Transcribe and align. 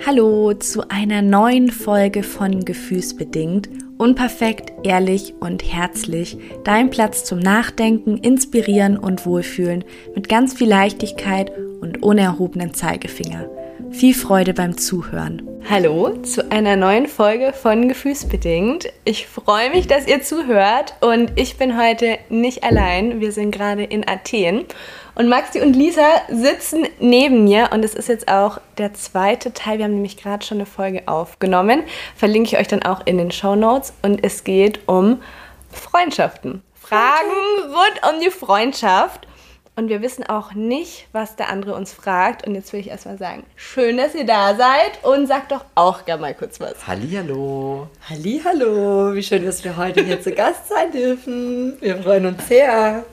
Hallo 0.00 0.52
zu 0.52 0.90
einer 0.90 1.22
neuen 1.22 1.70
Folge 1.70 2.22
von 2.22 2.64
Gefühlsbedingt. 2.64 3.68
Unperfekt, 3.96 4.72
ehrlich 4.84 5.34
und 5.40 5.62
herzlich. 5.62 6.36
Dein 6.64 6.90
Platz 6.90 7.24
zum 7.24 7.38
Nachdenken, 7.38 8.18
Inspirieren 8.18 8.98
und 8.98 9.24
Wohlfühlen 9.24 9.84
mit 10.14 10.28
ganz 10.28 10.52
viel 10.54 10.68
Leichtigkeit 10.68 11.52
und 11.80 12.02
unerhobenen 12.02 12.74
Zeigefinger. 12.74 13.48
Viel 13.92 14.14
Freude 14.14 14.52
beim 14.52 14.76
Zuhören. 14.76 15.48
Hallo 15.70 16.18
zu 16.22 16.50
einer 16.50 16.76
neuen 16.76 17.06
Folge 17.06 17.52
von 17.52 17.88
Gefühlsbedingt. 17.88 18.92
Ich 19.04 19.26
freue 19.26 19.70
mich, 19.70 19.86
dass 19.86 20.06
ihr 20.06 20.20
zuhört 20.20 20.94
und 21.00 21.32
ich 21.36 21.56
bin 21.56 21.80
heute 21.80 22.18
nicht 22.28 22.64
allein. 22.64 23.20
Wir 23.20 23.32
sind 23.32 23.52
gerade 23.52 23.84
in 23.84 24.06
Athen 24.06 24.64
und 25.14 25.28
Maxi 25.28 25.60
und 25.60 25.74
Lisa 25.74 26.06
sitzen 26.28 26.86
neben 26.98 27.44
mir 27.44 27.70
und 27.72 27.84
es 27.84 27.94
ist 27.94 28.08
jetzt 28.08 28.28
auch 28.28 28.60
der 28.78 28.94
zweite 28.94 29.52
Teil. 29.52 29.78
Wir 29.78 29.84
haben 29.84 29.94
nämlich 29.94 30.16
gerade 30.16 30.44
schon 30.44 30.58
eine 30.58 30.66
Folge 30.66 31.02
aufgenommen. 31.06 31.84
Verlinke 32.16 32.48
ich 32.48 32.58
euch 32.58 32.68
dann 32.68 32.82
auch 32.82 33.02
in 33.06 33.18
den 33.18 33.30
Show 33.30 33.54
Notes 33.54 33.92
und 34.02 34.24
es 34.24 34.44
geht 34.44 34.80
um 34.86 35.22
Freundschaften. 35.70 36.62
Fragen 36.74 37.30
rund 37.62 38.14
um 38.14 38.20
die 38.20 38.30
Freundschaft. 38.30 39.26
Und 39.76 39.88
wir 39.88 40.02
wissen 40.02 40.24
auch 40.24 40.54
nicht, 40.54 41.08
was 41.10 41.34
der 41.34 41.48
andere 41.48 41.74
uns 41.74 41.92
fragt. 41.92 42.46
Und 42.46 42.54
jetzt 42.54 42.72
will 42.72 42.78
ich 42.78 42.90
erstmal 42.90 43.18
sagen, 43.18 43.44
schön, 43.56 43.96
dass 43.96 44.14
ihr 44.14 44.24
da 44.24 44.54
seid 44.54 45.02
und 45.02 45.26
sagt 45.26 45.50
doch 45.50 45.64
auch 45.74 46.04
gerne 46.04 46.20
mal 46.20 46.34
kurz 46.34 46.60
was. 46.60 46.86
Hallihallo. 46.86 47.88
Hallihallo, 48.08 49.14
wie 49.14 49.22
schön, 49.22 49.44
dass 49.44 49.64
wir 49.64 49.76
heute 49.76 50.04
hier 50.04 50.20
zu 50.20 50.30
Gast 50.30 50.68
sein 50.68 50.92
dürfen. 50.92 51.76
Wir 51.80 52.00
freuen 52.00 52.26
uns 52.26 52.46
sehr. 52.46 53.04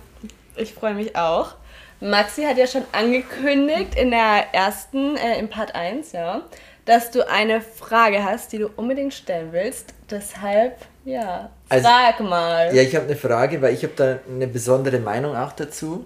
Ich 0.56 0.74
freue 0.76 0.94
mich 0.94 1.16
auch. 1.16 1.56
Maxi 2.02 2.44
hat 2.44 2.58
ja 2.58 2.68
schon 2.68 2.84
angekündigt 2.92 3.96
in 3.96 4.12
der 4.12 4.54
ersten, 4.54 5.16
äh, 5.18 5.40
im 5.40 5.50
Part 5.50 5.76
1, 5.76 6.12
ja, 6.14 6.42
dass 6.86 7.12
du 7.12 7.28
eine 7.30 7.62
Frage 7.62 8.24
hast, 8.24 8.52
die 8.54 8.58
du 8.58 8.70
unbedingt 8.76 9.14
stellen 9.14 9.50
willst. 9.52 9.94
Deshalb, 10.10 10.78
ja, 11.06 11.50
Also- 11.70 11.88
frag 11.88 12.20
mal. 12.22 12.76
Ja, 12.76 12.82
ich 12.82 12.96
habe 12.96 13.06
eine 13.06 13.16
Frage, 13.16 13.62
weil 13.62 13.74
ich 13.74 13.84
habe 13.84 13.94
da 13.96 14.18
eine 14.30 14.48
besondere 14.48 15.00
Meinung 15.00 15.36
auch 15.38 15.52
dazu, 15.54 16.06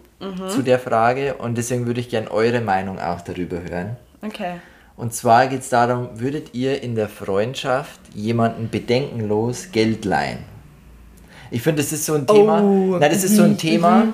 zu 0.49 0.61
der 0.63 0.79
Frage. 0.79 1.35
Und 1.35 1.57
deswegen 1.57 1.85
würde 1.85 1.99
ich 2.01 2.09
gerne 2.09 2.29
eure 2.31 2.59
Meinung 2.61 2.99
auch 2.99 3.21
darüber 3.21 3.57
hören. 3.61 3.95
Okay. 4.23 4.55
Und 4.97 5.13
zwar 5.13 5.47
geht 5.47 5.61
es 5.61 5.69
darum, 5.69 6.09
würdet 6.19 6.53
ihr 6.53 6.81
in 6.81 6.95
der 6.95 7.09
Freundschaft 7.09 7.99
jemanden 8.13 8.69
bedenkenlos 8.69 9.71
Geld 9.71 10.03
leihen? 10.05 10.39
Ich 11.51 11.61
finde, 11.61 11.81
das 11.83 11.91
ist 11.91 12.05
so 12.05 12.15
ein 12.15 12.25
Thema. 12.25 12.61
Oh, 12.61 12.97
Nein, 12.97 13.11
das 13.11 13.23
ist 13.23 13.35
so 13.35 13.43
ein 13.43 13.57
Thema, 13.57 14.07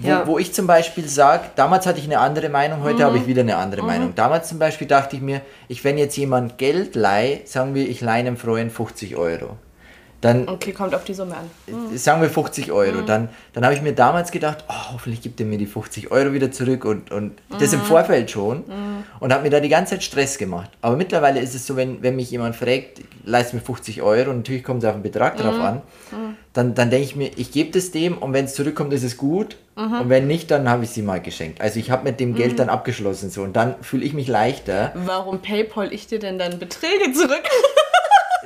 wo, 0.00 0.08
Ja. 0.08 0.26
wo 0.26 0.38
ich 0.38 0.52
zum 0.52 0.66
Beispiel 0.66 1.08
sage, 1.08 1.44
damals 1.56 1.86
hatte 1.86 1.98
ich 1.98 2.04
eine 2.04 2.18
andere 2.20 2.48
Meinung, 2.48 2.82
heute 2.82 3.04
habe 3.04 3.18
ich 3.18 3.26
wieder 3.26 3.42
eine 3.42 3.56
andere 3.56 3.82
Meinung. 3.82 4.14
Damals 4.14 4.48
zum 4.48 4.58
Beispiel 4.58 4.86
dachte 4.86 5.16
ich 5.16 5.22
mir, 5.22 5.40
ich 5.68 5.82
wenn 5.84 5.98
jetzt 5.98 6.16
jemand 6.16 6.58
Geld 6.58 6.94
leihe, 6.94 7.40
sagen 7.44 7.74
wir, 7.74 7.88
ich 7.88 8.00
leihe 8.00 8.20
einem 8.20 8.36
Freund 8.36 8.72
50 8.72 9.16
Euro. 9.16 9.56
Dann 10.20 10.48
Okay, 10.48 10.72
kommt 10.72 10.96
auf 10.96 11.04
die 11.04 11.14
Summe 11.14 11.36
an. 11.36 11.96
sagen 11.96 12.20
wir 12.20 12.28
50 12.28 12.72
Euro, 12.72 13.02
dann, 13.02 13.28
dann 13.52 13.64
habe 13.64 13.74
ich 13.74 13.82
mir 13.82 13.92
damals 13.92 14.32
gedacht, 14.32 14.64
oh, 14.68 14.92
hoffentlich 14.94 15.22
gibt 15.22 15.38
er 15.38 15.46
mir 15.46 15.58
die 15.58 15.66
50 15.66 16.10
Euro 16.10 16.32
wieder 16.32 16.50
zurück 16.50 16.84
und, 16.84 17.12
und 17.12 17.38
das 17.60 17.72
im 17.72 17.80
Vorfeld 17.82 18.28
schon 18.28 18.64
und 19.20 19.32
habe 19.32 19.44
mir 19.44 19.50
da 19.50 19.60
die 19.60 19.68
ganze 19.68 19.94
Zeit 19.94 20.02
Stress 20.02 20.36
gemacht. 20.36 20.70
Aber 20.82 20.96
mittlerweile 20.96 21.38
ist 21.38 21.54
es 21.54 21.64
so, 21.68 21.76
wenn, 21.76 22.02
wenn 22.02 22.16
mich 22.16 22.32
jemand 22.32 22.56
fragt, 22.56 23.00
leist 23.24 23.54
mir 23.54 23.60
50 23.60 24.02
Euro 24.02 24.30
und 24.30 24.38
natürlich 24.38 24.64
kommt 24.64 24.82
es 24.82 24.88
auf 24.88 24.96
den 24.96 25.04
Betrag 25.04 25.36
drauf 25.36 25.60
an, 25.60 25.82
dann, 26.52 26.74
dann 26.74 26.90
denke 26.90 27.04
ich 27.04 27.16
mir, 27.16 27.30
ich 27.36 27.52
gebe 27.52 27.70
das 27.70 27.90
dem 27.90 28.18
und 28.18 28.32
wenn 28.32 28.46
es 28.46 28.54
zurückkommt, 28.54 28.92
ist 28.92 29.02
es 29.04 29.16
gut 29.16 29.56
und 29.76 30.08
wenn 30.08 30.26
nicht, 30.26 30.50
dann 30.50 30.68
habe 30.68 30.82
ich 30.82 30.90
sie 30.90 31.02
mal 31.02 31.20
geschenkt. 31.20 31.60
Also 31.60 31.78
ich 31.78 31.92
habe 31.92 32.02
mit 32.02 32.18
dem 32.18 32.34
Geld 32.34 32.58
dann 32.58 32.68
abgeschlossen 32.68 33.30
so 33.30 33.42
und 33.42 33.54
dann 33.54 33.80
fühle 33.82 34.04
ich 34.04 34.12
mich 34.12 34.26
leichter. 34.26 34.92
Warum 34.96 35.40
Paypal 35.40 35.92
ich 35.92 36.08
dir 36.08 36.18
denn 36.18 36.36
dann 36.38 36.58
Beträge 36.58 37.12
zurück? 37.12 37.42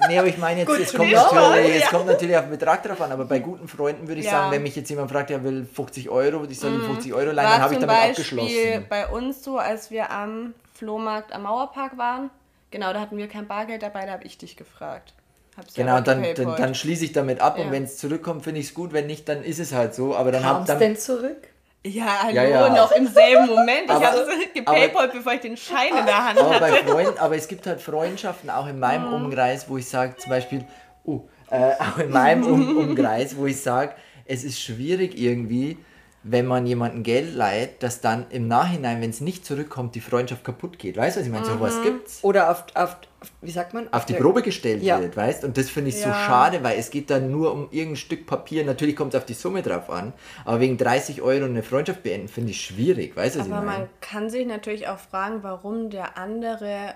Nee, 0.09 0.19
aber 0.19 0.27
ich 0.27 0.39
meine 0.39 0.61
jetzt, 0.61 0.71
es 0.71 0.95
kommt, 0.95 1.11
Ja, 1.11 1.31
natürlich, 1.33 1.77
ja. 1.79 1.85
es 1.85 1.91
kommt 1.91 2.07
natürlich 2.07 2.37
auf 2.37 2.45
den 2.45 2.51
Betrag 2.51 2.83
drauf 2.83 3.01
an, 3.03 3.13
aber 3.13 3.25
bei 3.25 3.39
guten 3.39 3.69
Freunden 3.69 4.09
würde 4.09 4.21
ich 4.21 4.27
Ja. 4.27 4.33
sagen, 4.33 4.51
wenn 4.51 4.63
mich 4.63 4.75
jetzt 4.75 4.89
jemand 4.89 5.11
fragt, 5.11 5.31
er 5.31 5.45
will 5.45 5.65
50 5.65 6.09
Euro, 6.09 6.45
ich 6.49 6.59
soll 6.59 6.73
ihm 6.73 6.83
50 6.83 7.13
Euro 7.15 7.31
leihen, 7.31 7.37
dann 7.51 7.61
habe 7.63 7.75
ich 7.75 7.79
zum 7.81 7.89
damit 7.89 8.17
Beispiel 8.17 8.41
abgeschlossen. 8.41 8.87
bei 8.89 9.07
uns 9.09 9.45
so, 9.45 9.59
als 9.59 9.91
wir 9.93 10.11
am 10.11 10.55
Flohmarkt 10.75 11.33
am 11.33 11.43
Mauerpark 11.43 11.99
waren. 11.99 12.31
Genau, 12.73 12.93
da 12.93 13.01
hatten 13.01 13.17
wir 13.17 13.29
kein 13.29 13.47
Bargeld 13.47 13.83
dabei, 13.83 14.07
da 14.07 14.13
habe 14.13 14.25
ich 14.25 14.39
dich 14.39 14.57
gefragt. 14.57 15.13
Hab's 15.57 15.75
Genau, 15.75 16.01
dann, 16.01 16.25
dann, 16.35 16.57
dann 16.57 16.75
schließe 16.75 17.05
ich 17.05 17.13
damit 17.13 17.41
ab 17.41 17.59
Ja. 17.59 17.65
und 17.65 17.73
wenn 17.73 17.85
es 17.85 17.99
zurückkommt, 17.99 18.45
finde 18.45 18.61
ich 18.61 18.67
es 18.69 18.75
gut, 18.75 18.93
wenn 18.93 19.07
nicht, 19.07 19.29
dann 19.29 19.43
ist 19.45 19.59
es 19.59 19.73
halt 19.73 19.95
so, 19.95 20.17
aber 20.17 20.33
dann 20.33 20.43
Kam 20.43 20.57
hab 20.61 20.67
dann... 20.67 20.79
denn 20.79 20.97
zurück? 20.97 21.49
Ja, 21.85 22.23
hallo, 22.23 22.35
Ja, 22.37 22.45
ja. 22.45 22.69
noch 22.71 22.93
im 22.93 23.07
selben 23.09 23.47
Moment. 23.47 23.85
Ich 23.87 23.91
Aber- 23.91 24.07
habe 24.07 24.19
es 24.21 24.55
gepaypalt, 24.55 25.13
bevor 25.13 25.33
ich 25.35 25.41
den 25.41 25.57
Schein 25.57 25.97
in 25.99 26.07
der 26.07 26.25
Hand 26.29 26.39
Aber, 26.39 26.61
bei 26.61 26.71
hatte. 26.71 26.89
Freunden, 26.89 27.19
aber 27.19 27.35
es 27.37 27.49
gibt 27.49 27.67
halt 27.67 27.81
Freundschaften, 27.81 28.51
auch 28.51 28.69
in 28.69 28.79
meinem 28.79 29.09
Mhm. 29.09 29.15
Umkreis, 29.27 29.69
wo 29.69 29.77
ich 29.79 29.89
sage, 29.89 30.17
zum 30.17 30.31
Beispiel, 30.31 30.65
oh, 31.05 31.23
äh, 31.51 31.73
auch 31.81 31.99
in 31.99 32.11
meinem 32.11 32.47
um 32.47 32.77
Umkreis, 32.77 33.37
wo 33.37 33.47
ich 33.47 33.61
sage, 33.61 33.95
es 34.27 34.45
ist 34.45 34.61
schwierig 34.61 35.19
irgendwie, 35.19 35.77
wenn 36.25 36.47
man 36.47 36.67
jemandem 36.67 37.03
Geld 37.03 37.35
leiht, 37.35 37.83
dass 37.83 38.01
dann 38.01 38.27
im 38.31 38.47
Nachhinein, 38.47 39.01
wenn 39.01 39.11
es 39.11 39.21
nicht 39.21 39.45
zurückkommt, 39.45 39.95
die 39.97 40.01
Freundschaft 40.01 40.45
kaputt 40.45 40.79
geht. 40.79 40.97
Weißt 40.97 41.17
du, 41.17 41.21
was 41.21 41.27
ich 41.27 41.33
meine? 41.33 41.47
Mhm. 41.47 41.51
Sowas 41.51 41.83
gibt's. 41.83 42.19
Oder 42.23 42.51
auf, 42.51 42.65
auf, 42.75 42.97
auf 43.21 43.31
wie 43.41 43.51
sagt 43.51 43.75
man? 43.75 43.93
auf 43.93 44.05
die 44.07 44.13
der- 44.13 44.21
Probe 44.21 44.43
gestellt 44.43 44.83
Ja. 44.85 45.01
wird, 45.01 45.17
weißt? 45.17 45.43
Und 45.45 45.59
das 45.59 45.69
finde 45.69 45.89
ich 45.91 45.97
so 46.01 46.09
Ja. 46.09 46.15
schade, 46.27 46.63
weil 46.63 46.79
es 46.79 46.91
geht 46.91 47.11
dann 47.11 47.31
nur 47.33 47.53
um 47.53 47.69
irgendein 47.73 47.97
Stück 47.97 48.27
Papier. 48.27 48.65
Natürlich 48.65 48.95
kommt 48.95 49.15
es 49.15 49.19
auf 49.21 49.27
die 49.27 49.35
Summe 49.35 49.63
drauf 49.63 49.91
an, 49.91 50.13
aber 50.45 50.61
wegen 50.61 50.77
30 50.79 51.23
Euro 51.23 51.45
eine 51.45 51.63
Freundschaft 51.65 52.05
beenden, 52.05 52.29
finde 52.29 52.51
ich 52.51 52.61
schwierig, 52.65 53.17
weißt 53.17 53.35
du, 53.37 53.41
was 53.41 53.47
Aber 53.51 53.59
ich 53.59 53.65
meine? 53.67 53.79
man 53.81 53.89
kann 54.01 54.31
sich 54.31 54.47
natürlich 54.47 54.87
auch 54.89 54.99
fragen, 54.99 55.43
warum 55.43 55.91
der 55.91 56.17
andere 56.19 56.95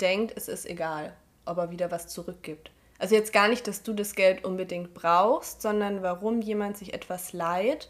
denkt, 0.00 0.32
es 0.36 0.46
ist 0.48 0.64
egal, 0.68 1.12
ob 1.44 1.58
er 1.58 1.70
wieder 1.70 1.90
was 1.90 2.06
zurückgibt. 2.06 2.70
Also 3.00 3.14
jetzt 3.14 3.32
gar 3.32 3.48
nicht, 3.48 3.66
dass 3.66 3.82
du 3.82 3.92
das 3.92 4.14
Geld 4.14 4.44
unbedingt 4.44 4.94
brauchst, 4.94 5.62
sondern 5.62 6.02
warum 6.02 6.40
jemand 6.40 6.76
sich 6.76 6.94
etwas 6.94 7.32
leiht 7.32 7.88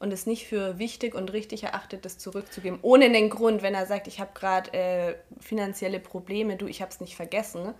und 0.00 0.12
es 0.12 0.26
nicht 0.26 0.46
für 0.46 0.78
wichtig 0.78 1.14
und 1.14 1.32
richtig 1.32 1.64
erachtet, 1.64 2.04
das 2.04 2.18
zurückzugeben. 2.18 2.78
Ohne 2.82 3.10
den 3.10 3.30
Grund, 3.30 3.62
wenn 3.62 3.74
er 3.74 3.86
sagt, 3.86 4.06
ich 4.06 4.20
habe 4.20 4.30
gerade 4.34 4.72
äh, 4.72 5.14
finanzielle 5.40 6.00
Probleme, 6.00 6.56
du, 6.56 6.66
ich 6.66 6.80
habe 6.80 6.90
es 6.90 7.00
nicht 7.00 7.16
vergessen, 7.16 7.74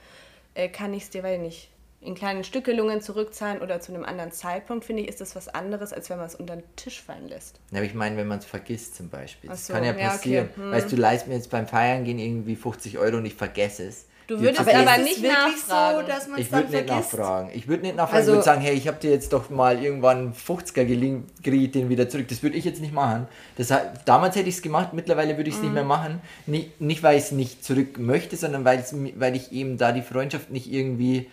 äh, 0.55 0.69
kann 0.69 0.93
ich 0.95 1.05
es 1.05 1.11
dir, 1.11 1.23
weil 1.23 1.39
nicht, 1.39 1.71
in 2.01 2.15
kleinen 2.15 2.45
Stückelungen 2.45 3.01
zurückzahlen 3.01 3.61
oder 3.61 3.81
zu 3.81 3.93
einem 3.93 4.05
anderen 4.05 4.31
Zeitpunkt, 4.31 4.85
finde 4.85 5.03
ich, 5.03 5.09
ist 5.09 5.21
das 5.21 5.35
was 5.35 5.49
anderes, 5.49 5.93
als 5.93 6.09
wenn 6.11 6.19
man 6.19 6.27
es 6.27 6.37
unter 6.37 6.55
den 6.55 6.77
Tisch 6.77 7.03
fallen 7.03 7.29
lässt. 7.29 7.61
Ja, 7.73 7.79
aber 7.79 7.87
ich 7.87 7.95
meine, 7.95 8.17
wenn 8.17 8.29
man 8.29 8.39
es 8.39 8.45
vergisst 8.45 8.97
zum 8.97 9.09
Beispiel. 9.09 9.51
Das 9.51 9.67
so, 9.67 9.73
kann 9.73 9.83
ja 9.83 9.91
ja, 9.91 9.97
okay. 9.97 10.07
passieren. 10.07 10.49
Hm. 10.55 10.71
Weißt 10.71 10.93
du, 10.93 10.97
leist 10.97 11.27
mir 11.27 11.35
jetzt 11.35 11.51
beim 11.51 11.67
Feiern 11.67 12.05
gehen 12.05 12.19
irgendwie 12.19 12.55
50 12.55 12.99
Euro 12.99 13.17
und 13.17 13.27
ich 13.27 13.35
vergesse 13.35 13.85
es. 13.85 14.07
Du 14.29 14.39
würdest 14.41 14.61
aber 14.61 14.71
es 14.71 14.99
nicht 15.05 15.23
wirklich 15.23 15.33
nachfragen. 15.33 16.01
so, 16.01 16.07
dass 16.07 16.29
man 16.29 16.39
es 16.39 16.45
Ich 16.45 16.51
dann 16.51 16.61
würde 16.71 16.77
nicht 16.77 16.87
vergisst? 16.89 17.13
nachfragen. 17.15 17.51
Ich 17.55 17.67
würde 17.67 17.83
nicht 17.83 17.97
nachfragen. 17.97 18.17
Also- 18.19 18.31
ich 18.33 18.37
würde 18.37 18.45
sagen, 18.45 18.61
hey, 18.61 18.75
ich 18.75 18.87
habe 18.87 18.99
dir 19.01 19.11
jetzt 19.11 19.33
doch 19.33 19.49
mal 19.51 19.83
irgendwann 19.83 20.19
einen 20.19 20.33
50er 20.35 20.85
geliehen, 20.85 21.25
krieg 21.43 21.73
den 21.73 21.89
wieder 21.89 22.09
zurück. 22.11 22.29
Das 22.29 22.43
würde 22.43 22.57
ich 22.57 22.65
jetzt 22.67 22.81
nicht 22.81 22.93
machen. 22.93 23.27
Das, 23.57 23.73
damals 24.05 24.37
hätte 24.37 24.49
ich 24.51 24.57
es 24.57 24.63
gemacht, 24.63 24.93
mittlerweile 24.93 25.37
würde 25.39 25.49
ich 25.49 25.57
es 25.57 25.61
nicht 25.63 25.71
Mhm. 25.71 25.75
mehr 25.75 25.85
machen. 25.85 26.21
Nicht, 26.47 26.81
nicht 26.81 27.03
weil 27.03 27.17
ich 27.17 27.25
es 27.25 27.33
nicht 27.33 27.65
zurück 27.65 27.99
möchte, 27.99 28.37
sondern 28.37 28.65
weil, 28.67 28.85
ich 29.35 29.51
eben 29.51 29.79
da 29.79 29.93
die 29.93 30.03
Freundschaft 30.03 30.51
nicht 30.51 30.71
irgendwie 30.71 31.31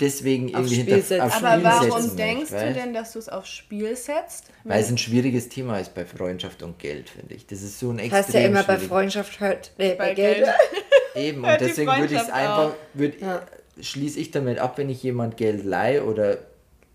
deswegen 0.00 0.48
irgendwie 0.48 0.74
Spiel 0.74 0.84
hinter 0.94 1.02
setzen. 1.02 1.20
auf 1.22 1.42
Aber 1.42 1.64
warum 1.64 2.16
denkst 2.16 2.50
möchte, 2.50 2.66
du 2.68 2.74
denn, 2.74 2.92
dass 2.92 3.12
du 3.14 3.18
es 3.18 3.30
aufs 3.30 3.48
Spiel 3.48 3.96
setzt? 3.96 4.44
Weil 4.64 4.82
es 4.82 4.90
ein 4.90 4.98
schwieriges 4.98 5.48
Thema 5.48 5.78
ist 5.78 5.94
bei 5.94 6.04
Freundschaft 6.04 6.62
und 6.62 6.78
Geld, 6.78 7.08
finde 7.08 7.34
ich. 7.34 7.46
Das 7.46 7.62
ist 7.62 7.80
so 7.80 7.90
ein 7.90 7.98
extrem 7.98 8.18
Heißt 8.18 8.34
ja 8.34 8.40
immer 8.40 8.62
bei 8.64 8.76
Freundschaft 8.78 9.40
hört, 9.40 9.72
nee, 9.78 9.94
bei, 9.94 10.08
Bei 10.08 10.14
Geld. 10.14 10.44
Geld. 10.44 10.48
Eben, 11.18 11.44
und 11.44 11.60
deswegen 11.60 11.90
würde 11.90 12.14
ich 12.14 12.20
es 12.20 12.30
einfach, 12.30 12.70
würd, 12.94 13.20
Ja. 13.20 13.42
schließe 13.80 14.18
ich 14.20 14.30
damit 14.30 14.58
ab, 14.58 14.78
wenn 14.78 14.88
ich 14.88 15.02
jemand 15.02 15.36
Geld 15.36 15.64
leihe 15.64 16.04
oder 16.04 16.38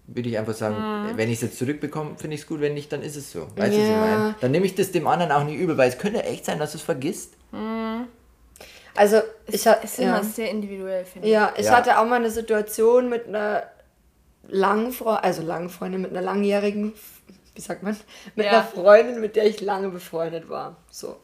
würde 0.08 0.28
ich 0.30 0.38
einfach 0.38 0.54
sagen, 0.54 0.76
Mhm. 1.14 1.18
wenn 1.18 1.30
ich 1.30 1.36
es 1.36 1.42
jetzt 1.44 1.58
zurückbekomme, 1.58 2.16
finde 2.18 2.36
ich 2.36 2.42
es 2.42 2.48
gut, 2.48 2.60
wenn 2.60 2.74
nicht, 2.74 2.92
dann 2.92 3.02
ist 3.02 3.16
es 3.16 3.32
so. 3.32 3.42
Weißt 3.56 3.56
du, 3.56 3.62
was 3.62 3.74
ich 3.76 3.90
Ja. 3.90 3.98
meine? 4.00 4.36
Dann 4.42 4.52
nehme 4.52 4.66
ich 4.66 4.76
das 4.76 4.92
dem 4.92 5.08
anderen 5.08 5.32
auch 5.32 5.44
nicht 5.46 5.58
übel, 5.58 5.78
weil 5.78 5.88
es 5.90 5.98
könnte 5.98 6.24
echt 6.24 6.44
sein, 6.46 6.60
dass 6.60 6.74
du 6.74 6.78
es 6.78 6.84
vergisst. 6.84 7.34
Also, 8.96 9.22
ich, 9.48 9.66
ha- 9.68 9.74
Ist 9.74 9.98
ja. 9.98 10.10
immer 10.16 10.24
sehr 10.24 10.50
individuell, 10.52 11.06
finde 11.06 11.28
ich. 11.28 11.34
Ja, 11.34 11.54
ich 11.58 11.66
Ja. 11.66 11.78
hatte 11.78 11.98
auch 12.00 12.06
mal 12.06 12.18
eine 12.18 12.30
Situation 12.30 13.10
mit 13.10 13.28
einer 13.28 13.64
langen 14.48 14.92
Freundin, 14.92 15.24
also 15.24 15.42
langen 15.42 15.70
Freundin, 15.70 16.02
mit 16.02 16.12
einer 16.12 16.22
langjährigen, 16.22 16.94
wie 17.56 17.62
sagt 17.62 17.82
man, 17.82 17.98
mit 18.36 18.46
Ja. 18.46 18.52
einer 18.52 18.64
Freundin, 18.64 19.20
mit 19.22 19.36
der 19.36 19.46
ich 19.46 19.62
lange 19.62 19.90
befreundet 19.90 20.50
war. 20.50 20.76
So. 20.92 21.16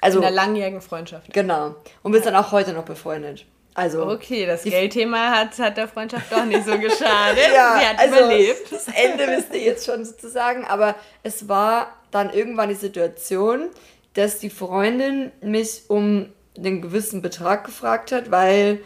Also, 0.00 0.18
In 0.18 0.24
einer 0.24 0.34
langjährigen 0.34 0.80
Freundschaft. 0.80 1.32
genau. 1.32 1.74
Und 2.02 2.12
wir 2.12 2.22
sind 2.22 2.34
auch 2.34 2.52
heute 2.52 2.72
noch 2.72 2.84
befreundet. 2.84 3.44
Also, 3.74 4.06
Okay, 4.10 4.46
das 4.46 4.64
Geldthema 4.64 5.30
hat, 5.30 5.58
hat 5.58 5.76
der 5.76 5.86
Freundschaft 5.88 6.32
doch 6.32 6.44
nicht 6.44 6.64
so 6.64 6.76
geschadet. 6.78 7.38
ja, 7.54 7.78
Sie 7.78 7.86
hat 7.86 7.98
also, 7.98 8.16
überlebt. 8.16 8.72
Das 8.72 8.86
Ende 8.88 9.26
wisst 9.28 9.54
ihr 9.54 9.60
jetzt 9.60 9.86
schon 9.86 10.04
sozusagen, 10.04 10.64
aber 10.64 10.96
es 11.22 11.48
war 11.48 11.92
dann 12.10 12.30
irgendwann 12.32 12.68
die 12.68 12.74
Situation, 12.74 13.68
dass 14.14 14.38
die 14.38 14.50
Freundin 14.50 15.30
mich 15.40 15.82
um 15.88 16.32
einen 16.58 16.82
gewissen 16.82 17.22
Betrag 17.22 17.64
gefragt 17.64 18.10
hat, 18.10 18.30
weil 18.32 18.80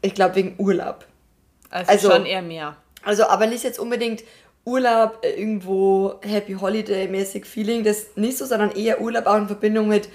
ich 0.00 0.14
glaube 0.14 0.36
wegen 0.36 0.54
Urlaub. 0.58 1.04
Also, 1.70 1.90
Also- 1.92 2.10
schon 2.10 2.26
eher 2.26 2.42
mehr. 2.42 2.76
Also, 3.04 3.26
aber 3.26 3.46
nicht 3.46 3.62
jetzt 3.64 3.78
unbedingt 3.78 4.22
Urlaub 4.68 5.18
äh, 5.22 5.30
irgendwo 5.40 6.14
Happy 6.22 6.54
Holiday 6.54 7.08
mäßig 7.08 7.46
Feeling, 7.46 7.84
das 7.84 8.08
nicht 8.16 8.36
so, 8.38 8.44
sondern 8.44 8.70
eher 8.72 9.00
Urlaub 9.00 9.26
auch 9.26 9.36
in 9.38 9.46
Verbindung 9.46 9.88
mit 9.88 10.08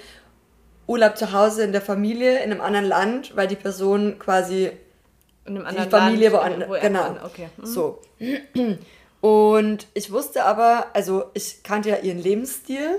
Urlaub 0.86 1.16
zu 1.16 1.32
Hause 1.32 1.64
in 1.64 1.72
der 1.72 1.80
Familie 1.80 2.36
in 2.44 2.50
einem 2.52 2.60
anderen 2.60 2.86
Land, 2.86 3.36
weil 3.36 3.46
die 3.48 3.56
Person 3.56 4.18
quasi 4.18 4.70
In 5.46 5.56
einem 5.56 5.60
die 5.62 5.66
anderen 5.66 5.90
Familie 5.90 6.28
Land, 6.30 6.42
woanders. 6.44 6.68
wo 6.68 6.74
er 6.74 6.80
Genau. 6.82 7.02
kann. 7.02 7.18
Okay. 7.24 7.48
Mhm. 7.56 7.66
So. 7.66 8.00
Und 9.20 9.86
ich 9.94 10.12
wusste 10.12 10.44
aber, 10.44 10.86
also 10.92 11.24
ich 11.34 11.62
kannte 11.62 11.88
ja 11.90 11.96
ihren 11.96 12.18
Lebensstil. 12.18 12.98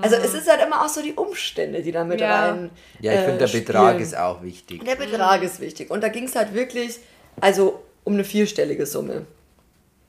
Also 0.00 0.16
es 0.16 0.34
ist 0.34 0.48
halt 0.50 0.60
immer 0.66 0.82
auch 0.84 0.88
so 0.88 1.02
die 1.02 1.12
Umstände, 1.14 1.82
die 1.82 1.92
da 1.92 2.04
mit 2.04 2.18
Mhm. 2.20 2.24
Ja. 2.24 2.46
rein. 2.48 2.70
Ja, 3.00 3.12
ich 3.12 3.18
äh, 3.18 3.24
finde, 3.24 3.46
der 3.46 3.58
Betrag 3.58 3.88
spielen. 3.90 4.02
ist 4.02 4.16
auch 4.16 4.42
wichtig. 4.42 4.84
Der 4.84 4.96
Betrag 4.96 5.42
ist 5.42 5.60
wichtig. 5.60 5.90
Und 5.90 6.02
da 6.02 6.08
ging 6.08 6.24
es 6.24 6.34
halt 6.36 6.54
wirklich, 6.54 6.98
also 7.40 7.80
um 8.04 8.14
eine 8.14 8.24
vierstellige 8.24 8.84
Summe. 8.86 9.26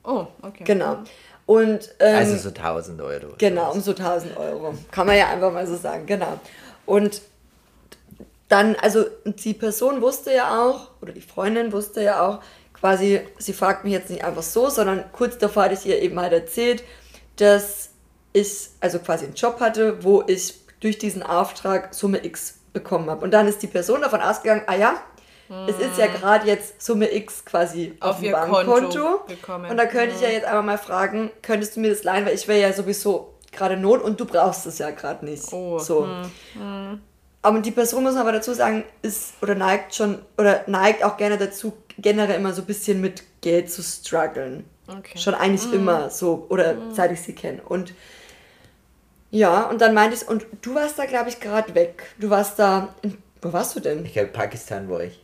Oh, 0.08 0.26
okay. 0.42 0.64
Genau. 0.64 1.00
Und 1.46 1.90
ähm, 2.00 2.16
Also 2.16 2.38
so 2.38 2.50
1000 2.50 3.02
Euro. 3.02 3.34
Genau, 3.38 3.72
um 3.74 3.82
so 3.82 3.92
1000 3.92 4.38
Euro. 4.38 4.74
Kann 4.90 5.06
man 5.06 5.18
ja 5.18 5.28
einfach 5.28 5.52
mal 5.52 5.68
so 5.68 5.76
sagen, 5.76 6.06
genau. 6.06 6.40
Und 6.86 7.22
dann, 8.48 8.76
also 8.78 9.06
die 9.26 9.54
Person 9.54 10.02
wusste 10.02 10.34
ja 10.34 10.62
auch, 10.64 10.92
oder 11.02 11.12
die 11.12 11.22
Freundin 11.22 11.74
wusste 11.74 12.02
ja 12.02 12.26
auch, 12.26 12.40
quasi, 12.74 13.20
sie 13.38 13.54
fragt 13.54 13.84
mich 13.84 13.94
jetzt 13.94 14.10
nicht 14.10 14.24
einfach 14.24 14.44
so, 14.44 14.70
sondern 14.70 15.04
kurz 15.12 15.38
davor 15.38 15.64
hatte 15.64 15.74
ich 15.74 15.86
ihr 15.86 16.02
eben 16.02 16.20
halt 16.20 16.32
erzählt, 16.32 16.84
dass 17.36 17.90
ich 18.32 18.70
also 18.80 19.00
quasi 19.00 19.26
einen 19.26 19.34
Job 19.34 19.60
hatte, 19.60 20.04
wo 20.06 20.24
ich 20.26 20.54
durch 20.80 20.98
diesen 20.98 21.24
Auftrag 21.24 21.94
Summe 21.94 22.24
X 22.24 22.60
bekommen 22.72 23.10
habe. 23.10 23.26
Und 23.26 23.32
dann 23.32 23.48
ist 23.48 23.62
die 23.62 23.68
Person 23.68 24.02
davon 24.02 24.22
ausgegangen, 24.22 24.64
ah 24.68 24.76
ja, 24.76 25.02
es 25.68 25.80
ist 25.80 25.98
ja 25.98 26.08
gerade 26.08 26.48
jetzt 26.48 26.82
Summe 26.82 27.14
X 27.14 27.46
quasi 27.46 27.94
auf, 28.00 28.16
Auf 28.16 28.22
dem 28.22 28.32
Bankkonto. 28.34 28.72
Konto 28.72 29.26
gekommen. 29.28 29.70
Und 29.70 29.78
da 29.78 29.86
könnte 29.86 30.16
ich 30.16 30.22
ja 30.22 30.30
jetzt 30.30 30.46
einfach 30.46 30.64
mal 30.64 30.78
fragen, 30.78 31.32
könntest 31.42 31.76
du 31.76 31.80
mir 31.80 31.90
das 31.90 32.04
leihen, 32.04 32.26
weil 32.26 32.36
ich 32.36 32.48
wäre 32.48 32.60
ja 32.60 32.74
sowieso 32.74 33.34
gerade 33.52 33.78
Not 33.78 34.02
und 34.02 34.20
du 34.20 34.26
brauchst 34.26 34.66
es 34.66 34.78
ja 34.78 34.92
gerade 34.92 35.26
nicht. 35.26 35.52
Oh, 35.52 35.80
So. 35.80 36.08
Aber 37.42 37.60
die 37.60 37.72
Person 37.72 38.04
muss 38.04 38.14
man 38.14 38.24
aber 38.24 38.34
dazu 38.34 38.54
sagen, 38.54 38.84
ist 39.02 39.34
oder 39.42 39.56
neigt 39.56 39.96
schon 39.96 40.20
oder 40.38 40.64
neigt 40.68 41.04
auch 41.04 41.16
gerne 41.16 41.38
dazu, 41.38 41.74
generell 41.98 42.36
immer 42.36 42.52
so 42.52 42.62
ein 42.64 42.66
bisschen 42.66 43.00
mit 43.00 43.24
Geld 43.42 43.72
zu 43.72 43.82
strugglen. 43.84 44.66
Okay. 44.88 45.18
Schon 45.18 45.34
eigentlich 45.34 45.72
immer 45.72 46.10
so, 46.10 46.46
oder 46.50 46.76
seit 46.92 47.12
ich 47.12 47.22
sie 47.22 47.34
kenne. 47.34 47.62
Und 47.64 47.94
ja, 49.30 49.64
und 49.70 49.82
dann 49.82 49.94
meinte 49.94 50.16
ich, 50.16 50.28
und 50.28 50.46
du 50.62 50.76
warst 50.76 50.98
da, 50.98 51.06
glaube 51.06 51.30
ich, 51.30 51.40
gerade 51.40 51.76
weg. 51.76 52.04
Du 52.18 52.30
warst 52.30 52.60
da, 52.60 52.96
in, 53.02 53.18
wo 53.42 53.54
warst 53.54 53.76
du 53.76 53.80
denn? 53.80 54.06
Ich 54.06 54.14
glaube, 54.14 54.30
Pakistan 54.30 54.90
war 54.90 55.02
ich. 55.02 55.20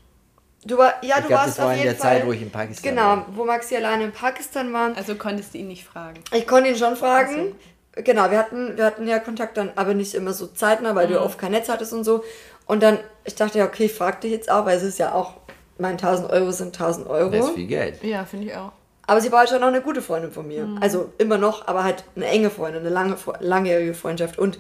Du 0.65 0.77
war, 0.77 0.93
ja, 1.03 1.15
Ich 1.17 1.21
du 1.23 1.27
glaub, 1.27 1.39
warst 1.41 1.49
das 1.49 1.59
war 1.59 1.65
auf 1.67 1.71
in 1.73 1.77
jeden 1.79 1.89
der 1.91 1.99
Fall, 1.99 2.17
Zeit, 2.19 2.25
wo 2.27 2.31
ich 2.31 2.41
in 2.41 2.49
Pakistan 2.51 2.89
Genau, 2.95 3.07
war. 3.07 3.25
wo 3.35 3.45
Maxi 3.45 3.75
alleine 3.75 4.05
in 4.05 4.11
Pakistan 4.11 4.71
war. 4.73 4.95
Also 4.95 5.15
konntest 5.15 5.53
du 5.53 5.57
ihn 5.57 5.67
nicht 5.67 5.83
fragen. 5.85 6.21
Ich 6.33 6.47
konnte 6.47 6.69
ihn 6.69 6.75
schon 6.77 6.95
fragen. 6.95 7.55
Genau, 7.95 8.31
wir 8.31 8.39
hatten, 8.39 8.75
wir 8.77 8.85
hatten 8.85 9.07
ja 9.07 9.19
Kontakt 9.19 9.57
dann, 9.57 9.71
aber 9.75 9.93
nicht 9.93 10.15
immer 10.15 10.33
so 10.33 10.47
zeitnah, 10.47 10.95
weil 10.95 11.07
du 11.07 11.13
ja 11.15 11.21
oft 11.21 11.37
kein 11.37 11.51
Netz 11.51 11.69
hattest 11.69 11.93
und 11.93 12.03
so. 12.03 12.23
Und 12.65 12.81
dann, 12.81 12.97
ich 13.23 13.35
dachte 13.35 13.59
ja, 13.59 13.65
okay, 13.65 13.85
ich 13.85 13.93
frag 13.93 14.21
dich 14.21 14.31
jetzt 14.31 14.49
auch, 14.49 14.65
weil 14.65 14.77
es 14.77 14.83
ist 14.83 14.97
ja 14.99 15.13
auch, 15.13 15.33
mein 15.77 15.93
1000 15.93 16.29
Euro 16.31 16.51
sind 16.51 16.67
1000 16.79 17.07
Euro. 17.07 17.29
Das 17.29 17.45
ist 17.47 17.55
viel 17.55 17.67
Geld. 17.67 18.01
Ja, 18.03 18.25
finde 18.25 18.47
ich 18.47 18.55
auch. 18.55 18.71
Aber 19.05 19.19
sie 19.19 19.31
war 19.31 19.39
halt 19.39 19.49
schon 19.49 19.59
noch 19.59 19.67
eine 19.67 19.81
gute 19.81 20.01
Freundin 20.01 20.31
von 20.31 20.47
mir. 20.47 20.65
Also 20.79 21.11
immer 21.17 21.37
noch, 21.37 21.67
aber 21.67 21.83
halt 21.83 22.05
eine 22.15 22.25
enge 22.27 22.49
Freundin, 22.49 22.81
eine 22.81 22.89
lange, 22.89 23.17
langjährige 23.41 23.93
Freundschaft. 23.93 24.39
Und 24.39 24.57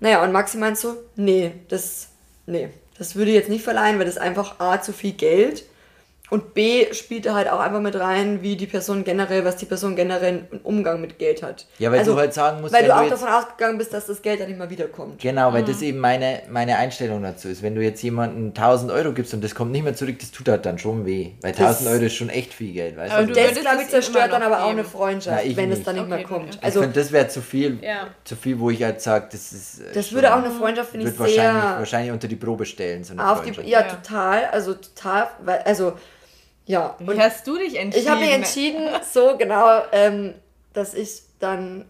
naja, 0.00 0.24
und 0.24 0.32
Maxi 0.32 0.56
meint 0.56 0.78
so, 0.78 0.96
nee, 1.14 1.52
das, 1.68 2.08
nee, 2.46 2.70
das 3.02 3.16
würde 3.16 3.32
ich 3.32 3.36
jetzt 3.36 3.48
nicht 3.48 3.64
verleihen, 3.64 3.98
weil 3.98 4.06
das 4.06 4.16
einfach 4.16 4.60
A, 4.60 4.80
zu 4.80 4.92
viel 4.92 5.10
Geld 5.10 5.64
und 6.32 6.54
B, 6.54 6.86
spielte 6.94 7.34
halt 7.34 7.46
auch 7.50 7.60
einfach 7.60 7.80
mit 7.82 7.94
rein, 8.00 8.40
wie 8.40 8.56
die 8.56 8.66
Person 8.66 9.04
generell, 9.04 9.44
was 9.44 9.56
die 9.56 9.66
Person 9.66 9.96
generell 9.96 10.46
im 10.50 10.60
Umgang 10.62 10.98
mit 10.98 11.18
Geld 11.18 11.42
hat. 11.42 11.66
Also, 11.66 11.66
Ja, 11.78 11.92
weil 11.92 12.04
du 12.06 12.16
halt 12.16 12.32
sagen 12.32 12.62
musst, 12.62 12.72
weil 12.72 12.86
du 12.86 12.96
auch 12.96 13.06
davon 13.06 13.28
ausgegangen 13.28 13.76
bist, 13.76 13.92
dass 13.92 14.06
das 14.06 14.22
Geld 14.22 14.40
dann 14.40 14.48
nicht 14.48 14.56
mehr 14.58 14.70
wiederkommt. 14.70 15.20
Genau, 15.20 15.52
weil 15.52 15.62
das 15.62 15.82
eben 15.82 15.98
meine, 15.98 16.40
meine 16.50 16.78
Einstellung 16.78 17.22
dazu 17.22 17.48
ist. 17.48 17.62
Wenn 17.62 17.74
du 17.74 17.82
jetzt 17.82 18.02
jemandem 18.02 18.54
1000 18.54 18.90
Euro 18.92 19.12
gibst 19.12 19.34
und 19.34 19.44
das 19.44 19.54
kommt 19.54 19.72
nicht 19.72 19.84
mehr 19.84 19.94
zurück, 19.94 20.18
das 20.20 20.30
tut 20.30 20.48
halt 20.48 20.64
dann 20.64 20.78
schon 20.78 21.04
weh. 21.04 21.32
Weil 21.42 21.52
1000 21.52 21.90
Euro 21.90 22.02
ist 22.04 22.14
schon 22.14 22.30
echt 22.30 22.54
viel 22.54 22.72
Geld, 22.72 22.96
weißt 22.96 23.12
Aber 23.12 23.26
du? 23.26 23.34
Das, 23.34 23.60
glaube 23.60 23.82
ich, 23.82 23.88
zerstört 23.90 24.32
dann 24.32 24.42
aber 24.42 24.62
auch 24.62 24.68
geben. 24.68 24.78
eine 24.78 24.88
Freundschaft, 24.88 25.44
Na, 25.46 25.56
wenn 25.58 25.70
es 25.70 25.82
dann 25.82 25.96
nicht 25.96 26.08
mehr 26.08 26.18
Okay, 26.20 26.26
kommt. 26.26 26.46
okay. 26.46 26.56
ich 26.58 26.64
Also, 26.64 26.80
finde, 26.80 26.98
das 26.98 27.12
wäre 27.12 27.28
zu 27.28 27.42
viel, 27.42 27.78
Ja. 27.82 28.06
zu 28.24 28.36
viel, 28.36 28.58
wo 28.58 28.70
ich 28.70 28.82
halt 28.82 29.02
sage, 29.02 29.28
das 29.30 29.52
ist. 29.52 29.80
äh, 29.80 29.92
das 29.92 30.06
schon- 30.08 30.14
würde 30.14 30.32
auch 30.34 30.38
eine 30.42 30.50
Freundschaft, 30.50 30.92
finde 30.92 31.04
ich, 31.08 31.12
wird 31.12 31.20
wahrscheinlich, 31.20 31.62
sehr 31.62 31.78
wahrscheinlich 31.78 32.10
unter 32.12 32.26
die 32.26 32.36
Probe 32.36 32.64
stellen, 32.64 33.04
so 33.04 33.12
eine 33.12 33.22
auf 33.30 33.40
die, 33.42 33.52
Freundschaft. 33.52 33.68
ja, 33.68 33.80
Ja. 33.80 33.86
total, 33.96 34.44
also 34.50 34.72
total, 34.72 35.28
weil, 35.44 35.58
also, 35.66 35.92
ja. 36.66 36.96
Wie 37.00 37.18
hast 37.20 37.46
du 37.46 37.56
dich 37.58 37.76
entschieden? 37.78 38.04
Ich 38.04 38.08
habe 38.10 38.20
mich 38.20 38.32
entschieden, 38.32 38.88
so 39.10 39.36
genau, 39.36 39.82
ähm, 39.92 40.34
dass 40.72 40.94
ich 40.94 41.22
dann 41.40 41.84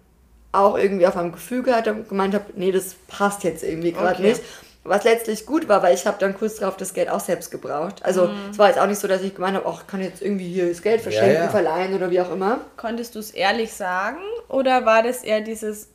auch 0.53 0.77
irgendwie 0.77 1.07
auf 1.07 1.15
meinem 1.15 1.33
Gefühl 1.33 1.63
gehabt 1.63 1.87
habe 1.87 2.01
und 2.01 2.09
gemeint 2.09 2.35
habe, 2.35 2.47
nee, 2.57 2.73
das 2.73 2.95
passt 3.09 3.45
jetzt 3.45 3.63
irgendwie 3.63 3.93
gerade 3.93 4.15
Okay. 4.21 4.29
nicht. 4.31 4.43
Was 4.85 5.05
letztlich 5.05 5.47
gut 5.47 5.69
war, 5.69 5.81
weil 5.83 5.95
ich 5.95 6.07
habe 6.07 6.17
dann 6.19 6.37
kurz 6.37 6.57
darauf 6.57 6.77
das 6.77 6.93
Geld 6.93 7.09
auch 7.09 7.21
selbst 7.21 7.51
gebraucht. 7.53 8.05
Also 8.05 8.27
Mhm. 8.27 8.51
es 8.51 8.59
war 8.59 8.67
jetzt 8.69 8.81
auch 8.81 8.87
nicht 8.89 8.99
so, 8.99 9.07
dass 9.07 9.23
ich 9.23 9.35
gemeint 9.35 9.57
habe, 9.57 9.67
ach, 9.69 9.83
ich 9.83 9.87
kann 9.87 10.03
jetzt 10.03 10.21
irgendwie 10.21 10.53
hier 10.53 10.69
das 10.69 10.83
Geld 10.83 11.01
verschenken, 11.01 11.35
ja. 11.45 11.49
verleihen 11.49 11.95
oder 11.95 12.11
wie 12.11 12.21
auch 12.21 12.33
immer. 12.33 12.61
Konntest 12.77 13.15
du 13.15 13.21
es 13.21 13.31
ehrlich 13.31 13.73
sagen 13.73 14.19
oder 14.49 14.85
war 14.85 15.03
das 15.05 15.23
eher 15.23 15.41
dieses, 15.41 15.89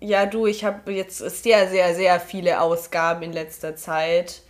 ja 0.00 0.26
du, 0.26 0.46
ich 0.46 0.64
habe 0.64 0.90
jetzt 0.92 1.18
sehr, 1.18 1.68
sehr, 1.68 1.94
sehr 1.94 2.18
viele 2.18 2.60
Ausgaben 2.60 3.22
in 3.22 3.32
letzter 3.32 3.76
Zeit, 3.76 4.42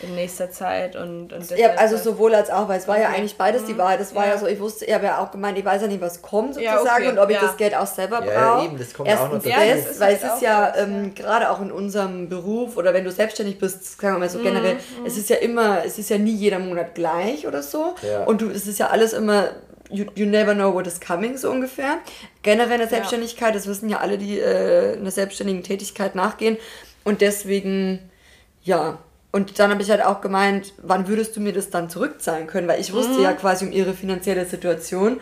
in 0.00 0.14
nächster 0.14 0.50
Zeit 0.50 0.96
und, 0.96 1.32
und 1.32 1.50
Ja, 1.56 1.74
also 1.76 1.96
sowohl 1.96 2.34
als 2.34 2.50
auch, 2.50 2.68
weil 2.68 2.78
es 2.78 2.88
war 2.88 2.98
ja 2.98 3.08
Okay. 3.08 3.18
eigentlich 3.18 3.36
beides 3.36 3.64
die 3.64 3.76
Wahrheit. 3.78 4.00
Das 4.00 4.14
war 4.14 4.26
ja. 4.26 4.32
Ja. 4.34 4.38
so, 4.38 4.46
ich 4.46 4.58
wusste, 4.60 4.84
ich 4.84 4.92
habe 4.94 5.04
ja 5.04 5.18
auch 5.18 5.30
gemeint, 5.30 5.58
ich 5.58 5.64
weiß 5.64 5.82
ja 5.82 5.88
nicht, 5.88 6.00
was 6.00 6.22
kommt 6.22 6.56
Ja, 6.60 6.72
sozusagen 6.78 7.04
okay, 7.04 7.12
und 7.12 7.18
ob 7.18 7.30
ich 7.30 7.36
ja. 7.36 7.42
das 7.42 7.56
Geld 7.56 7.74
auch 7.76 7.86
selber 7.86 8.24
Ja, 8.24 8.32
ja, 8.32 8.54
brauche. 8.54 8.64
eben, 8.66 8.78
das 8.78 8.94
kommt 8.94 9.08
auch 9.08 9.14
noch 9.14 9.20
Erstens 9.34 9.44
dazu. 9.44 9.60
Ja, 9.68 9.74
das, 9.76 9.84
das 9.88 10.00
weil 10.00 10.06
halt 10.08 10.22
es 10.24 10.34
ist 10.34 10.42
ja, 10.42 10.68
ja. 10.68 10.82
ähm, 10.82 11.14
gerade 11.14 11.50
auch 11.50 11.60
in 11.60 11.70
unserem 11.72 12.28
Beruf 12.28 12.76
oder 12.76 12.94
wenn 12.94 13.04
du 13.04 13.10
selbstständig 13.12 13.58
bist, 13.58 14.00
sagen 14.00 14.14
wir 14.16 14.18
mal 14.20 14.28
so 14.28 14.38
Mhm, 14.38 14.44
generell, 14.44 14.76
es 15.04 15.16
ist 15.16 15.28
ja 15.30 15.36
immer, 15.36 15.84
es 15.84 15.98
ist 15.98 16.10
ja 16.10 16.18
nie 16.18 16.34
jeder 16.34 16.58
Monat 16.58 16.94
gleich 16.94 17.46
oder 17.46 17.62
so 17.62 17.94
Ja. 18.02 18.24
und 18.24 18.40
du, 18.40 18.50
es 18.50 18.66
ist 18.66 18.78
ja 18.78 18.88
alles 18.88 19.12
immer 19.12 19.50
You, 19.94 20.06
you 20.14 20.24
never 20.24 20.54
know 20.54 20.72
what 20.72 20.86
is 20.86 20.98
coming, 21.02 21.36
so 21.36 21.50
ungefähr. 21.50 21.98
Generell 22.42 22.72
in 22.72 22.78
der 22.78 22.88
Selbstständigkeit, 22.88 23.54
das 23.54 23.66
wissen 23.66 23.90
ja 23.90 23.98
alle, 23.98 24.16
die 24.16 24.38
äh, 24.40 24.96
einer 24.96 25.10
selbstständigen 25.10 25.62
Tätigkeit 25.62 26.14
nachgehen. 26.14 26.56
Und 27.04 27.20
deswegen, 27.20 27.98
ja. 28.62 28.96
Und 29.32 29.58
dann 29.58 29.70
habe 29.70 29.82
ich 29.82 29.90
halt 29.90 30.04
auch 30.04 30.20
gemeint, 30.20 30.74
wann 30.82 31.08
würdest 31.08 31.34
du 31.36 31.40
mir 31.40 31.54
das 31.54 31.70
dann 31.70 31.88
zurückzahlen 31.88 32.46
können? 32.46 32.68
Weil 32.68 32.80
ich 32.80 32.92
wusste 32.92 33.20
ja 33.22 33.32
quasi 33.32 33.64
um 33.64 33.72
ihre 33.72 33.94
finanzielle 33.94 34.44
Situation. 34.44 35.20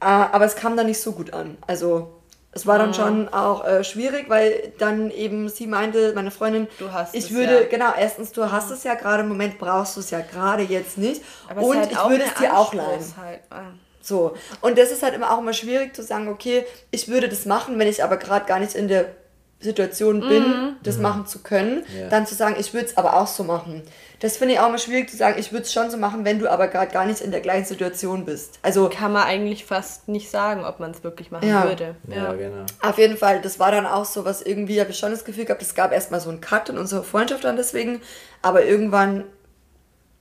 Äh, 0.00 0.06
aber 0.06 0.46
es 0.46 0.56
kam 0.56 0.76
dann 0.76 0.86
nicht 0.86 1.00
so 1.00 1.12
gut 1.12 1.34
an. 1.34 1.58
Also 1.66 2.16
es 2.52 2.66
war 2.66 2.78
dann 2.78 2.94
schon 2.94 3.28
auch 3.28 3.66
äh, 3.66 3.84
schwierig, 3.84 4.30
weil 4.30 4.72
dann 4.78 5.10
eben 5.10 5.50
sie 5.50 5.66
meinte, 5.66 6.14
meine 6.14 6.30
Freundin, 6.30 6.68
Du 6.78 6.90
hast 6.90 7.14
ich 7.14 7.26
es 7.26 7.30
würde, 7.30 7.64
ja. 7.64 7.68
genau, 7.68 7.92
erstens, 7.98 8.32
du 8.32 8.50
hast 8.50 8.70
es 8.70 8.82
ja 8.82 8.94
gerade, 8.94 9.24
im 9.24 9.28
Moment 9.28 9.58
brauchst 9.58 9.96
du 9.96 10.00
es 10.00 10.10
ja 10.10 10.22
gerade 10.22 10.62
jetzt 10.62 10.96
nicht. 10.96 11.20
Aber 11.50 11.60
und 11.60 11.76
halt 11.76 11.92
ich 11.92 11.98
auch 11.98 12.08
würde 12.08 12.24
es 12.24 12.34
dir 12.34 12.56
auch 12.56 12.72
Anspruch 12.72 12.90
leihen. 12.90 13.16
Halt. 13.18 13.40
Ah. 13.50 13.62
So. 14.00 14.34
Und 14.62 14.78
das 14.78 14.90
ist 14.90 15.02
halt 15.02 15.14
immer 15.14 15.32
auch 15.32 15.40
immer 15.40 15.52
schwierig 15.52 15.94
zu 15.94 16.02
sagen, 16.02 16.28
okay, 16.28 16.64
ich 16.90 17.08
würde 17.08 17.28
das 17.28 17.44
machen, 17.44 17.78
wenn 17.78 17.88
ich 17.88 18.02
aber 18.02 18.16
gerade 18.16 18.46
gar 18.46 18.58
nicht 18.58 18.74
in 18.74 18.88
der 18.88 19.06
Situation 19.60 20.20
bin, 20.20 20.76
das 20.82 20.98
machen 20.98 21.26
zu 21.26 21.38
können, 21.40 21.82
Ja. 21.98 22.08
dann 22.08 22.26
zu 22.26 22.34
sagen, 22.34 22.56
ich 22.58 22.74
würde 22.74 22.86
es 22.86 22.96
aber 22.96 23.14
auch 23.16 23.26
so 23.26 23.42
machen. 23.42 23.82
Das 24.20 24.36
finde 24.38 24.54
ich 24.54 24.60
auch 24.60 24.68
immer 24.68 24.78
schwierig 24.78 25.10
zu 25.10 25.16
sagen, 25.16 25.36
ich 25.38 25.52
würde 25.52 25.64
es 25.64 25.72
schon 25.72 25.90
so 25.90 25.96
machen, 25.96 26.24
wenn 26.24 26.38
du 26.38 26.50
aber 26.50 26.68
gerade 26.68 26.90
gar 26.92 27.04
nicht 27.06 27.20
in 27.20 27.30
der 27.30 27.40
gleichen 27.40 27.64
Situation 27.66 28.24
bist. 28.24 28.58
Also 28.62 28.88
Kann 28.90 29.12
man 29.12 29.24
eigentlich 29.24 29.64
fast 29.64 30.08
nicht 30.08 30.30
sagen, 30.30 30.64
ob 30.64 30.78
man 30.80 30.90
es 30.90 31.04
wirklich 31.04 31.30
machen 31.30 31.48
Ja. 31.48 31.64
würde. 31.64 31.96
Ja, 32.08 32.32
genau. 32.32 32.64
auf 32.82 32.98
jeden 32.98 33.16
Fall, 33.16 33.40
das 33.40 33.58
war 33.58 33.70
dann 33.70 33.86
auch 33.86 34.04
so 34.04 34.24
was 34.24 34.40
irgendwie, 34.42 34.80
habe 34.80 34.90
ich 34.90 34.98
schon 34.98 35.10
das 35.10 35.24
Gefühl 35.24 35.44
gehabt, 35.46 35.62
es 35.62 35.74
gab 35.74 35.92
erstmal 35.92 36.20
so 36.20 36.28
einen 36.30 36.40
Cut 36.40 36.68
in 36.68 36.78
unserer 36.78 37.02
Freundschaft 37.02 37.44
dann 37.44 37.56
deswegen, 37.56 38.00
aber 38.42 38.64
irgendwann, 38.64 39.24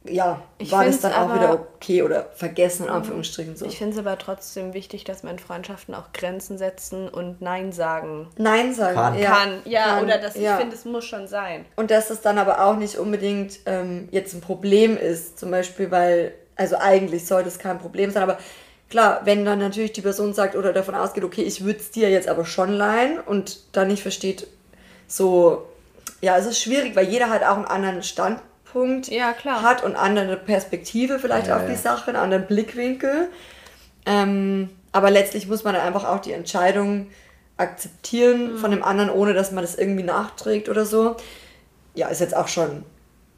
ja, 0.08 0.42
Ich 0.58 0.72
war 0.72 0.86
das 0.86 1.02
dann 1.02 1.14
auch 1.14 1.30
aber- 1.30 1.36
wieder 1.36 1.54
okay 1.54 2.04
oder 2.04 2.28
vergessen 2.36 2.86
in 2.86 2.90
Anführungsstrichen 2.90 3.56
so. 3.56 3.66
Ich 3.66 3.78
finde 3.78 3.94
es 3.94 4.00
aber 4.00 4.18
trotzdem 4.18 4.74
wichtig, 4.74 5.04
dass 5.04 5.24
man 5.24 5.34
in 5.34 5.40
Freundschaften 5.40 5.96
auch 5.96 6.14
Grenzen 6.14 6.58
setzen 6.58 7.10
und 7.10 7.42
Nein 7.42 7.72
sagen 7.72 8.28
Nein 8.38 8.74
sagen. 8.74 8.96
Kann. 8.96 9.20
Ja, 9.20 9.32
kann. 9.32 9.62
Ja, 9.66 9.86
kann, 9.86 10.06
oder 10.06 10.18
das, 10.18 10.36
ja. 10.36 10.54
ich 10.54 10.60
finde, 10.60 10.76
es 10.76 10.86
muss 10.86 11.06
schon 11.06 11.28
sein. 11.28 11.66
Und 11.76 11.92
dass 11.92 12.08
das 12.08 12.22
dann 12.22 12.38
aber 12.38 12.66
auch 12.66 12.76
nicht 12.76 12.98
unbedingt 12.98 13.60
ähm, 13.66 14.08
jetzt 14.12 14.34
ein 14.34 14.42
Problem 14.42 14.98
ist, 14.98 15.40
zum 15.40 15.52
Beispiel, 15.52 15.92
weil, 15.92 16.34
also 16.56 16.78
eigentlich 16.78 17.26
sollte 17.28 17.50
es 17.50 17.60
kein 17.60 17.80
Problem 17.80 18.12
sein, 18.12 18.24
aber 18.24 18.38
klar, 18.90 19.22
wenn 19.26 19.46
dann 19.46 19.60
natürlich 19.60 19.94
die 19.94 20.02
Person 20.02 20.34
sagt 20.34 20.56
oder 20.56 20.74
davon 20.74 20.96
ausgeht, 20.96 21.24
okay, 21.24 21.44
ich 21.44 21.64
würde 21.64 21.80
es 21.80 21.92
dir 21.92 22.10
jetzt 22.10 22.28
aber 22.28 22.46
schon 22.46 22.72
leihen 22.72 23.20
und 23.20 23.76
dann 23.76 23.88
nicht 23.88 24.02
versteht, 24.02 24.48
so, 25.08 25.68
ja, 26.22 26.38
es 26.38 26.46
ist 26.46 26.60
schwierig, 26.62 26.96
weil 26.96 27.08
jeder 27.08 27.30
halt 27.30 27.44
auch 27.44 27.56
einen 27.58 27.66
anderen 27.66 28.04
Standpunkt 28.04 28.55
Ja, 29.10 29.34
klar. 29.34 29.62
hat 29.62 29.84
und 29.84 29.96
andere 29.96 30.38
Perspektive 30.38 31.20
vielleicht 31.20 31.48
Ja, 31.48 31.58
auf 31.58 31.66
die 31.66 31.72
ja. 31.74 31.78
Sache, 31.78 32.08
einen 32.10 32.18
anderen 32.18 32.46
Blickwinkel. 32.48 33.30
Ähm, 34.06 34.70
aber 34.92 35.10
letztlich 35.12 35.48
muss 35.48 35.64
man 35.64 35.74
dann 35.74 35.84
einfach 35.86 36.06
auch 36.06 36.20
die 36.20 36.32
Entscheidung 36.34 37.08
akzeptieren 37.58 38.54
Mhm. 38.54 38.58
von 38.60 38.72
dem 38.72 38.84
anderen, 38.84 39.10
ohne 39.10 39.34
dass 39.34 39.52
man 39.52 39.64
das 39.64 39.76
irgendwie 39.76 40.04
nachträgt 40.04 40.68
oder 40.70 40.86
so. 40.86 41.16
Ja, 41.96 42.08
ist 42.10 42.20
jetzt 42.22 42.36
auch 42.36 42.48
schon 42.50 42.84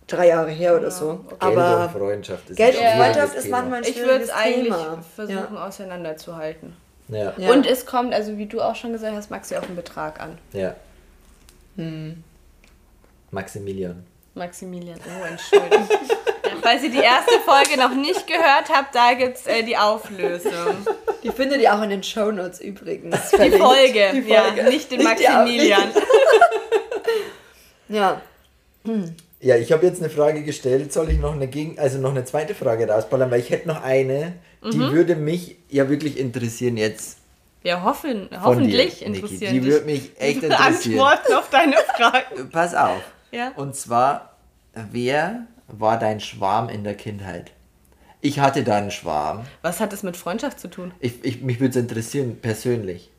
drei 0.07 0.27
Jahre 0.29 0.49
her 0.51 0.75
oder 0.77 0.89
so. 0.89 1.15
Geld 1.15 1.31
und 1.31 1.43
Aber 1.59 1.89
Freundschaft 1.89 2.49
ist 2.49 2.55
Geld 2.57 2.77
ein 2.81 2.97
und 2.97 3.03
Freundschaft 3.03 3.35
ist 3.35 3.43
Thema. 3.43 3.57
manchmal 3.59 3.79
ein 3.83 3.89
Ich 3.89 3.97
würde 4.01 4.23
es 4.23 4.29
eigentlich 4.31 4.73
Thema. 4.73 5.03
versuchen 5.15 5.53
Ja. 5.55 5.67
auseinanderzuhalten. 5.67 6.73
Ja. 7.09 7.33
Ja. 7.37 7.51
Und 7.51 7.65
es 7.65 7.85
kommt, 7.85 8.13
also 8.13 8.37
wie 8.37 8.47
du 8.47 8.59
auch 8.61 8.75
schon 8.75 8.91
gesagt 8.91 9.15
hast, 9.15 9.29
Maxi, 9.31 9.55
auf 9.55 9.65
den 9.65 9.75
Betrag 9.75 10.19
an. 10.19 10.37
ja. 10.53 10.73
Maximilian. 13.31 14.03
Maximilian. 14.37 14.99
Oh, 15.05 15.25
Entschuldigung. 15.25 15.87
ja, 15.89 16.51
falls 16.61 16.83
ihr 16.83 16.91
die 16.91 16.97
erste 16.99 17.39
Folge 17.45 17.77
noch 17.79 17.93
nicht 17.93 18.25
gehört 18.27 18.69
habt, 18.73 18.95
da 18.95 19.13
gibt 19.13 19.37
es 19.37 19.47
äh, 19.47 19.63
die 19.63 19.75
Auflösung. 19.77 20.51
Die 21.23 21.29
findet 21.31 21.61
ihr 21.61 21.73
auch 21.73 21.81
in 21.81 21.89
den 21.89 22.03
Shownotes 22.03 22.61
übrigens. 22.61 23.31
Die. 23.31 23.51
Folge, 23.51 24.11
Die 24.13 24.21
Folge. 24.21 24.27
ja, 24.29 24.51
nicht 24.69 24.91
den 24.91 24.99
Nicht 24.99 25.19
die 25.19 25.27
Maximilian. 25.27 25.83
Ja. 27.89 28.21
Ja, 29.39 29.55
ich 29.55 29.71
habe 29.71 29.85
jetzt 29.85 30.01
eine 30.01 30.09
Frage 30.09 30.43
gestellt. 30.43 30.91
Soll 30.93 31.09
ich 31.09 31.19
noch 31.19 31.33
eine 31.33 31.47
Gegen 31.47 31.77
also 31.79 31.97
noch 31.99 32.11
eine 32.11 32.25
zweite 32.25 32.55
Frage 32.55 32.87
rausballern? 32.89 33.29
Weil 33.31 33.39
ich 33.39 33.49
hätte 33.49 33.67
noch 33.67 33.81
eine, 33.83 34.33
die 34.63 34.77
Mhm. 34.77 34.91
würde 34.91 35.15
mich 35.15 35.57
ja 35.69 35.89
wirklich 35.89 36.17
interessieren 36.17 36.77
jetzt 36.77 37.17
Ja, 37.63 37.83
hoffen, 37.83 38.29
hoffentlich 38.43 38.99
dir, 38.99 39.09
Niki. 39.09 39.21
interessieren 39.21 39.53
Die 39.53 39.59
dich 39.61 39.71
würde 39.71 39.85
mich 39.85 40.11
echt 40.19 40.43
interessieren. 40.43 40.99
Antworten 40.99 41.33
auf 41.33 41.49
deine 41.49 41.75
Fragen. 41.95 42.49
Pass 42.51 42.73
auf. 42.75 43.01
Ja. 43.31 43.51
Und 43.55 43.75
zwar, 43.75 44.35
wer 44.73 45.47
war 45.67 45.99
dein 45.99 46.19
Schwarm 46.19 46.69
in 46.69 46.83
der 46.83 46.95
Kindheit? 46.95 47.51
Ich 48.21 48.39
hatte 48.39 48.63
da 48.63 48.77
einen 48.77 48.91
Schwarm. 48.91 49.45
Was 49.61 49.79
hat 49.79 49.93
das 49.93 50.03
mit 50.03 50.17
Freundschaft 50.17 50.59
zu 50.59 50.69
tun? 50.69 50.91
Ich, 50.99 51.23
ich, 51.23 51.41
mich 51.41 51.59
würde 51.59 51.71
es 51.71 51.75
interessieren, 51.75 52.39
persönlich. 52.41 53.11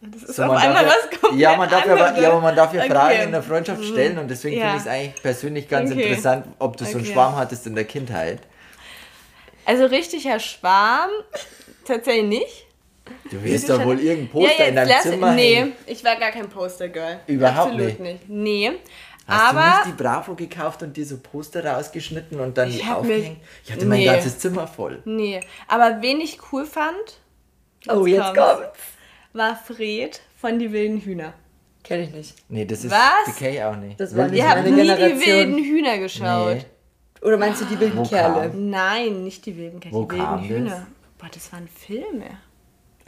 Das 0.00 0.22
ist 0.22 0.36
So, 0.36 0.44
auf 0.44 0.56
einmal 0.56 0.84
darf 0.84 0.94
was 0.96 1.10
ja, 1.10 1.18
komplett 1.18 1.40
ja, 1.40 1.56
man 1.56 1.68
darf 1.68 1.86
ja, 1.86 1.92
anderes. 1.92 2.22
ja, 2.22 2.30
aber 2.30 2.40
man 2.40 2.54
darf 2.56 2.72
ja 2.72 2.80
Okay. 2.82 2.90
Fragen 2.92 3.20
in 3.22 3.32
der 3.32 3.42
Freundschaft 3.42 3.84
stellen 3.84 4.18
und 4.18 4.28
deswegen 4.28 4.56
Ja. 4.56 4.62
finde 4.62 4.76
ich 4.76 4.82
es 4.82 4.88
eigentlich 4.88 5.22
persönlich 5.22 5.68
ganz 5.68 5.90
Okay. 5.90 6.02
interessant, 6.02 6.46
ob 6.60 6.76
du 6.76 6.84
so 6.84 6.92
einen 6.92 7.00
Okay. 7.00 7.12
Schwarm 7.12 7.34
hattest 7.36 7.66
in 7.66 7.74
der 7.74 7.84
Kindheit. 7.84 8.40
Also 9.66 9.86
richtiger 9.86 10.38
Schwarm, 10.38 11.10
tatsächlich 11.84 12.24
nicht. 12.26 12.66
Du 13.30 13.42
wirst 13.44 13.68
doch 13.68 13.84
wohl 13.84 13.98
irgendein 14.00 14.30
Poster 14.30 14.58
ja, 14.58 14.64
in 14.70 14.74
jetzt 14.74 14.76
deinem 14.76 14.88
lass, 14.88 15.02
Zimmer 15.02 15.32
Nee, 15.34 15.54
hängen. 15.56 15.72
ich 15.86 16.04
war 16.04 16.16
gar 16.16 16.30
kein 16.30 16.48
Poster-Girl. 16.48 17.20
Überhaupt 17.26 17.72
Absolut 17.72 17.86
nicht. 17.86 18.00
nicht. 18.00 18.28
Nee. 18.28 18.72
Hast 19.26 19.50
aber 19.54 19.60
du 19.60 19.88
nicht 19.88 19.98
die 19.98 20.02
Bravo 20.02 20.34
gekauft 20.34 20.82
und 20.82 20.96
dir 20.96 21.04
so 21.04 21.18
Poster 21.18 21.64
rausgeschnitten 21.64 22.40
und 22.40 22.56
dann 22.56 22.70
Ich 22.70 22.86
aufgehängt? 22.88 23.38
Ich 23.64 23.70
hatte 23.72 23.84
mein 23.84 23.98
Nee. 23.98 24.06
ganzes 24.06 24.38
Zimmer 24.38 24.66
voll. 24.66 25.02
Nee, 25.04 25.40
aber 25.66 25.98
wen 26.00 26.20
ich 26.20 26.38
cool 26.52 26.64
fand, 26.64 27.20
Oh, 27.88 28.06
jetzt 28.06 28.24
kommt's. 28.24 28.38
kommt's. 28.40 28.78
war 29.34 29.54
Fred 29.56 30.20
von 30.40 30.58
Die 30.58 30.72
wilden 30.72 31.00
Hühner. 31.00 31.34
Kenn 31.84 32.02
ich 32.02 32.10
nicht. 32.10 32.34
Nee, 32.48 32.64
das 32.64 32.84
ist 32.84 32.90
Was? 32.90 33.34
Decay 33.38 33.62
auch 33.62 33.76
nicht. 33.76 34.00
Das 34.00 34.16
war 34.16 34.28
nicht 34.28 34.38
Ihr 34.38 34.48
habt 34.48 34.62
meine 34.64 34.70
nie 34.76 34.82
Generation. 34.82 35.18
die 35.20 35.26
wilden 35.26 35.58
Hühner 35.64 35.98
geschaut. 35.98 36.54
Nee. 36.56 36.64
Oder 37.26 37.36
meinst 37.36 37.60
du 37.60 37.64
die 37.66 37.78
wilden 37.80 37.98
Wo 37.98 38.04
Kerle? 38.04 38.50
kam? 38.50 38.70
Nein, 38.70 39.24
nicht 39.24 39.44
die 39.46 39.56
wilden 39.56 39.80
Kerle, 39.80 39.96
Wo 39.96 40.04
die 40.04 40.10
wilden 40.12 40.24
kam 40.24 40.40
das? 40.40 40.48
Hühner. 40.48 40.86
Boah, 41.18 41.28
das 41.32 41.52
waren 41.52 41.68
Filme. 41.68 42.26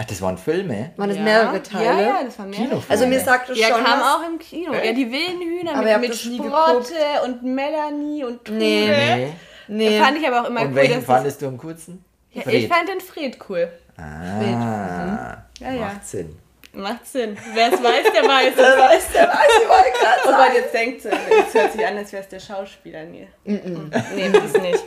Ach, 0.01 0.05
das 0.07 0.23
waren 0.23 0.39
Filme? 0.39 0.93
Waren 0.97 1.09
das 1.11 1.19
ja. 1.19 1.25
mehrere 1.25 1.63
Teile? 1.63 1.85
Ja, 1.85 2.01
ja, 2.01 2.21
das 2.25 2.39
waren 2.39 2.49
mehrere. 2.51 2.69
Kinofilme. 2.69 2.91
Also 2.91 3.07
mir 3.07 3.21
sagt 3.21 3.51
es 3.51 3.59
Ja, 3.59 3.69
schon 3.69 3.85
kam 3.85 4.01
was. 4.01 4.07
auch 4.15 4.27
im 4.27 4.39
Kino. 4.39 4.73
Ja, 4.73 4.93
die 4.93 5.13
wilden 5.13 5.41
Hühner 5.43 5.75
Aber 5.75 5.83
mit, 5.99 6.01
mit 6.01 6.11
das 6.11 6.21
Sprotte 6.23 6.95
und 7.27 7.43
Melanie 7.43 8.25
und 8.25 8.45
Tube. 8.45 8.57
Nee. 8.57 8.89
Nee. 8.89 9.33
Nee. 9.69 10.01
Fand 10.01 10.17
ich 10.19 10.27
aber 10.27 10.41
auch 10.43 10.49
immer 10.49 10.63
Und 10.63 10.69
cool, 10.69 10.75
welchen 10.77 10.95
dass 10.95 11.07
das, 11.07 11.15
fandest 11.17 11.43
du 11.43 11.47
am 11.49 11.59
coolsten? 11.59 12.05
ja, 12.33 12.43
Fred. 12.43 12.55
Ich 12.55 12.69
fand 12.69 12.89
den 12.89 13.01
Fred 13.01 13.39
cool. 13.49 13.69
Ah, 13.99 15.43
Ja, 15.61 15.73
ja. 15.73 15.81
macht 15.81 16.07
Sinn. 16.07 16.37
Macht 16.73 17.05
Sinn. 17.07 17.37
Wer 17.53 17.73
es 17.73 17.83
weiß, 17.83 18.13
der 18.15 18.23
weiß 18.29 18.53
es. 18.55 18.59
Weißt 18.59 19.15
du, 19.15 19.19
weiß 19.19 19.63
ich 19.63 19.69
wollte 19.69 19.91
gerade 19.99 20.21
Oh 20.25 20.31
sagen. 20.31 20.43
Gott, 20.45 20.55
jetzt 20.55 20.73
denkt 20.75 21.03
sie, 21.03 21.09
jetzt 21.09 21.55
hört 21.55 21.73
sich 21.73 21.85
an, 21.87 21.97
als 21.97 22.13
wäre 22.13 22.23
es 22.23 22.29
der 22.29 22.39
Schauspieler. 22.41 23.05
Nee, 23.05 23.27
nee 23.45 24.31
das 24.33 24.53
nicht. 24.63 24.85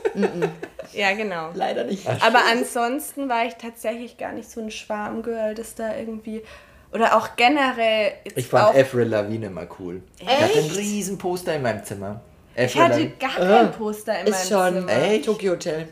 Ja, 0.94 1.14
genau. 1.14 1.50
Leider 1.54 1.84
nicht. 1.84 2.08
Aber 2.08 2.40
ansonsten 2.50 3.28
war 3.28 3.46
ich 3.46 3.56
tatsächlich 3.56 4.18
gar 4.18 4.32
nicht 4.32 4.50
so 4.50 4.62
ein 4.62 4.72
Schwarmgirl, 4.72 5.56
das 5.56 5.76
da 5.76 5.96
irgendwie. 5.98 6.42
Oder 6.94 7.18
auch 7.18 7.36
generell. 7.36 8.14
Jetzt 8.24 8.38
Ich 8.38 8.48
fand 8.48 8.76
Avril 8.78 9.08
Lavigne 9.08 9.48
immer 9.48 9.68
cool. 9.80 10.04
Ich 10.20 10.28
hatte 10.28 10.60
ein 10.60 10.70
riesen 10.72 11.18
Poster 11.18 11.56
in 11.56 11.64
meinem 11.64 11.84
Zimmer. 11.84 12.22
ich 12.56 12.64
Avril 12.66 12.82
hatte 12.82 12.94
Lavigne. 12.94 13.18
gar 13.20 13.36
kein 13.36 13.72
Poster 13.74 14.20
in 14.22 14.28
Ist 14.28 14.52
meinem 14.52 14.72
schon 14.72 14.88
Zimmer. 14.88 15.04
Echt? 15.04 15.26
Tokyo 15.26 15.52
Hotel. 15.54 15.88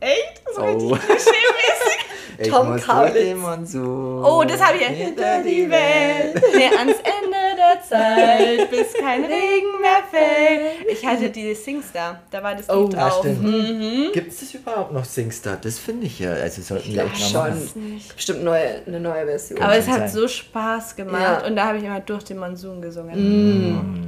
Echt? 0.00 0.42
So 0.54 0.62
Oh. 0.62 0.66
richtig 0.94 0.98
klischee-mäßig. 1.08 1.93
Ich 2.38 2.48
Tom 2.48 2.72
muss 2.72 2.82
Kaulitz. 2.82 3.12
durch 3.12 3.24
den 3.24 3.38
Monsun 3.38 4.24
Oh, 4.24 4.44
das 4.44 4.60
habe 4.62 4.76
ich 4.76 4.82
ja. 4.82 4.88
hinter 4.88 5.42
die 5.42 5.70
Welt. 5.70 6.42
Nee, 6.56 6.66
ans 6.76 6.92
Ende 6.98 7.56
der 7.56 7.82
Zeit, 7.82 8.70
bis 8.70 8.92
kein 8.94 9.24
Regen 9.24 9.80
mehr 9.80 10.02
fällt. 10.10 10.90
Ich 10.90 11.04
hatte 11.06 11.30
die 11.30 11.54
Singstar, 11.54 12.20
da 12.30 12.42
war 12.42 12.54
das 12.54 12.68
Oh, 12.70 12.84
Lied 12.88 12.96
Ah, 12.96 13.08
drauf. 13.08 13.18
stimmt. 13.20 14.12
Gibt 14.12 14.32
es 14.32 14.40
das 14.40 14.54
überhaupt 14.54 14.92
noch 14.92 15.04
Singstar? 15.04 15.58
Das 15.62 15.78
finde 15.78 16.06
ich 16.06 16.18
ja. 16.18 16.32
Also 16.32 16.62
sollten 16.62 16.92
wir 16.92 17.04
echt 17.04 17.32
mal 17.34 17.50
machen. 17.50 17.70
Schon. 17.72 18.00
Bestimmt 18.14 18.44
neue, 18.44 18.82
eine 18.86 19.00
neue 19.00 19.26
Version. 19.26 19.60
Aber 19.62 19.76
es 19.76 19.86
hat 19.88 20.00
sein. 20.00 20.10
so 20.10 20.28
Spaß 20.28 20.96
gemacht 20.96 21.22
Ja. 21.22 21.46
und 21.46 21.56
da 21.56 21.66
habe 21.66 21.78
ich 21.78 21.84
immer 21.84 22.00
durch 22.00 22.24
den 22.24 22.38
Monsun 22.38 22.80
gesungen. 22.82 24.03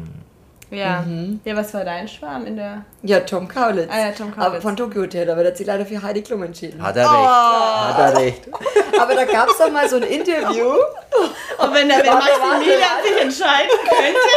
Ja. 0.76 1.04
ja, 1.44 1.56
was 1.56 1.72
war 1.74 1.84
dein 1.84 2.06
Schwarm 2.06 2.46
in 2.46 2.56
der. 2.56 2.84
ja, 3.02 3.20
Tom 3.20 3.48
Kaulitz. 3.48 3.90
Ah 3.90 3.98
ja, 3.98 4.12
Tom 4.12 4.30
Kaulitz. 4.34 4.46
Aber 4.46 4.60
von 4.60 4.76
Tokyo 4.76 5.02
Hotel, 5.02 5.30
aber 5.30 5.42
der 5.42 5.52
hat 5.52 5.56
sich 5.58 5.66
leider 5.66 5.86
für 5.86 6.02
Heidi 6.02 6.22
Klum 6.22 6.42
entschieden. 6.42 6.82
Hat 6.82 6.96
er 6.96 7.04
recht. 7.04 7.14
Hat 7.14 7.98
er 7.98 8.16
recht. 8.20 8.42
Aber 9.00 9.14
da 9.14 9.24
gab 9.26 9.48
es 9.50 9.58
doch 9.58 9.70
mal 9.70 9.86
so 9.88 9.96
ein 9.96 10.02
Interview. 10.04 10.68
Und 11.58 11.74
wenn 11.74 11.86
der 11.88 11.98
Warte, 11.98 12.10
Maximilian 12.14 13.02
sich 13.04 13.20
entscheiden 13.22 13.70
könnte. 13.88 14.30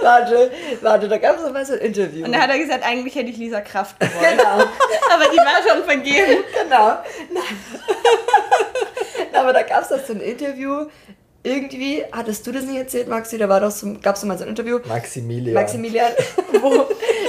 Warte, 0.02 0.50
warte, 0.80 1.08
da 1.08 1.16
gab 1.18 1.36
es 1.36 1.44
doch 1.44 1.52
mal 1.52 1.64
so 1.64 1.74
ein 1.74 1.78
Interview. 1.78 2.24
Und 2.24 2.32
da 2.32 2.40
hat 2.40 2.50
er 2.50 2.58
gesagt, 2.58 2.84
eigentlich 2.84 3.14
hätte 3.14 3.30
ich 3.30 3.36
Lisa 3.36 3.60
Kraft 3.60 4.00
gewollt. 4.00 4.30
genau, 4.36 4.64
Aber 5.12 5.24
die 5.32 5.36
war 5.36 5.62
schon 5.68 5.84
vergeben. 5.84 6.42
genau. 6.60 6.98
Na, 9.32 9.40
aber 9.40 9.52
da 9.52 9.62
gab 9.62 9.82
es 9.82 9.88
doch 9.88 10.04
so 10.04 10.12
ein 10.12 10.20
Interview. 10.20 10.86
Irgendwie, 11.44 12.04
hattest 12.12 12.46
du 12.46 12.52
das 12.52 12.64
nicht 12.64 12.76
erzählt, 12.78 13.08
Maxi? 13.08 13.36
Da 13.36 13.48
war 13.48 13.60
doch 13.60 13.72
so, 13.72 13.94
gab 14.00 14.14
es 14.14 14.24
mal 14.24 14.38
so 14.38 14.44
ein 14.44 14.50
Interview. 14.50 14.78
Maximilian. 14.86 15.54
Maximilian, 15.54 16.12
wo 16.60 16.86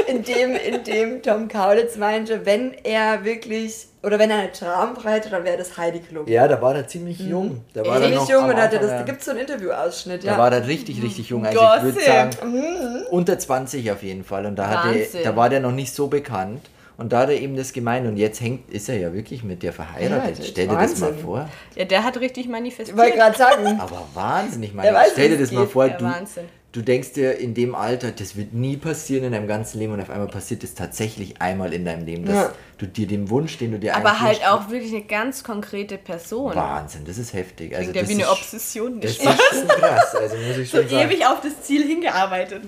in 0.08 0.24
dem, 0.24 0.56
in 0.56 0.84
dem 0.84 1.22
Tom 1.24 1.48
Kaulitz 1.48 1.98
meinte, 1.98 2.46
wenn 2.46 2.76
er 2.84 3.26
wirklich, 3.26 3.88
oder 4.04 4.20
wenn 4.20 4.30
er 4.30 4.38
eine 4.38 4.52
Traumfrei 4.52 5.14
hätte, 5.14 5.30
dann 5.32 5.44
wäre 5.44 5.58
das 5.58 5.78
Heidi 5.78 6.00
Klum. 6.00 6.28
Ja, 6.28 6.48
da 6.48 6.62
war 6.62 6.76
er 6.76 6.88
ziemlich 6.88 7.18
jung. 7.20 7.62
Da 7.74 7.84
war 7.84 7.96
er 7.96 8.02
Ziemlich 8.02 8.20
noch 8.20 8.30
jung 8.30 8.46
und 8.50 8.56
hatte 8.58 8.78
das, 8.78 8.90
da 8.92 9.02
gibt 9.02 9.20
es 9.20 9.26
so 9.26 9.32
einen 9.32 9.40
Interviewausschnitt, 9.40 10.24
Da 10.24 10.34
ja. 10.34 10.38
war 10.38 10.52
er 10.54 10.68
richtig, 10.68 11.02
richtig 11.02 11.30
jung. 11.30 11.44
Also 11.46 11.60
ich 11.60 11.84
würde 11.84 11.94
Gossip. 11.94 12.08
sagen, 12.08 13.04
unter 13.10 13.40
20 13.40 13.92
auf 13.92 14.04
jeden 14.04 14.24
Fall. 14.24 14.46
Und 14.46 14.58
da, 14.58 14.68
hatte, 14.68 15.00
Wahnsinn. 15.00 15.24
da 15.24 15.36
war 15.36 15.50
der 15.50 15.60
noch 15.60 15.72
nicht 15.72 15.92
so 15.94 16.06
bekannt. 16.06 16.70
Und 16.98 17.12
da 17.12 17.22
hat 17.22 17.30
er 17.30 17.40
eben 17.42 17.56
das 17.56 17.74
gemeint. 17.74 18.08
Und 18.08 18.18
jetzt 18.18 18.40
hängt, 18.42 18.70
ist 18.72 18.88
er 18.90 18.98
ja 18.98 19.14
wirklich 19.14 19.44
mit 19.44 19.64
dir 19.64 19.74
verheiratet. 19.74 20.40
Ja, 20.40 20.46
Stell 20.46 20.68
dir 20.68 20.76
das 20.76 21.00
mal 21.00 21.08
Wahnsinn. 21.10 21.24
vor. 21.26 21.50
Ja, 21.76 21.86
der 21.86 22.04
hat 22.04 22.18
richtig 22.20 22.46
Ich 22.46 22.52
manifestiert. 22.52 22.98
wollte 22.98 23.18
gerade 23.18 23.38
sagen, 23.38 23.80
Aber 23.80 24.08
Wahnsinn, 24.14 24.64
ich 24.64 24.72
Er 24.76 24.92
meine, 24.94 25.08
stell 25.12 25.30
dir 25.30 25.38
das 25.40 25.52
mal 25.52 25.68
vor, 25.68 25.88
Ja, 25.88 25.98
du, 25.98 26.06
Wahnsinn. 26.06 26.44
Du 26.74 26.82
denkst 26.82 27.14
dir 27.14 27.38
in 27.38 27.54
dem 27.54 27.76
Alter, 27.76 28.12
das 28.12 28.36
wird 28.36 28.54
nie 28.54 28.76
passieren 28.78 29.24
in 29.26 29.32
deinem 29.32 29.48
ganzen 29.48 29.80
Leben 29.80 29.94
und 29.94 30.02
auf 30.02 30.10
einmal 30.10 30.28
passiert 30.28 30.64
es 30.64 30.74
tatsächlich 30.74 31.42
einmal 31.42 31.72
in 31.72 31.86
deinem 31.86 32.06
Leben, 32.06 32.26
dass 32.26 32.36
Ja. 32.36 32.52
du 32.80 32.88
dir 32.88 33.08
den 33.08 33.30
Wunsch, 33.30 33.58
den 33.60 33.72
du 33.72 33.80
dir 33.80 33.96
Aber 33.96 34.20
halt 34.20 34.38
wünschst, 34.40 34.52
auch 34.52 34.70
wirklich 34.70 34.92
eine 34.92 35.04
ganz 35.04 35.44
konkrete 35.44 35.98
Person. 35.98 36.54
Wahnsinn, 36.56 37.06
das 37.06 37.18
ist 37.18 37.32
heftig. 37.34 37.76
Also 37.76 37.92
Klingt 37.92 37.96
ja 37.96 38.02
das 38.02 38.10
wie 38.10 38.14
eine 38.24 38.32
Obsession. 38.32 39.00
Das 39.00 39.12
ist 39.12 39.22
schon 39.24 39.68
krass, 39.68 40.16
also 40.16 40.36
muss 40.36 40.58
ich 40.58 40.70
so 40.72 40.78
schon 40.80 40.90
sagen. 40.90 41.10
ewig 41.10 41.26
auf 41.26 41.40
das 41.42 41.62
Ziel 41.62 41.88
hingearbeitet. 41.88 42.64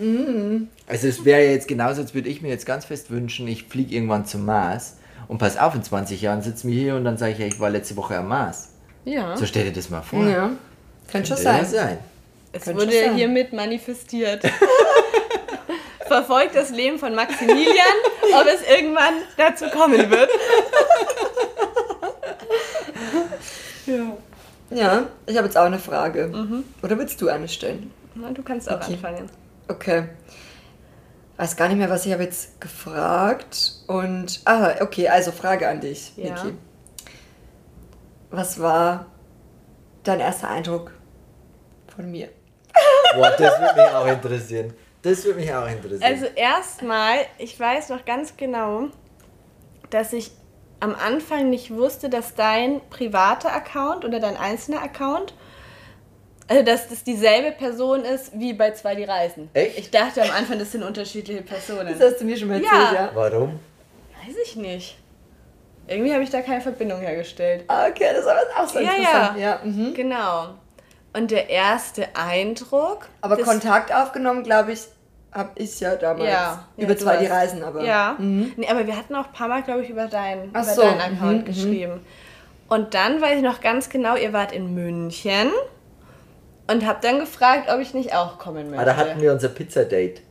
Also 0.87 1.07
es 1.07 1.25
wäre 1.25 1.43
ja 1.43 1.51
jetzt 1.51 1.67
genauso, 1.67 2.01
als 2.01 2.13
würde 2.13 2.29
ich 2.29 2.41
mir 2.41 2.49
jetzt 2.49 2.65
ganz 2.65 2.85
fest 2.85 3.09
wünschen, 3.11 3.47
ich 3.47 3.63
fliege 3.65 3.93
irgendwann 3.95 4.25
zum 4.25 4.45
Mars 4.45 4.97
und 5.27 5.39
pass 5.39 5.57
auf, 5.57 5.73
in 5.75 5.83
20 5.83 6.21
Jahren 6.21 6.41
sitzen 6.43 6.69
wir 6.69 6.79
hier 6.79 6.95
und 6.95 7.05
dann 7.05 7.17
sage 7.17 7.33
ich, 7.33 7.39
ja, 7.39 7.47
ich 7.47 7.59
war 7.59 7.69
letzte 7.71 7.95
Woche 7.97 8.17
am 8.17 8.27
Mars. 8.27 8.69
Ja. 9.03 9.35
So 9.35 9.45
stell 9.45 9.65
dir 9.65 9.73
das 9.73 9.89
mal 9.89 10.01
vor. 10.03 10.23
ja, 10.27 10.51
könnte 11.11 11.29
schon 11.29 11.37
Ja, 11.37 11.43
sein. 11.43 11.65
sein. 11.65 11.97
Es 12.55 12.63
Könnte 12.63 12.81
wurde 12.87 13.13
hiermit 13.15 13.51
manifestiert. 13.53 14.41
Verfolgt 16.07 16.55
das 16.55 16.69
Leben 16.69 16.97
von 16.99 17.13
Maximilian, 17.15 17.97
ob 18.33 18.45
es 18.47 18.61
irgendwann 18.67 19.15
dazu 19.37 19.65
kommen 19.69 20.09
wird. 20.09 20.29
Ja, 24.71 25.05
ich 25.27 25.37
habe 25.37 25.45
jetzt 25.45 25.57
auch 25.57 25.65
eine 25.65 25.77
Frage. 25.79 26.63
Oder 26.81 26.97
willst 26.97 27.21
du 27.21 27.29
eine 27.29 27.47
stellen? 27.47 27.91
Na, 28.15 28.31
du 28.31 28.41
kannst 28.41 28.69
auch 28.69 28.77
Okay. 28.81 28.93
anfangen. 28.93 29.29
Okay. 29.67 30.09
Weiß 31.37 31.55
gar 31.55 31.67
nicht 31.67 31.77
mehr, 31.77 31.89
was 31.89 32.05
ich 32.05 32.11
habe 32.11 32.23
jetzt 32.23 32.59
gefragt. 32.59 33.73
Und, 33.87 34.41
ah, 34.45 34.71
okay, 34.81 35.07
also 35.07 35.31
Frage 35.31 35.67
an 35.69 35.81
dich, 35.81 36.13
Ja. 36.17 36.33
Niki. 36.43 36.57
Was 38.31 38.59
war 38.59 39.05
dein 40.03 40.19
erster 40.19 40.49
Eindruck 40.49 40.91
von 41.95 42.09
mir? 42.09 42.29
Boah, 43.15 43.31
das 43.37 43.59
würde 43.59 43.81
mich 43.81 43.91
auch 43.91 44.07
interessieren. 44.07 44.73
Das 45.01 45.23
würde 45.23 45.39
mich 45.39 45.53
auch 45.53 45.67
interessieren. 45.67 46.03
Also 46.03 46.25
erstmal, 46.35 47.17
ich 47.37 47.59
weiß 47.59 47.89
noch 47.89 48.05
ganz 48.05 48.35
genau, 48.37 48.87
dass 49.89 50.13
ich 50.13 50.31
am 50.79 50.95
Anfang 50.95 51.49
nicht 51.49 51.71
wusste, 51.73 52.09
dass 52.09 52.35
dein 52.35 52.81
privater 52.89 53.53
Account 53.53 54.03
oder 54.03 54.19
dein 54.19 54.35
einzelner 54.35 54.81
Account, 54.83 55.33
also 56.47 56.63
dass 56.63 56.89
das 56.89 57.03
dieselbe 57.03 57.51
Person 57.51 58.03
ist 58.03 58.37
wie 58.37 58.53
bei 58.53 58.71
zwei 58.71 58.95
die 58.95 59.03
Reisen. 59.05 59.49
Echt? 59.53 59.77
Ich 59.79 59.91
dachte 59.91 60.21
am 60.21 60.31
Anfang, 60.31 60.59
das 60.59 60.71
sind 60.71 60.83
unterschiedliche 60.83 61.41
Personen. 61.41 61.97
Das 61.97 62.11
hast 62.13 62.21
du 62.21 62.25
mir 62.25 62.37
schon 62.37 62.49
mal 62.49 62.61
Ja. 62.61 62.69
erzählt, 62.71 62.93
ja? 62.93 63.11
Warum? 63.13 63.59
Weiß 64.25 64.35
ich 64.43 64.55
nicht. 64.55 64.97
Irgendwie 65.87 66.13
habe 66.13 66.23
ich 66.23 66.29
da 66.31 66.41
keine 66.41 66.61
Verbindung 66.61 66.99
hergestellt. 66.99 67.63
Ah, 67.67 67.87
okay, 67.87 68.09
das 68.11 68.21
ist 68.21 68.27
aber 68.27 68.41
auch 68.59 68.67
so 68.67 68.79
Ja, 68.79 68.91
interessant. 68.91 69.39
ja. 69.39 69.43
ja 69.43 69.59
mhm. 69.63 69.93
Genau. 69.93 70.49
Und 71.15 71.31
der 71.31 71.49
erste 71.49 72.07
Eindruck. 72.15 73.07
Aber 73.21 73.37
das- 73.37 73.47
Kontakt 73.47 73.93
aufgenommen, 73.93 74.43
glaube 74.43 74.73
ich, 74.73 74.81
habe 75.31 75.51
ich 75.55 75.79
ja 75.79 75.95
damals. 75.95 76.29
Ja, 76.29 76.65
Über 76.77 76.93
ja, 76.93 76.97
zwei 76.97 77.17
die 77.17 77.25
Reisen, 77.25 77.63
aber. 77.63 77.83
Ja. 77.83 78.15
Nee, 78.19 78.67
aber 78.69 78.85
wir 78.87 78.95
hatten 78.95 79.15
auch 79.15 79.27
ein 79.27 79.33
paar 79.33 79.47
Mal, 79.47 79.63
glaube 79.63 79.83
ich, 79.83 79.89
über, 79.89 80.07
dein, 80.07 80.49
über 80.49 80.63
so, 80.63 80.81
deinen 80.81 80.95
mhm, 80.95 81.17
Account 81.17 81.41
mhm. 81.41 81.45
geschrieben. 81.45 82.05
Und 82.67 82.93
dann 82.93 83.21
weiß 83.21 83.37
ich 83.37 83.43
noch 83.43 83.61
ganz 83.61 83.89
genau, 83.89 84.15
ihr 84.15 84.33
wart 84.33 84.51
in 84.51 84.73
München 84.73 85.51
und 86.67 86.85
habt 86.85 87.03
dann 87.03 87.19
gefragt, 87.19 87.69
ob 87.71 87.79
ich 87.79 87.93
nicht 87.93 88.15
auch 88.15 88.39
kommen 88.39 88.69
möchte. 88.69 88.81
Ah, 88.81 88.85
da 88.85 88.95
hatten 88.95 89.21
wir 89.21 89.31
unser 89.31 89.49
Pizza-Date. 89.49 90.21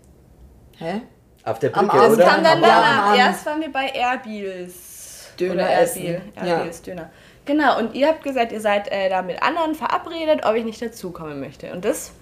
Hä? 0.78 1.02
Auf 1.44 1.58
der 1.60 1.76
Am 1.76 1.86
Brücke, 1.86 2.02
Abend 2.02 2.16
oder? 2.16 2.24
kam 2.26 2.42
dann 2.42 2.62
Ja, 2.62 2.68
am 2.68 2.82
danach. 2.82 3.18
Erst 3.18 3.46
waren 3.46 3.60
wir 3.60 3.72
bei 3.72 3.86
Airbils. 3.88 5.28
Döner 5.38 5.54
Oder 5.54 5.80
essen. 5.80 6.04
Erbil. 6.06 6.48
Ja. 6.48 6.64
Döner. 6.84 7.10
Genau, 7.46 7.78
und 7.78 7.94
ihr 7.94 8.08
habt 8.08 8.22
gesagt, 8.22 8.52
ihr 8.52 8.60
seid 8.60 8.90
äh, 8.90 9.08
da 9.08 9.22
mit 9.22 9.42
anderen 9.42 9.74
verabredet, 9.74 10.46
ob 10.46 10.54
ich 10.54 10.64
nicht 10.64 10.80
dazukommen 10.80 11.40
möchte. 11.40 11.72
Und 11.72 11.84
das 11.84 12.12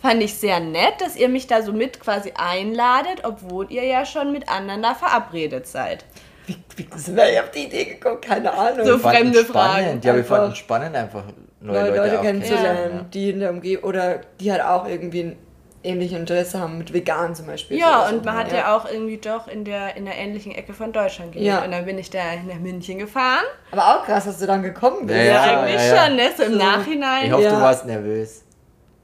fand 0.00 0.22
ich 0.22 0.34
sehr 0.34 0.60
nett, 0.60 0.94
dass 1.00 1.16
ihr 1.16 1.28
mich 1.28 1.46
da 1.46 1.62
so 1.62 1.72
mit 1.72 2.00
quasi 2.00 2.32
einladet, 2.34 3.24
obwohl 3.24 3.70
ihr 3.70 3.84
ja 3.84 4.06
schon 4.06 4.32
mit 4.32 4.48
anderen 4.48 4.82
da 4.82 4.94
verabredet 4.94 5.66
seid. 5.66 6.04
Wie, 6.46 6.56
wie 6.76 6.98
sind 6.98 7.16
wir 7.16 7.24
auf 7.42 7.50
die 7.50 7.64
Idee 7.64 7.84
gekommen? 7.84 8.20
Keine 8.20 8.52
Ahnung. 8.52 8.86
So 8.86 8.98
fremde 8.98 9.44
spannend. 9.44 9.46
Fragen. 9.46 10.00
Ja, 10.02 10.16
wir 10.16 10.24
fanden 10.24 10.56
spannend, 10.56 10.96
einfach 10.96 11.24
neue, 11.60 11.82
neue 11.82 11.96
Leute, 11.96 12.18
auch 12.18 12.22
kennenzulernen, 12.22 13.06
die 13.12 13.30
in 13.30 13.40
der 13.40 13.50
Umgebung 13.50 13.88
oder 13.88 14.20
die 14.40 14.50
halt 14.50 14.62
auch 14.62 14.88
irgendwie 14.88 15.36
ein 15.82 15.88
ähnliches 15.92 16.18
Interesse 16.18 16.60
haben 16.60 16.78
mit 16.78 16.92
vegan 16.92 17.34
zum 17.34 17.46
Beispiel. 17.46 17.78
Ja, 17.78 18.06
So, 18.08 18.14
und 18.14 18.24
man 18.24 18.36
hat 18.36 18.52
ja. 18.52 18.76
auch 18.76 18.84
irgendwie 18.90 19.16
doch 19.16 19.48
in 19.48 19.64
der, 19.64 19.96
in 19.96 20.04
der 20.04 20.16
ähnlichen 20.16 20.52
Ecke 20.52 20.74
von 20.74 20.92
Deutschland 20.92 21.32
gelebt. 21.32 21.46
Ja. 21.48 21.64
Und 21.64 21.70
dann 21.72 21.84
bin 21.86 21.98
ich 21.98 22.10
da 22.10 22.18
nach 22.46 22.56
München 22.58 22.98
gefahren. 22.98 23.44
Aber 23.72 23.82
auch 24.00 24.04
krass, 24.04 24.24
dass 24.26 24.38
du 24.38 24.46
dann 24.46 24.62
gekommen 24.62 25.06
bist. 25.06 25.16
Ja, 25.18 25.24
Ja, 25.24 25.32
ja, 25.52 25.60
eigentlich 25.60 25.82
ja. 25.90 26.04
schon, 26.06 26.16
ne? 26.16 26.22
So 26.36 26.42
im 26.42 26.52
So. 26.52 26.58
Nachhinein. 26.58 27.26
Ich 27.26 27.32
hoffe, 27.32 27.42
Ja. 27.44 27.50
du 27.50 27.60
warst 27.60 27.86
nervös. 27.86 28.44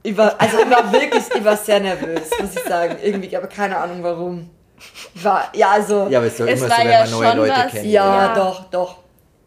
Ich 0.03 0.17
war, 0.17 0.35
also 0.39 0.59
ich 0.61 0.71
war 0.71 0.93
wirklich, 0.93 1.25
ich 1.35 1.45
war 1.45 1.57
sehr 1.57 1.81
nervös, 1.81 2.31
muss 2.41 2.55
ich 2.55 2.63
sagen. 2.63 2.97
Irgendwie, 3.03 3.37
aber 3.37 3.47
keine 3.49 3.77
Ahnung 3.79 4.03
warum. 4.03 4.51
War, 5.15 5.49
ja, 5.55 5.71
also. 5.71 6.07
Ja, 6.11 6.19
aber 6.19 6.27
es 6.27 6.35
ist 6.35 6.41
doch 6.41 6.47
Es 6.47 6.61
immer 6.61 6.69
war 6.71 6.77
so, 6.77 6.83
wenn 6.85 6.91
ja 6.93 7.01
man 7.01 7.11
neue 7.11 7.29
schon 7.29 7.37
Leute 7.39 7.53
was- 7.65 7.73
kennt. 7.73 7.87
Ja, 7.87 8.27
Ja. 8.29 8.35
doch, 8.35 8.65
doch. 8.71 8.97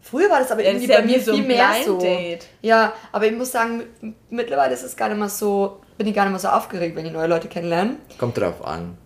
Früher 0.02 0.28
war 0.28 0.40
das 0.40 0.50
aber 0.50 0.62
Ja, 0.62 0.70
irgendwie 0.70 0.88
das 0.88 0.98
ist 0.98 1.02
ja 1.02 1.06
bei 1.06 1.12
mir 1.12 1.22
so 1.22 1.30
ein 1.30 1.36
viel 1.38 1.46
mehr 1.46 1.68
so. 1.86 1.98
Blind-Date. 1.98 2.46
Ja, 2.62 2.92
aber 3.12 3.26
ich 3.26 3.32
muss 3.36 3.52
sagen, 3.52 3.84
mittlerweile 4.28 4.74
ist 4.74 4.82
es 4.82 4.96
gar 4.96 5.08
nicht 5.08 5.18
mehr 5.18 5.28
so, 5.28 5.80
bin 6.00 6.06
ich 6.06 6.14
gar 6.14 6.22
nicht 6.24 6.30
mehr 6.30 6.40
so 6.40 6.48
aufgeregt, 6.48 6.96
wenn 6.96 7.04
ich 7.04 7.12
neue 7.12 7.26
Leute 7.26 7.46
kennenlerne. 7.46 7.96
Kommt 8.16 8.38
drauf 8.38 8.64
an. 8.64 8.96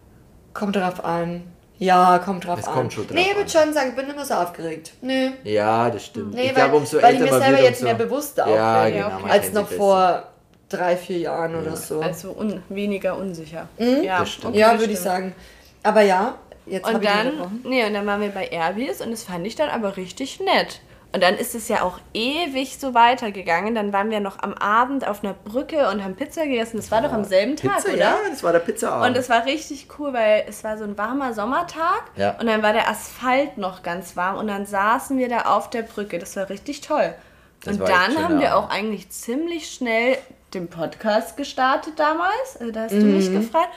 Kommt 0.53 0.77
drauf 0.77 1.05
an. 1.05 1.43
Ja, 1.77 2.21
kommt 2.21 2.47
drauf 2.47 2.61
Es 2.61 2.69
an. 2.69 2.75
kommt 2.75 2.93
schon 2.93 3.09
drauf 3.09 3.17
nee, 3.17 3.27
ich 3.33 3.37
würde 3.37 3.51
schon 3.51 3.73
sagen, 3.73 3.89
ich 3.89 3.97
bin 3.97 4.07
nicht 4.07 4.15
mehr 4.15 4.25
so 4.25 4.35
aufgeregt. 4.35 4.93
Nee. 5.03 5.33
Ja, 5.43 5.91
das 5.91 6.05
stimmt. 6.07 6.35
Nee, 6.35 6.43
ich 6.43 6.47
weil, 6.51 6.55
glaube, 6.55 6.77
umso 6.77 7.03
weil 7.03 7.15
ich 7.15 7.21
älter 7.21 7.25
mir 7.25 7.31
man 7.33 7.41
selber 7.41 7.59
wird, 7.59 7.69
jetzt 7.69 7.83
mehr 7.83 7.95
bewusster 7.97 8.47
auch 8.47 8.55
Ja, 8.55 8.85
bin, 8.85 8.95
genau. 8.95 9.07
okay. 9.09 9.29
als 9.29 9.53
noch 9.53 9.67
vor 9.67 10.23
drei, 10.69 10.97
vier 10.97 11.19
Jahren 11.19 11.57
oder 11.57 11.75
so. 11.75 12.01
Also 12.01 12.31
un 12.31 12.63
weniger 12.69 13.19
unsicher. 13.19 13.67
Mhm. 13.77 14.07
Das 14.07 14.31
stimmt. 14.31 14.55
ja, 14.55 14.79
würde 14.79 14.93
ich 14.93 15.01
sagen. 15.01 15.35
Aber 15.83 16.03
ja, 16.03 16.37
jetzt 16.65 16.87
habe 16.87 16.99
Und 16.99 17.03
ich 17.03 17.11
dann, 17.11 17.61
nee, 17.65 17.85
und 17.85 17.95
dann 17.95 18.07
waren 18.07 18.21
wir 18.21 18.29
bei 18.29 18.47
Airbus 18.53 19.01
und 19.01 19.11
das 19.11 19.25
fand 19.25 19.45
ich 19.49 19.57
dann 19.57 19.69
aber 19.69 19.97
richtig 19.97 20.39
nett. 20.39 20.81
Und 21.15 21.23
dann 21.23 21.37
ist 21.37 21.55
es 21.55 21.69
ja 21.69 21.83
auch 21.83 22.01
ewig 22.13 22.79
so 22.79 22.93
weitergegangen. 22.93 23.75
Dann 23.77 23.93
waren 23.93 24.11
wir 24.11 24.19
noch 24.19 24.43
am 24.43 24.53
Abend 24.55 25.07
auf 25.07 25.23
einer 25.23 25.33
Brücke 25.33 25.89
und 25.89 26.03
haben 26.03 26.17
Pizza 26.17 26.45
gegessen. 26.45 26.77
Das 26.77 26.91
war 26.91 27.03
doch 27.03 27.13
am 27.13 27.23
selben 27.23 27.55
Tag, 27.57 27.77
Pizza, 27.77 27.91
oder? 27.91 27.99
ja, 27.99 28.17
das 28.29 28.43
war 28.43 28.51
der 28.53 28.59
Pizzaabend. 28.59 29.07
Und 29.11 29.17
es 29.17 29.29
war 29.31 29.47
richtig 29.47 29.87
cool, 29.99 30.13
weil 30.13 30.45
es 30.49 30.65
war 30.65 30.77
so 30.77 30.83
ein 30.83 30.99
warmer 30.99 31.33
Sommertag 31.33 32.03
Ja. 32.17 32.37
und 32.41 32.47
dann 32.47 32.63
war 32.65 32.73
der 32.73 32.89
Asphalt 32.91 33.59
noch 33.59 33.85
ganz 33.85 34.17
warm 34.17 34.39
und 34.39 34.49
dann 34.49 34.67
saßen 34.67 35.17
wir 35.17 35.29
da 35.29 35.43
auf 35.43 35.71
der 35.71 35.83
Brücke. 35.83 36.19
Das 36.19 36.35
war 36.35 36.49
richtig 36.51 36.81
toll. 36.81 37.15
Das 37.63 37.79
und 37.79 37.89
dann 37.89 38.23
haben 38.23 38.41
wir 38.41 38.57
auch 38.57 38.69
eigentlich 38.69 39.09
ziemlich 39.11 39.71
schnell 39.73 40.19
den 40.53 40.69
Podcast 40.69 41.37
gestartet 41.37 41.95
damals. 41.99 42.57
Also 42.59 42.73
da 42.73 42.83
hast 42.83 42.93
du 42.93 42.97
mich 43.05 43.31
Mhm. 43.31 43.41
gefragt. 43.41 43.71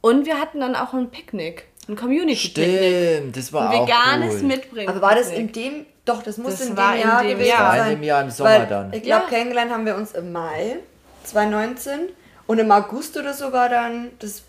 Und 0.00 0.26
wir 0.26 0.40
hatten 0.40 0.60
dann 0.60 0.76
auch 0.76 0.92
ein 0.92 1.10
Picknick, 1.10 1.64
ein 1.88 1.96
Community-Picknick. 1.96 3.16
Stimmt, 3.16 3.36
das 3.36 3.52
war 3.52 3.70
Ein 3.70 3.78
auch 3.80 3.86
veganes 3.88 4.34
cool. 4.36 4.42
Mitbringen. 4.44 4.88
Aber 4.88 5.02
war 5.02 5.14
das 5.16 5.30
in 5.32 5.50
dem, 5.52 5.86
doch, 6.04 6.22
das 6.22 6.36
muss 6.38 6.58
Das 6.58 6.68
in 6.68 6.76
war 6.76 6.92
dem 6.92 7.00
in 7.02 7.08
Jahr 7.08 7.22
dem 7.22 7.30
gewesen 7.38 7.48
Jahr. 7.48 7.76
Sein. 7.76 7.92
in 7.92 7.98
dem 7.98 8.02
Jahr 8.04 8.22
im 8.22 8.30
Sommer 8.30 8.50
weil 8.50 8.66
dann. 8.66 8.92
Ich 8.92 9.02
glaube, 9.02 9.24
Ja. 9.24 9.28
kennengelernt 9.30 9.72
haben 9.72 9.86
wir 9.86 9.96
uns 9.96 10.12
im 10.12 10.32
Mai 10.32 10.76
2019 11.24 12.08
und 12.46 12.58
im 12.58 12.70
August 12.70 13.16
oder 13.16 13.32
so 13.32 13.52
war 13.52 13.68
dann 13.68 14.10
das 14.18 14.42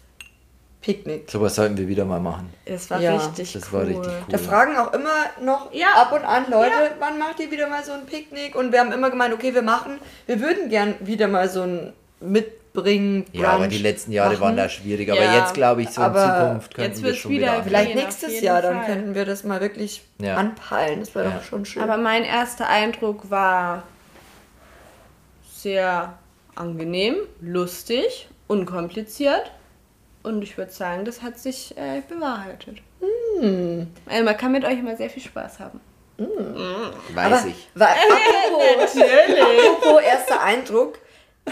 Picknick. 0.81 1.31
Sowas 1.31 1.55
sollten 1.55 1.77
wir 1.77 1.87
wieder 1.87 2.05
mal 2.05 2.19
machen. 2.19 2.53
Das 2.65 2.89
war 2.91 2.99
Ja, 2.99 3.15
richtig 3.15 3.53
Das 3.53 3.71
cool. 3.71 3.79
war 3.79 3.87
richtig 3.87 4.05
cool. 4.05 4.25
Da 4.27 4.37
fragen 4.37 4.77
auch 4.77 4.93
immer 4.93 5.09
noch 5.41 5.73
Ja. 5.73 5.87
ab 5.95 6.11
und 6.11 6.23
an 6.23 6.45
Leute, 6.49 6.69
Ja. 6.71 6.91
wann 6.99 7.17
macht 7.17 7.39
ihr 7.39 7.49
wieder 7.49 7.67
mal 7.67 7.83
so 7.83 7.93
ein 7.93 8.05
Picknick? 8.05 8.55
Und 8.55 8.71
wir 8.71 8.79
haben 8.81 8.91
immer 8.91 9.09
gemeint, 9.09 9.33
okay, 9.33 9.55
wir 9.55 9.63
machen, 9.63 9.99
wir 10.27 10.39
würden 10.39 10.69
gern 10.69 10.93
wieder 10.99 11.27
mal 11.27 11.49
so 11.49 11.63
ein 11.63 11.93
Mitbringen. 12.75 13.25
Ja, 13.33 13.49
aber 13.49 13.57
Brunch 13.59 13.69
die 13.71 13.77
letzten 13.81 14.11
Jahre 14.11 14.31
machen. 14.33 14.41
waren 14.41 14.57
da 14.57 14.69
schwierig. 14.69 15.09
Aber 15.11 15.23
Ja, 15.23 15.39
jetzt 15.39 15.53
glaube 15.53 15.81
ich, 15.81 15.89
so 15.89 16.01
in 16.01 16.07
aber 16.07 16.39
Zukunft 16.45 16.73
könnten 16.75 16.91
jetzt 16.91 17.03
wir 17.03 17.13
schon 17.13 17.31
wieder 17.31 17.53
wieder. 17.53 17.63
Vielleicht 17.63 17.95
nächstes 17.95 18.41
Jahr, 18.41 18.61
dann 18.61 18.77
Fall. 18.77 18.85
könnten 18.85 19.15
wir 19.15 19.25
das 19.25 19.43
mal 19.43 19.61
wirklich 19.61 20.01
Ja. 20.19 20.35
anpeilen. 20.35 20.99
Das 20.99 21.15
wäre 21.15 21.25
Ja. 21.25 21.31
doch 21.37 21.43
schon 21.43 21.65
schön. 21.65 21.81
Aber 21.83 21.97
mein 21.97 22.23
erster 22.23 22.67
Eindruck 22.67 23.29
war 23.29 23.83
sehr 25.55 26.13
angenehm, 26.55 27.15
lustig, 27.41 28.27
unkompliziert. 28.47 29.51
Und 30.23 30.41
ich 30.41 30.57
würde 30.57 30.71
sagen, 30.71 31.05
das 31.05 31.21
hat 31.21 31.37
sich 31.37 31.77
äh, 31.77 32.01
bewahrheitet. 32.07 32.77
Hm. 33.39 33.87
Also 34.07 34.23
man 34.23 34.37
kann 34.37 34.51
mit 34.51 34.65
euch 34.65 34.79
immer 34.79 34.95
sehr 34.95 35.09
viel 35.09 35.21
Spaß 35.21 35.59
haben. 35.59 35.79
Weiß 36.17 37.25
aber, 37.25 37.47
ich. 37.47 37.67
Weil, 37.75 37.87
apropos, 38.49 38.97
apropos 38.97 40.01
erster 40.01 40.41
Eindruck. 40.41 40.97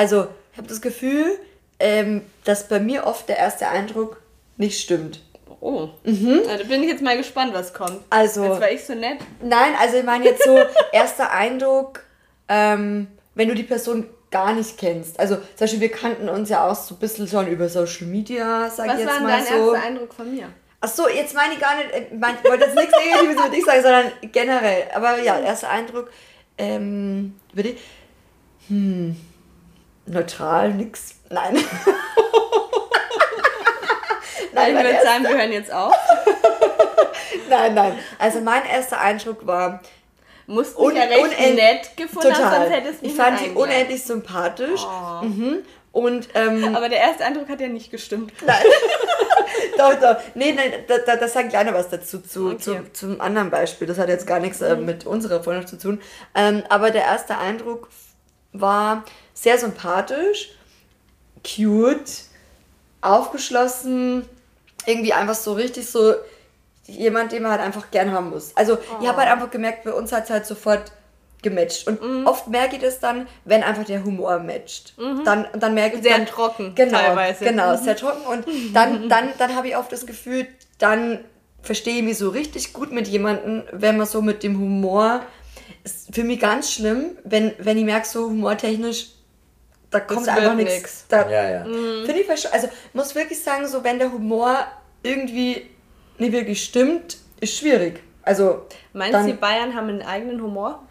Also, 0.00 0.28
ich 0.52 0.56
habe 0.56 0.66
das 0.66 0.80
Gefühl, 0.80 1.38
ähm, 1.78 2.22
dass 2.44 2.68
bei 2.68 2.80
mir 2.80 3.06
oft 3.06 3.28
der 3.28 3.36
erste 3.36 3.68
Eindruck 3.68 4.22
nicht 4.56 4.80
stimmt. 4.80 5.20
Oh, 5.60 5.90
Na, 6.04 6.56
da 6.56 6.64
bin 6.64 6.82
ich 6.82 6.88
jetzt 6.88 7.02
mal 7.02 7.18
gespannt, 7.18 7.52
was 7.52 7.74
kommt. 7.74 8.00
Also- 8.08 8.44
Jetzt 8.44 8.60
war 8.62 8.70
ich 8.70 8.82
so 8.82 8.94
nett. 8.94 9.18
Nein, 9.42 9.74
also 9.78 9.98
ich 9.98 10.04
meine 10.04 10.24
jetzt 10.24 10.42
so 10.44 10.58
erster 10.92 11.30
Eindruck, 11.32 12.00
ähm, 12.48 13.08
wenn 13.34 13.48
du 13.48 13.54
die 13.54 13.62
Person 13.62 14.06
gar 14.30 14.54
nicht 14.54 14.78
kennst. 14.78 15.20
Also 15.20 15.34
zum 15.36 15.44
Beispiel, 15.58 15.80
wir 15.80 15.90
kannten 15.90 16.30
uns 16.30 16.48
ja 16.48 16.66
auch 16.66 16.74
so 16.74 16.94
ein 16.94 16.98
bisschen 16.98 17.28
schon 17.28 17.46
über 17.48 17.68
Social 17.68 18.06
Media, 18.06 18.70
sag 18.70 18.88
Was 18.88 19.00
ich 19.00 19.06
war 19.06 19.12
jetzt 19.14 19.22
mal 19.22 19.28
dein 19.28 19.44
so. 19.44 19.72
erster 19.74 19.86
Eindruck 19.86 20.14
von 20.14 20.34
mir? 20.34 20.46
Ach 20.80 20.88
so, 20.88 21.08
jetzt 21.10 21.34
meine 21.34 21.52
ich 21.52 21.60
gar 21.60 21.76
nicht, 21.76 21.90
äh, 21.92 22.06
ich 22.10 22.50
wollte 22.50 22.64
jetzt 22.64 22.74
nichts 22.76 22.94
Negatives 23.04 23.34
über 23.34 23.50
dich 23.50 23.64
sagen, 23.66 23.82
sondern 23.82 24.12
generell. 24.32 24.84
Aber 24.94 25.18
ja, 25.22 25.38
erster 25.40 25.68
Eindruck, 25.68 26.10
ähm, 26.56 27.34
würde 27.52 27.70
ich, 27.70 27.80
hm, 28.68 29.14
neutral, 30.10 30.70
nix, 30.74 31.14
nein. 31.30 31.54
nein, 34.52 34.76
Ich 34.76 34.82
würde 34.84 34.98
sagen, 35.02 35.24
wir 35.24 35.36
hören 35.38 35.52
jetzt 35.52 35.72
auf. 35.72 35.94
nein, 37.48 37.74
nein. 37.74 37.98
Also 38.18 38.40
mein 38.40 38.64
erster 38.66 39.00
Eindruck 39.00 39.46
war, 39.46 39.80
Musst 40.46 40.76
Un- 40.76 40.96
ja 40.96 41.04
recht 41.04 41.38
nett 41.54 41.96
gefunden 41.96 42.34
haben, 42.34 42.42
total. 42.42 42.60
sonst 42.62 42.74
hättest 42.74 43.02
du 43.02 43.06
Ich 43.06 43.14
fand 43.14 43.38
eingeladen. 43.38 43.56
unendlich 43.56 44.02
sympathisch. 44.02 44.80
Oh. 44.84 45.24
Mhm. 45.24 45.58
Und, 45.92 46.28
ähm, 46.34 46.74
Aber 46.74 46.88
der 46.88 46.98
erste 46.98 47.24
Eindruck 47.24 47.48
hat 47.48 47.60
ja 47.60 47.68
nicht 47.68 47.90
gestimmt. 47.90 48.32
doch, 49.78 49.94
doch. 49.94 50.16
Nee, 50.34 50.52
nein, 50.52 50.72
da, 50.88 50.98
da, 50.98 51.16
da 51.16 51.28
sag 51.28 51.44
ich 51.44 51.50
gleich 51.50 51.66
noch 51.66 51.74
was 51.74 51.88
dazu, 51.88 52.20
zu, 52.20 52.48
Okay. 52.50 52.58
zu, 52.58 52.92
zum 52.92 53.20
anderen 53.20 53.50
Beispiel. 53.50 53.86
Das 53.86 53.98
hat 53.98 54.08
jetzt 54.08 54.26
gar 54.26 54.40
nichts 54.40 54.60
äh, 54.60 54.74
mit 54.76 55.06
unserer 55.06 55.42
Freundschaft 55.42 55.68
zu 55.68 55.78
tun. 55.78 56.00
Ähm, 56.34 56.62
aber 56.68 56.90
der 56.90 57.02
erste 57.02 57.38
Eindruck 57.38 57.88
war 58.52 59.04
sehr 59.34 59.58
sympathisch, 59.58 60.50
cute, 61.44 62.10
aufgeschlossen, 63.00 64.26
irgendwie 64.86 65.12
einfach 65.12 65.34
so 65.34 65.52
richtig 65.54 65.88
so 65.88 66.14
jemand, 66.86 67.32
den 67.32 67.42
man 67.42 67.52
halt 67.52 67.60
einfach 67.60 67.90
gern 67.90 68.10
haben 68.12 68.30
muss. 68.30 68.56
Also 68.56 68.78
ich 69.00 69.06
habe 69.06 69.18
halt 69.18 69.28
Oh. 69.28 69.32
einfach 69.34 69.50
gemerkt, 69.50 69.84
bei 69.84 69.92
uns 69.92 70.12
hat 70.12 70.24
es 70.24 70.30
halt 70.30 70.46
sofort 70.46 70.92
gematcht. 71.42 71.86
Und 71.86 72.02
Mhm. 72.02 72.26
oft 72.26 72.48
merke 72.48 72.76
ich 72.76 72.82
das 72.82 72.98
dann, 73.00 73.26
wenn 73.44 73.62
einfach 73.62 73.84
der 73.84 74.04
Humor 74.04 74.38
matcht. 74.40 74.94
Dann, 75.24 75.46
dann 75.54 75.72
merke 75.74 75.96
ich 75.96 76.00
Mhm. 76.02 76.04
Sehr 76.06 76.18
dann, 76.18 76.26
trocken 76.26 76.74
Genau, 76.74 76.98
teilweise. 76.98 77.44
genau, 77.44 77.72
Mhm. 77.72 77.82
sehr 77.84 77.96
trocken. 77.96 78.22
Und 78.26 78.46
dann, 78.74 79.08
dann, 79.08 79.28
dann 79.38 79.54
habe 79.54 79.68
ich 79.68 79.76
oft 79.76 79.90
das 79.92 80.04
Gefühl, 80.06 80.46
dann 80.78 81.24
verstehe 81.62 81.96
ich 81.96 82.02
mich 82.02 82.18
so 82.18 82.30
richtig 82.30 82.72
gut 82.72 82.90
mit 82.92 83.08
jemandem, 83.08 83.62
wenn 83.72 83.96
man 83.96 84.06
so 84.06 84.20
mit 84.20 84.42
dem 84.42 84.58
Humor, 84.58 85.22
ist 85.84 86.14
für 86.14 86.24
mich 86.24 86.40
ganz 86.40 86.72
schlimm, 86.72 87.16
wenn, 87.24 87.52
wenn 87.58 87.78
ich 87.78 87.84
merke, 87.84 88.06
so 88.06 88.24
humortechnisch, 88.28 89.06
da 89.90 90.00
kommt 90.00 90.26
wird 90.26 90.36
einfach 90.36 90.54
nix. 90.54 90.72
nichts. 90.72 91.04
Da, 91.08 91.28
Ja, 91.28 91.50
ja. 91.50 91.64
Finde 91.64 92.20
ich 92.20 92.52
Also 92.52 92.68
muss 92.92 93.14
wirklich 93.14 93.42
sagen, 93.42 93.66
so 93.66 93.82
wenn 93.84 93.98
der 93.98 94.12
Humor 94.12 94.56
irgendwie 95.02 95.66
nicht 96.18 96.32
wirklich 96.32 96.62
stimmt, 96.64 97.16
ist 97.40 97.56
schwierig. 97.56 98.02
Also 98.22 98.66
Meinst 98.92 99.18
du, 99.18 99.24
die 99.24 99.32
Bayern 99.32 99.74
haben 99.74 99.88
einen 99.88 100.02
eigenen 100.02 100.40
Humor? 100.42 100.82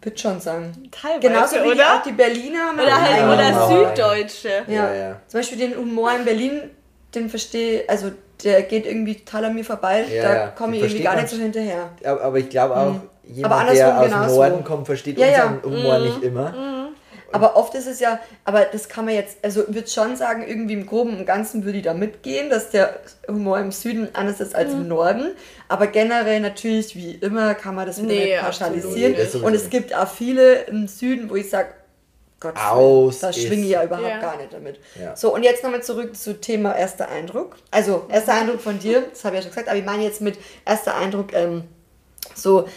würde 0.00 0.18
schon 0.18 0.38
sagen. 0.40 0.90
Teilweise, 0.90 1.20
Genauso 1.20 1.56
wie 1.56 1.62
die, 1.62 1.74
oder? 1.80 1.94
auch 1.96 2.02
die 2.02 2.12
Berliner 2.12 2.58
haben 2.66 2.78
Oder 2.78 3.00
halt, 3.00 3.14
einen 3.14 3.32
oder 3.32 3.50
Ja. 3.50 3.68
Süddeutsche. 3.68 4.48
Ja. 4.66 4.74
Ja, 4.74 4.94
ja. 4.94 5.16
Zum 5.26 5.40
Beispiel 5.40 5.58
den 5.58 5.76
Humor 5.76 6.12
in 6.14 6.24
Berlin, 6.26 6.70
den 7.14 7.30
verstehe, 7.30 7.84
also 7.88 8.10
der 8.42 8.62
geht 8.64 8.84
irgendwie 8.84 9.14
total 9.16 9.46
an 9.46 9.54
mir 9.54 9.64
vorbei. 9.64 10.04
Ja, 10.12 10.22
da 10.22 10.46
komme 10.48 10.76
ich 10.76 10.82
irgendwie 10.82 11.02
gar 11.02 11.16
nicht 11.16 11.28
so 11.28 11.36
hinterher. 11.36 11.88
Aber, 12.04 12.20
aber 12.22 12.38
ich 12.38 12.50
glaube 12.50 12.76
auch, 12.76 12.94
jemand, 13.24 13.44
Aber 13.54 13.60
andersrum 13.62 13.76
der 13.86 13.96
aus 13.98 14.02
dem 14.04 14.10
genauso. 14.12 14.36
Norden 14.42 14.64
kommt, 14.64 14.86
versteht 14.86 15.18
Ja, 15.18 15.26
ja. 15.26 15.46
unseren 15.46 15.62
Humor 15.72 15.98
nicht 16.00 16.22
immer. 16.22 16.83
Aber 17.34 17.56
oft 17.56 17.74
ist 17.74 17.86
es 17.86 18.00
ja, 18.00 18.20
aber 18.44 18.64
das 18.64 18.88
kann 18.88 19.04
man 19.06 19.14
jetzt, 19.14 19.38
also 19.42 19.62
ich 19.68 19.74
würde 19.74 19.88
schon 19.88 20.16
sagen, 20.16 20.46
irgendwie 20.46 20.74
im 20.74 20.86
Groben 20.86 21.18
und 21.18 21.26
Ganzen 21.26 21.64
würde 21.64 21.78
ich 21.78 21.84
da 21.84 21.92
mitgehen, 21.92 22.48
dass 22.48 22.70
der 22.70 23.00
Humor 23.28 23.58
im 23.58 23.72
Süden 23.72 24.08
anders 24.14 24.40
ist 24.40 24.54
als 24.54 24.72
im 24.72 24.86
Norden. 24.88 25.32
Aber 25.68 25.88
generell 25.88 26.40
natürlich, 26.40 26.94
wie 26.96 27.12
immer, 27.16 27.54
kann 27.54 27.74
man 27.74 27.86
das 27.86 27.98
Nee, 27.98 28.26
nicht 28.34 28.40
pauschalisieren. 28.40 29.16
und 29.42 29.54
es 29.54 29.68
gibt 29.68 29.94
auch 29.94 30.08
viele 30.08 30.62
im 30.62 30.86
Süden, 30.88 31.28
wo 31.28 31.34
ich 31.36 31.50
sage, 31.50 31.68
Gott, 32.40 32.54
Aus 32.56 33.20
da 33.20 33.32
schwinge 33.32 33.62
ich 33.64 33.70
ja 33.70 33.82
überhaupt 33.84 34.06
Ja. 34.06 34.20
gar 34.20 34.36
nicht 34.36 34.52
damit. 34.52 34.78
Ja. 35.00 35.16
So, 35.16 35.34
und 35.34 35.42
jetzt 35.44 35.64
nochmal 35.64 35.82
zurück 35.82 36.14
zu 36.14 36.38
Thema 36.40 36.76
erster 36.76 37.08
Eindruck. 37.08 37.56
Also, 37.70 38.04
erster 38.10 38.34
Eindruck 38.34 38.60
von 38.60 38.78
dir, 38.78 39.02
das 39.10 39.24
habe 39.24 39.34
ich 39.34 39.38
ja 39.38 39.42
schon 39.42 39.50
gesagt, 39.50 39.68
aber 39.68 39.78
ich 39.78 39.84
meine 39.84 40.04
jetzt 40.04 40.20
mit 40.20 40.38
erster 40.66 40.94
Eindruck 40.94 41.32
ähm, 41.32 41.64
so, 42.34 42.68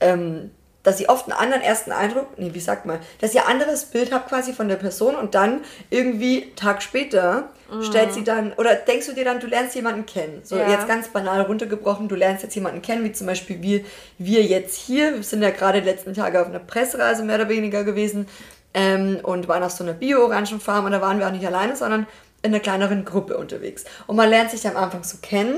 ähm, 0.00 0.50
dass 0.82 1.00
ihr 1.00 1.08
oft 1.08 1.30
einen 1.30 1.38
anderen 1.38 1.62
ersten 1.62 1.92
Eindruck, 1.92 2.38
nee, 2.38 2.50
wie 2.52 2.60
sagt 2.60 2.86
man, 2.86 2.98
dass 3.20 3.34
ihr 3.34 3.46
ein 3.46 3.60
anderes 3.60 3.84
Bild 3.84 4.12
habt 4.12 4.28
quasi 4.28 4.52
von 4.52 4.68
der 4.68 4.76
Person 4.76 5.14
und 5.14 5.34
dann 5.34 5.60
irgendwie 5.90 6.52
Tag 6.56 6.82
später 6.82 7.50
stellt 7.80 8.12
sie 8.12 8.22
dann, 8.22 8.52
oder 8.54 8.74
denkst 8.74 9.06
du 9.06 9.12
dir 9.14 9.24
dann, 9.24 9.40
du 9.40 9.46
lernst 9.46 9.74
jemanden 9.74 10.04
kennen. 10.04 10.42
So 10.44 10.56
Ja. 10.56 10.70
jetzt 10.70 10.86
ganz 10.86 11.08
banal 11.08 11.40
runtergebrochen, 11.40 12.06
du 12.06 12.14
lernst 12.14 12.42
jetzt 12.42 12.54
jemanden 12.54 12.82
kennen, 12.82 13.02
wie 13.02 13.12
zum 13.12 13.26
Beispiel 13.26 13.62
wir, 13.62 13.80
wir 14.18 14.42
jetzt 14.42 14.76
hier. 14.76 15.14
Wir 15.14 15.22
sind 15.22 15.42
ja 15.42 15.50
gerade 15.50 15.80
die 15.80 15.88
letzten 15.88 16.12
Tage 16.12 16.40
auf 16.40 16.48
einer 16.48 16.58
Pressereise 16.58 17.22
mehr 17.22 17.36
oder 17.36 17.48
weniger 17.48 17.82
gewesen 17.84 18.28
ähm, 18.74 19.20
und 19.22 19.48
waren 19.48 19.62
auf 19.62 19.72
so 19.72 19.84
einer 19.84 19.94
Bio-Orangenfarm 19.94 20.84
und 20.84 20.92
da 20.92 21.00
waren 21.00 21.18
wir 21.18 21.26
auch 21.26 21.32
nicht 21.32 21.46
alleine, 21.46 21.74
sondern 21.74 22.06
in 22.42 22.50
einer 22.52 22.60
kleineren 22.60 23.04
Gruppe 23.04 23.36
unterwegs. 23.38 23.84
Und 24.06 24.16
man 24.16 24.28
lernt 24.28 24.50
sich 24.50 24.66
am 24.66 24.76
Anfang 24.76 25.04
so 25.04 25.18
kennen 25.22 25.56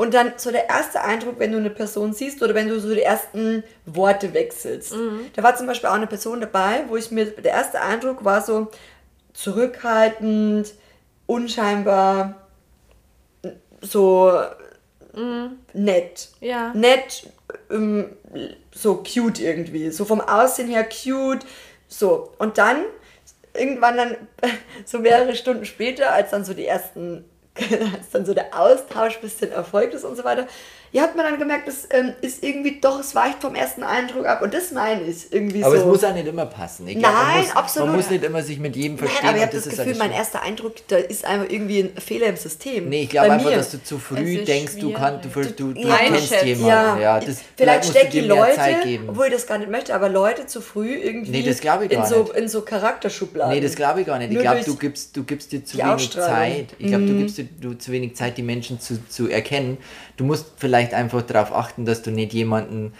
und 0.00 0.14
dann 0.14 0.32
so 0.38 0.50
der 0.50 0.70
erste 0.70 1.02
Eindruck, 1.02 1.38
wenn 1.38 1.52
du 1.52 1.58
eine 1.58 1.68
Person 1.68 2.14
siehst 2.14 2.42
oder 2.42 2.54
wenn 2.54 2.68
du 2.68 2.80
so 2.80 2.94
die 2.94 3.02
ersten 3.02 3.62
Worte 3.84 4.32
wechselst. 4.32 4.94
Da 5.34 5.42
war 5.42 5.54
zum 5.56 5.66
Beispiel 5.66 5.90
auch 5.90 5.94
eine 5.94 6.06
Person 6.06 6.40
dabei, 6.40 6.84
wo 6.88 6.96
ich 6.96 7.10
mir, 7.10 7.26
der 7.26 7.52
erste 7.52 7.82
Eindruck 7.82 8.24
war 8.24 8.40
so 8.40 8.68
zurückhaltend, 9.34 10.72
unscheinbar, 11.26 12.48
so 13.82 14.40
nett. 15.74 16.28
Ja. 16.40 16.72
Nett, 16.72 17.28
ähm, 17.70 18.16
so 18.72 19.02
cute 19.02 19.40
irgendwie. 19.40 19.90
So 19.90 20.06
vom 20.06 20.22
Aussehen 20.22 20.68
her 20.68 20.88
cute. 20.88 21.44
So. 21.88 22.32
Und 22.38 22.56
dann, 22.56 22.84
irgendwann 23.52 23.98
dann, 23.98 24.16
so 24.86 24.98
mehrere 25.00 25.34
Stunden 25.34 25.66
später, 25.66 26.14
als 26.14 26.30
dann 26.30 26.46
so 26.46 26.54
die 26.54 26.64
ersten, 26.64 27.26
als 27.96 28.10
dann 28.12 28.26
so 28.26 28.34
der 28.34 28.58
Austausch 28.58 29.16
ein 29.16 29.20
bisschen 29.22 29.52
erfolgt 29.52 29.94
ist 29.94 30.04
und 30.04 30.16
so 30.16 30.24
weiter, 30.24 30.46
ja, 30.92 31.02
hat 31.02 31.14
man 31.14 31.24
dann 31.24 31.38
gemerkt, 31.38 31.68
das 31.68 31.86
ähm, 31.90 32.14
ist 32.20 32.42
irgendwie 32.42 32.80
doch, 32.80 32.98
es 32.98 33.14
weicht 33.14 33.40
vom 33.40 33.54
ersten 33.54 33.84
Eindruck 33.84 34.26
ab. 34.26 34.42
Und 34.42 34.52
das 34.52 34.72
meine 34.72 35.02
ich 35.02 35.32
irgendwie 35.32 35.62
Aber 35.62 35.76
so. 35.76 35.82
es 35.82 35.86
muss 35.86 36.02
auch 36.02 36.12
nicht 36.14 36.26
immer 36.26 36.46
passen. 36.46 36.88
Ich 36.88 36.98
glaub, 36.98 37.12
Nein, 37.12 37.26
man 37.26 37.40
muss, 37.44 37.54
absolut. 37.56 37.88
Man 37.90 37.96
muss 37.96 38.10
nicht 38.10 38.24
immer 38.24 38.42
sich 38.42 38.58
mit 38.58 38.74
jedem 38.74 38.96
Nein, 38.96 39.06
verstehen. 39.06 39.28
aber 39.28 39.36
ich 39.38 39.42
habe 39.44 39.56
das, 39.56 39.66
ist 39.68 39.76
Gefühl, 39.76 39.94
mein 39.98 40.10
erster 40.10 40.42
Eindruck, 40.42 40.74
da 40.88 40.96
ist 40.96 41.24
einfach 41.24 41.48
irgendwie 41.48 41.78
ein 41.82 41.96
Fehler 41.96 42.26
im 42.26 42.36
System. 42.36 42.88
Nee, 42.88 43.02
ich 43.04 43.10
glaube 43.10 43.30
einfach, 43.30 43.50
mir. 43.50 43.56
dass 43.56 43.70
du 43.70 43.80
zu 43.84 43.98
früh 44.00 44.38
denkst, 44.44 44.78
du, 44.80 44.92
kann, 44.92 45.20
du, 45.22 45.28
du, 45.28 45.72
du 45.74 45.74
kennst 45.74 46.32
jemanden. 46.42 46.66
Ja, 46.66 46.98
Ja, 46.98 47.20
das, 47.20 47.36
vielleicht 47.56 47.84
musst 47.84 47.94
du 47.94 47.98
stecke 47.98 48.10
dir 48.12 48.22
ich 48.22 48.28
mehr 48.28 48.36
Leute, 48.36 48.56
Zeit 48.56 48.82
geben. 48.82 49.08
obwohl 49.10 49.26
ich 49.26 49.32
das 49.32 49.46
gar 49.46 49.58
nicht 49.58 49.70
möchte, 49.70 49.94
aber 49.94 50.08
Leute 50.08 50.46
zu 50.46 50.60
früh 50.60 50.92
irgendwie 50.96 51.30
Nee, 51.30 51.42
das 51.42 51.60
ich 51.60 51.92
in, 51.92 52.04
so, 52.04 52.22
nicht. 52.24 52.34
in 52.34 52.48
so 52.48 52.62
Charakterschubladen. 52.62 53.54
Nee, 53.54 53.60
das 53.60 53.76
glaube 53.76 54.00
ich 54.00 54.08
gar 54.08 54.18
nicht. 54.18 54.32
Ich 54.32 54.38
glaube, 54.40 54.60
du 54.64 54.74
gibst, 54.74 55.16
du 55.16 55.22
gibst 55.22 55.52
dir 55.52 55.64
zu 55.64 55.76
die 55.76 55.84
wenig. 55.84 56.10
Zeit. 56.10 56.66
Ich 56.78 56.88
glaube, 56.88 57.06
du 57.06 57.16
gibst 57.16 57.38
dir 57.38 57.48
du 57.60 57.74
zu 57.74 57.92
wenig 57.92 58.16
Zeit, 58.16 58.36
die 58.38 58.42
Menschen 58.42 58.80
zu, 58.80 59.06
zu 59.08 59.28
erkennen. 59.28 59.78
Du 60.16 60.24
musst 60.24 60.46
vielleicht 60.56 60.94
einfach 60.94 61.22
darauf 61.22 61.54
achten, 61.54 61.84
dass 61.84 62.02
du 62.02 62.10
nicht 62.10 62.32
jemanden 62.32 62.92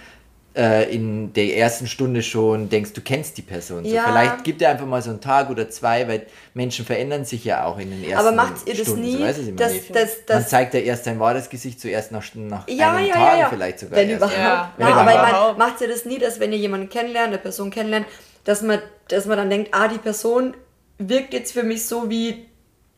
äh, 0.56 0.92
in 0.92 1.32
der 1.32 1.56
ersten 1.56 1.86
Stunde 1.86 2.22
schon 2.22 2.68
denkst, 2.68 2.92
du 2.92 3.00
kennst 3.00 3.38
die 3.38 3.42
Person. 3.42 3.84
So, 3.84 3.90
Ja. 3.94 4.04
Vielleicht 4.06 4.44
gib 4.44 4.58
dir 4.58 4.68
einfach 4.68 4.86
mal 4.86 5.00
so 5.00 5.10
einen 5.10 5.20
Tag 5.20 5.48
oder 5.48 5.70
zwei, 5.70 6.08
weil 6.08 6.26
Menschen 6.54 6.84
verändern 6.84 7.24
sich 7.24 7.44
ja 7.44 7.64
auch 7.64 7.78
in 7.78 7.90
den 7.90 8.02
ersten 8.02 8.26
aber 8.26 8.36
macht 8.36 8.66
ihr 8.66 8.74
das 8.74 8.82
Stunden. 8.82 9.02
nie, 9.02 9.16
so, 9.18 9.24
was 9.24 9.38
ich 9.38 9.54
dass, 9.54 9.72
meine? 9.72 9.84
dass, 9.92 10.16
Man 10.16 10.38
dass 10.38 10.48
zeigt 10.48 10.74
ja 10.74 10.80
erst 10.80 11.04
sein 11.04 11.20
wahres 11.20 11.48
Gesicht 11.48 11.80
zuerst 11.80 12.10
nach, 12.10 12.24
nach 12.34 12.68
ja, 12.68 12.92
einem 12.94 13.06
ja, 13.06 13.14
Tag 13.14 13.32
ja, 13.32 13.38
ja. 13.38 13.48
vielleicht 13.48 13.78
sogar. 13.78 13.96
Wenn 13.96 14.10
erst. 14.10 14.16
überhaupt. 14.18 14.38
Ja. 14.38 14.74
Na, 14.76 14.86
Wenn 14.86 14.92
aber 14.92 15.10
ich 15.10 15.16
meine, 15.16 15.28
überhaupt. 15.28 15.58
macht 15.58 15.80
ihr 15.80 15.88
das 15.88 16.04
nie, 16.04 16.18
dass 16.18 16.40
wenn 16.40 16.52
ihr 16.52 16.58
jemanden 16.58 16.88
kennenlernt, 16.88 17.28
eine 17.28 17.38
Person 17.38 17.70
kennenlernt, 17.70 18.06
dass 18.44 18.62
man, 18.62 18.80
dass 19.08 19.26
man 19.26 19.36
dann 19.36 19.50
denkt, 19.50 19.68
ah, 19.72 19.86
die 19.86 19.98
Person 19.98 20.54
wirkt 20.98 21.32
jetzt 21.32 21.52
für 21.52 21.62
mich 21.62 21.86
so 21.86 22.10
wie 22.10 22.49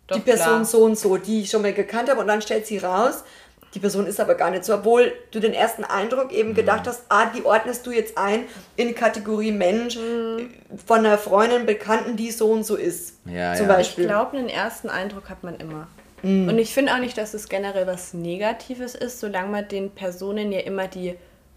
Doch, 0.07 0.17
die 0.17 0.23
Person 0.23 0.47
klar. 0.47 0.65
so 0.65 0.85
und 0.85 0.99
so, 0.99 1.17
die 1.17 1.43
ich 1.43 1.51
schon 1.51 1.63
mal 1.63 1.73
gekannt 1.73 2.11
habe 2.11 2.21
und 2.21 2.27
dann 2.27 2.43
stellt 2.43 2.67
sie 2.67 2.79
raus, 2.79 3.25
die 3.75 3.79
Person 3.79 4.07
ist 4.07 4.21
aber 4.21 4.35
gar 4.35 4.51
nicht 4.51 4.65
so, 4.67 4.75
obwohl 4.75 5.13
du 5.31 5.41
den 5.41 5.55
ersten 5.55 5.85
Eindruck 5.85 6.31
Mhm. 6.31 6.37
eben 6.37 6.55
gedacht 6.55 6.87
hast, 6.87 7.05
ah, 7.09 7.27
die 7.35 7.45
ordnest 7.45 7.87
du 7.87 7.91
jetzt 7.91 8.19
ein 8.19 8.45
in 8.77 8.89
die 8.89 8.95
Kategorie 8.95 9.51
Mensch 9.53 9.97
von 10.87 10.99
einer 10.99 11.17
Freundin, 11.17 11.65
Bekannten, 11.65 12.17
die 12.17 12.31
so 12.31 12.51
und 12.51 12.65
so 12.65 12.77
ist. 12.77 13.15
Ja, 13.25 13.55
zum 13.55 13.69
ja. 13.69 13.75
Beispiel. 13.75 14.05
Ich 14.05 14.11
glaube, 14.11 14.37
einen 14.37 14.49
ersten 14.51 14.91
Eindruck 14.91 15.31
hat 15.31 15.43
man 15.43 15.57
immer. 15.59 15.87
Mhm. 16.23 16.49
Und 16.49 16.59
ich 16.59 16.75
finde 16.75 16.93
auch 16.95 16.99
nicht, 16.99 17.17
dass 17.17 17.33
es 17.35 17.49
generell 17.49 17.87
was 17.87 18.13
Negatives 18.13 18.95
ist, 18.95 19.21
solange 19.21 19.49
man 19.49 19.69
den 19.69 19.91
Personen 19.91 20.53
ja 20.53 20.61
immer 20.61 20.87
die 20.89 21.15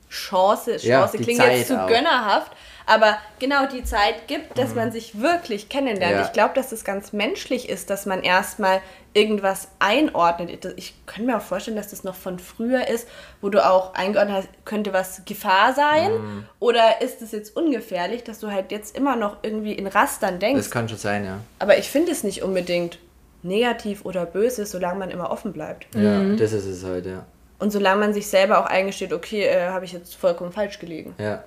Chance, 0.10 0.78
Chance 0.78 0.88
Ja, 0.88 1.08
klingt 1.08 1.40
Zeit 1.42 1.58
jetzt 1.58 1.68
zu 1.68 1.82
auch. 1.84 1.88
gönnerhaft, 1.88 2.52
aber 2.86 3.18
genau 3.40 3.66
die 3.66 3.84
Zeit 3.84 4.28
gibt, 4.28 4.58
dass 4.58 4.76
man 4.76 4.92
sich 4.92 5.20
wirklich 5.20 5.70
kennenlernt. 5.70 6.14
Mhm. 6.16 6.20
Ja. 6.22 6.26
Ich 6.26 6.34
glaube, 6.34 6.54
dass 6.54 6.72
es 6.72 6.84
ganz 6.84 7.12
menschlich 7.14 7.68
ist, 7.70 7.90
dass 7.90 8.06
man 8.06 8.22
erstmal 8.22 8.82
irgendwas 9.14 9.70
einordnet. 9.80 10.74
Ich 10.76 10.94
kann 11.06 11.26
mir 11.26 11.38
auch 11.38 11.42
vorstellen, 11.42 11.78
dass 11.78 11.90
das 11.90 12.04
noch 12.04 12.16
von 12.16 12.38
früher 12.38 12.88
ist, 12.88 13.08
wo 13.42 13.50
du 13.50 13.66
auch 13.66 13.94
eingeordnet 13.96 14.38
hast, 14.38 14.50
könnte 14.66 14.92
was 14.94 15.22
Gefahr 15.26 15.74
sein 15.74 16.12
Mhm. 16.12 16.46
oder 16.60 17.02
ist 17.02 17.22
es 17.22 17.32
jetzt 17.32 17.56
ungefährlich, 17.56 18.24
dass 18.24 18.40
du 18.42 18.52
halt 18.52 18.72
jetzt 18.72 18.96
immer 18.96 19.16
noch 19.16 19.38
irgendwie 19.42 19.72
in 19.74 19.88
Rastern 19.88 20.40
denkst. 20.40 20.60
Das 20.64 20.72
kann 20.72 20.88
schon 20.90 20.98
sein, 20.98 21.24
ja. 21.26 21.40
Aber 21.60 21.78
ich 21.78 21.90
finde 21.90 22.12
es 22.12 22.24
nicht 22.24 22.44
unbedingt 22.44 23.00
negativ 23.42 24.04
oder 24.06 24.26
böse, 24.26 24.66
solange 24.66 25.00
man 25.00 25.12
immer 25.12 25.32
offen 25.32 25.54
bleibt. 25.54 25.88
Ja, 25.96 26.20
Mhm. 26.20 26.38
das 26.38 26.52
ist 26.52 26.66
es 26.66 26.84
halt, 26.84 27.06
ja. 27.06 27.26
Und 27.60 27.72
solange 27.72 28.00
man 28.00 28.14
sich 28.14 28.28
selber 28.28 28.60
auch 28.60 28.66
eingesteht, 28.66 29.14
okay, 29.14 29.44
äh, 29.44 29.70
habe 29.70 29.86
ich 29.86 29.94
jetzt 29.94 30.16
vollkommen 30.16 30.52
falsch 30.52 30.80
gelegen. 30.80 31.16
Ja. 31.18 31.44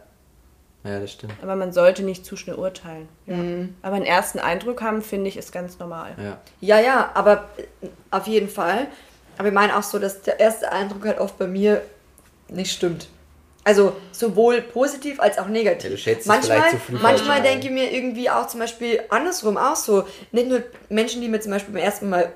Ja, 0.85 1.01
das 1.01 1.13
stimmt. 1.13 1.35
Aber 1.43 1.57
man 1.57 1.73
sollte 1.73 2.03
nicht 2.03 2.25
zu 2.25 2.37
schnell 2.37 2.57
urteilen. 2.57 3.09
Ja. 3.27 3.37
Mhm. 3.37 3.77
Aber 3.83 3.97
einen 3.97 4.07
ersten 4.07 4.39
Eindruck 4.39 4.81
haben, 4.81 5.03
finde 5.03 5.29
ich, 5.29 5.37
ist 5.37 5.53
ganz 5.53 5.79
normal. 5.79 6.13
Ja. 6.17 6.39
Ja, 6.61 6.81
ja, 6.81 7.11
aber 7.15 7.49
äh, 7.57 7.89
auf 8.11 8.27
jeden 8.27 8.49
Fall. 8.49 8.87
Aber 9.37 9.49
ich 9.49 9.55
meine 9.55 9.77
auch 9.77 9.83
so, 9.83 9.99
dass 9.99 10.23
der 10.23 10.41
erste 10.41 10.71
Eindruck 10.73 11.05
halt 11.05 11.19
oft 11.19 11.37
bei 11.39 11.47
mir 11.47 11.83
nicht 12.49 12.73
stimmt. 12.73 13.09
Also 13.65 13.95
sowohl 14.13 14.63
positiv 14.63 15.21
als 15.21 15.37
auch 15.39 15.47
negativ. 15.47 15.85
Ja, 15.85 15.91
du 15.91 15.99
schätzt 15.99 16.21
es 16.23 16.27
manchmal 16.27 16.63
manchmal 16.91 17.43
denke 17.43 17.67
ich 17.67 17.73
mir 17.73 17.93
irgendwie 17.93 18.31
auch 18.31 18.47
zum 18.47 18.61
Beispiel 18.61 19.03
andersrum 19.11 19.59
auch 19.59 19.77
so. 19.77 20.05
Nicht 20.33 20.49
nur 20.49 20.63
Menschen, 20.89 21.21
die 21.21 21.29
mir 21.29 21.41
zum 21.41 21.53
Beispiel 21.53 21.75
beim 21.75 21.83
ersten 21.83 22.09
Mal 22.09 22.33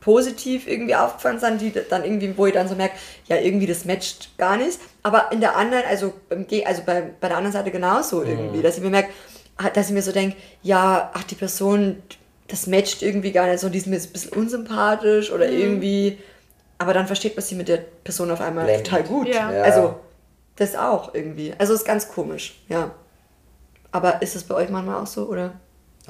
positiv 0.00 0.66
irgendwie 0.66 0.94
aufgefallen 0.94 1.38
sind, 1.38 1.60
die 1.60 1.72
dann 1.88 2.04
irgendwie, 2.04 2.36
wo 2.36 2.46
ich 2.46 2.54
dann 2.54 2.68
so 2.68 2.74
merke, 2.74 2.94
ja, 3.26 3.36
irgendwie 3.36 3.66
das 3.66 3.84
matcht 3.84 4.36
gar 4.38 4.56
nicht. 4.56 4.78
Aber 5.02 5.30
in 5.30 5.40
der 5.40 5.56
anderen, 5.56 5.84
also, 5.88 6.14
beim 6.28 6.46
also 6.64 6.82
bei, 6.84 7.02
bei 7.20 7.28
der 7.28 7.36
anderen 7.36 7.52
Seite 7.52 7.70
genauso 7.70 8.22
irgendwie, 8.22 8.62
dass 8.62 8.76
ich 8.76 8.82
mir 8.82 8.90
merke, 8.90 9.10
dass 9.74 9.88
ich 9.88 9.92
mir 9.92 10.02
so 10.02 10.12
denke, 10.12 10.36
ja, 10.62 11.10
ach, 11.12 11.24
die 11.24 11.34
Person, 11.34 12.02
das 12.48 12.66
matcht 12.66 13.02
irgendwie 13.02 13.32
gar 13.32 13.46
nicht 13.46 13.60
so, 13.60 13.68
die 13.68 13.78
ist 13.78 13.86
mir 13.86 13.96
jetzt 13.96 14.08
ein 14.08 14.12
bisschen 14.12 14.32
unsympathisch 14.32 15.30
oder 15.30 15.48
irgendwie, 15.48 16.18
aber 16.78 16.94
dann 16.94 17.06
versteht 17.06 17.36
man 17.36 17.44
sie 17.44 17.54
mit 17.54 17.68
der 17.68 17.78
Person 17.78 18.30
auf 18.30 18.40
einmal 18.40 18.64
Blendend. 18.64 18.86
total 18.86 19.02
gut. 19.04 19.28
Ja. 19.28 19.52
Ja. 19.52 19.62
Also, 19.62 19.96
das 20.56 20.74
auch 20.76 21.14
irgendwie. 21.14 21.52
Also, 21.58 21.74
ist 21.74 21.84
ganz 21.84 22.08
komisch, 22.08 22.62
ja. 22.68 22.90
Aber 23.92 24.22
ist 24.22 24.34
es 24.36 24.44
bei 24.44 24.54
euch 24.54 24.70
manchmal 24.70 25.02
auch 25.02 25.06
so, 25.06 25.26
oder? 25.26 25.52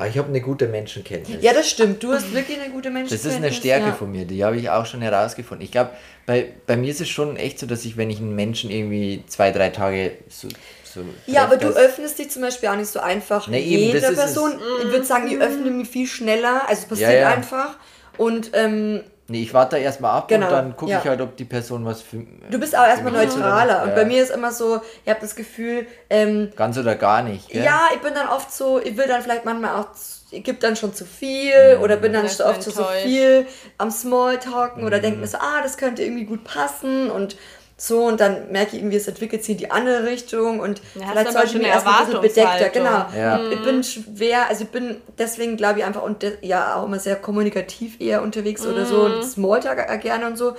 Aber 0.01 0.09
ich 0.09 0.17
habe 0.17 0.29
eine 0.29 0.41
gute 0.41 0.67
Menschenkenntnis. 0.67 1.43
Ja, 1.43 1.53
das 1.53 1.69
stimmt. 1.69 2.03
Du 2.03 2.11
hast 2.11 2.33
wirklich 2.33 2.59
eine 2.59 2.71
gute 2.71 2.89
Das 2.89 2.95
Menschenkenntnis. 2.95 3.35
ist 3.35 3.37
eine 3.37 3.53
Stärke 3.53 3.89
ja. 3.89 3.93
von 3.93 4.11
mir, 4.11 4.25
die 4.25 4.43
habe 4.43 4.57
ich 4.57 4.71
auch 4.71 4.87
schon 4.87 5.03
herausgefunden. 5.03 5.63
Ich 5.63 5.71
glaube, 5.71 5.91
bei, 6.25 6.47
bei 6.67 6.79
mir 6.79 6.91
ist 6.91 7.03
es 7.03 7.11
schon 7.11 7.37
echt 7.37 7.59
so, 7.59 7.67
dass 7.67 7.85
ich, 7.85 7.99
wenn 7.99 8.09
ich 8.09 8.19
einen 8.19 8.35
Menschen 8.35 8.71
irgendwie 8.71 9.23
zwei, 9.27 9.51
drei 9.51 9.69
Tage 9.69 10.13
so. 10.31 10.49
so 10.85 11.03
Ja, 11.27 11.45
aber 11.45 11.59
du 11.59 11.67
öffnest 11.67 12.19
dich 12.19 12.31
zum 12.31 12.41
Beispiel 12.41 12.71
auch 12.71 12.77
nicht 12.77 12.89
so 12.89 12.99
einfach 12.99 13.47
Nee, 13.49 13.61
eben, 13.61 14.01
das 14.01 14.09
es. 14.11 14.17
Person. 14.17 14.53
Ich 14.83 14.91
würde 14.91 15.05
sagen, 15.05 15.29
ich 15.29 15.37
öffne 15.39 15.71
mich 15.71 15.91
viel 15.91 16.07
schneller. 16.07 16.63
Also 16.67 16.81
es 16.85 16.89
passiert 16.89 17.13
Ja, 17.13 17.19
ja. 17.19 17.29
einfach. 17.35 17.77
Und 18.17 18.53
ähm, 18.55 19.03
Nee, 19.31 19.43
ich 19.43 19.55
warte 19.55 19.77
da 19.77 19.83
erstmal 19.83 20.17
ab 20.19 20.27
Genau, 20.27 20.47
und 20.47 20.53
dann 20.53 20.77
gucke 20.77 20.91
ja. 20.91 20.99
ich 20.99 21.07
halt, 21.09 21.21
ob 21.21 21.37
die 21.37 21.45
Person 21.45 21.85
was 21.85 22.03
für. 22.03 22.17
du 22.51 22.59
bist 22.59 22.77
auch 22.77 22.85
erstmal 22.85 23.13
oder 23.13 23.25
neutraler. 23.27 23.83
Und 23.85 23.91
Ja. 23.91 23.95
bei 23.95 24.05
mir 24.05 24.21
ist 24.25 24.31
immer 24.31 24.51
so, 24.51 24.81
ich 25.05 25.09
habe 25.09 25.21
das 25.21 25.37
Gefühl, 25.37 25.87
ähm, 26.11 26.51
Ganz 26.57 26.77
oder 26.77 26.97
gar 26.97 27.23
nicht. 27.23 27.49
Gell? 27.49 27.63
ja, 27.65 27.81
ich 27.95 28.01
bin 28.01 28.13
dann 28.13 28.29
oft 28.29 28.53
so, 28.53 28.81
ich 28.81 28.97
will 28.97 29.07
dann 29.07 29.23
vielleicht 29.23 29.45
manchmal 29.45 29.77
auch, 29.81 29.87
ich 30.33 30.43
gebe 30.43 30.59
dann 30.59 30.75
schon 30.75 30.95
zu 30.95 31.05
viel 31.05 31.77
Mhm. 31.77 31.83
oder 31.83 31.97
bin 31.97 32.13
dann 32.13 32.25
oft 32.25 32.63
so, 32.65 32.71
so 32.73 32.85
viel 33.05 33.47
am 33.79 33.93
Smalltalken 33.93 34.85
oder 34.85 34.99
Mhm. 34.99 35.03
denke 35.03 35.21
mir 35.21 35.27
so, 35.29 35.39
ah, 35.39 35.63
das 35.63 35.77
könnte 35.77 36.03
irgendwie 36.03 36.25
gut 36.25 36.43
passen 36.43 37.09
und 37.09 37.37
so 37.83 38.05
und 38.05 38.21
dann 38.21 38.53
merke 38.53 38.77
ich 38.77 38.83
irgendwie, 38.83 38.99
es 38.99 39.09
entwickelt 39.09 39.43
sich 39.43 39.53
in 39.53 39.57
die 39.59 39.71
andere 39.71 40.05
Richtung 40.05 40.61
und 40.61 40.83
Ja, 40.95 41.09
vielleicht 41.13 41.33
sollte 41.33 41.49
ich 41.49 41.55
eine 41.57 41.69
erstmal 41.69 42.01
ein 42.03 42.07
bisschen 42.21 42.21
bedeckter, 42.21 42.69
genau. 42.69 43.07
Ja. 43.17 43.41
Ich 43.51 43.63
bin 43.63 43.83
schwer, 43.83 44.49
also 44.51 44.65
ich 44.65 44.71
bin 44.71 44.99
deswegen 45.19 45.57
glaube 45.57 45.79
ich 45.79 45.85
einfach 45.87 46.03
und 46.03 46.23
de- 46.23 46.37
ja 46.43 46.75
auch 46.75 46.85
immer 46.85 46.99
sehr 46.99 47.17
kommunikativ 47.17 47.99
eher 47.99 48.21
unterwegs 48.21 48.67
oder 48.67 48.85
so 48.85 48.97
Mhm. 48.97 49.05
und 49.15 49.25
Smalltalk 49.25 49.79
äh, 49.91 49.97
gerne 49.97 50.27
und 50.27 50.37
so. 50.37 50.55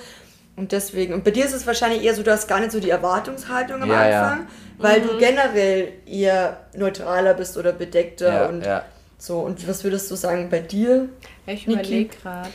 Und 0.55 0.71
deswegen, 0.71 1.13
und 1.13 1.23
bei 1.23 1.29
dir 1.31 1.45
ist 1.45 1.53
es 1.53 1.65
wahrscheinlich 1.67 2.03
eher 2.03 2.15
so, 2.15 2.23
du 2.23 2.31
hast 2.31 2.47
gar 2.47 2.59
nicht 2.59 2.71
so 2.71 2.79
die 2.79 2.89
Erwartungshaltung 2.89 3.83
am 3.83 3.89
Ja, 3.89 4.09
ja. 4.09 4.21
Anfang, 4.23 4.47
weil 4.79 5.01
Mhm. 5.01 5.07
du 5.07 5.17
generell 5.17 5.93
eher 6.07 6.57
neutraler 6.75 7.35
bist 7.35 7.55
oder 7.55 7.71
bedeckter 7.71 8.33
Ja, 8.33 8.45
und 8.47 8.65
ja. 8.65 8.83
So, 9.19 9.39
und 9.41 9.67
was 9.67 9.83
würdest 9.83 10.09
du 10.09 10.15
sagen 10.15 10.49
bei 10.49 10.59
dir? 10.59 11.07
Ich 11.45 11.67
überlege 11.67 12.15
gerade. 12.21 12.49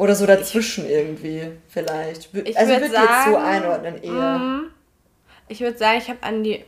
Oder 0.00 0.14
so 0.14 0.24
dazwischen 0.24 0.88
irgendwie, 0.88 1.52
vielleicht. 1.68 2.34
Ich 2.34 2.58
also 2.58 2.72
würd 2.72 2.80
würde 2.80 2.94
jetzt 2.94 3.24
so 3.26 3.32
sagen, 3.32 3.36
einordnen 3.36 4.02
eher. 4.02 4.60
Ich 5.48 5.60
würde 5.60 5.76
sagen, 5.76 5.98
ich 5.98 6.08
habe 6.08 6.22
an 6.22 6.42
die, 6.42 6.64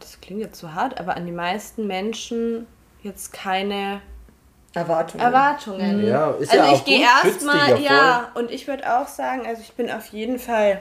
das 0.00 0.18
klingt 0.22 0.40
jetzt 0.40 0.58
zu 0.58 0.74
hart, 0.74 0.98
aber 0.98 1.14
an 1.14 1.26
die 1.26 1.32
meisten 1.32 1.86
Menschen 1.86 2.66
jetzt 3.02 3.34
keine 3.34 4.00
Erwartungen. 4.72 5.22
Erwartungen. 5.22 6.06
Ja, 6.06 6.30
ist 6.30 6.50
also 6.50 6.64
ja 6.64 6.72
ich 6.72 6.80
auch 6.80 6.84
gehe 6.86 7.02
erstmal, 7.02 7.82
ja 7.82 7.92
ja, 7.92 8.32
und 8.32 8.50
ich 8.50 8.66
würde 8.66 8.98
auch 8.98 9.08
sagen, 9.08 9.46
also 9.46 9.60
ich 9.60 9.74
bin 9.74 9.90
auf 9.90 10.06
jeden 10.06 10.38
Fall 10.38 10.80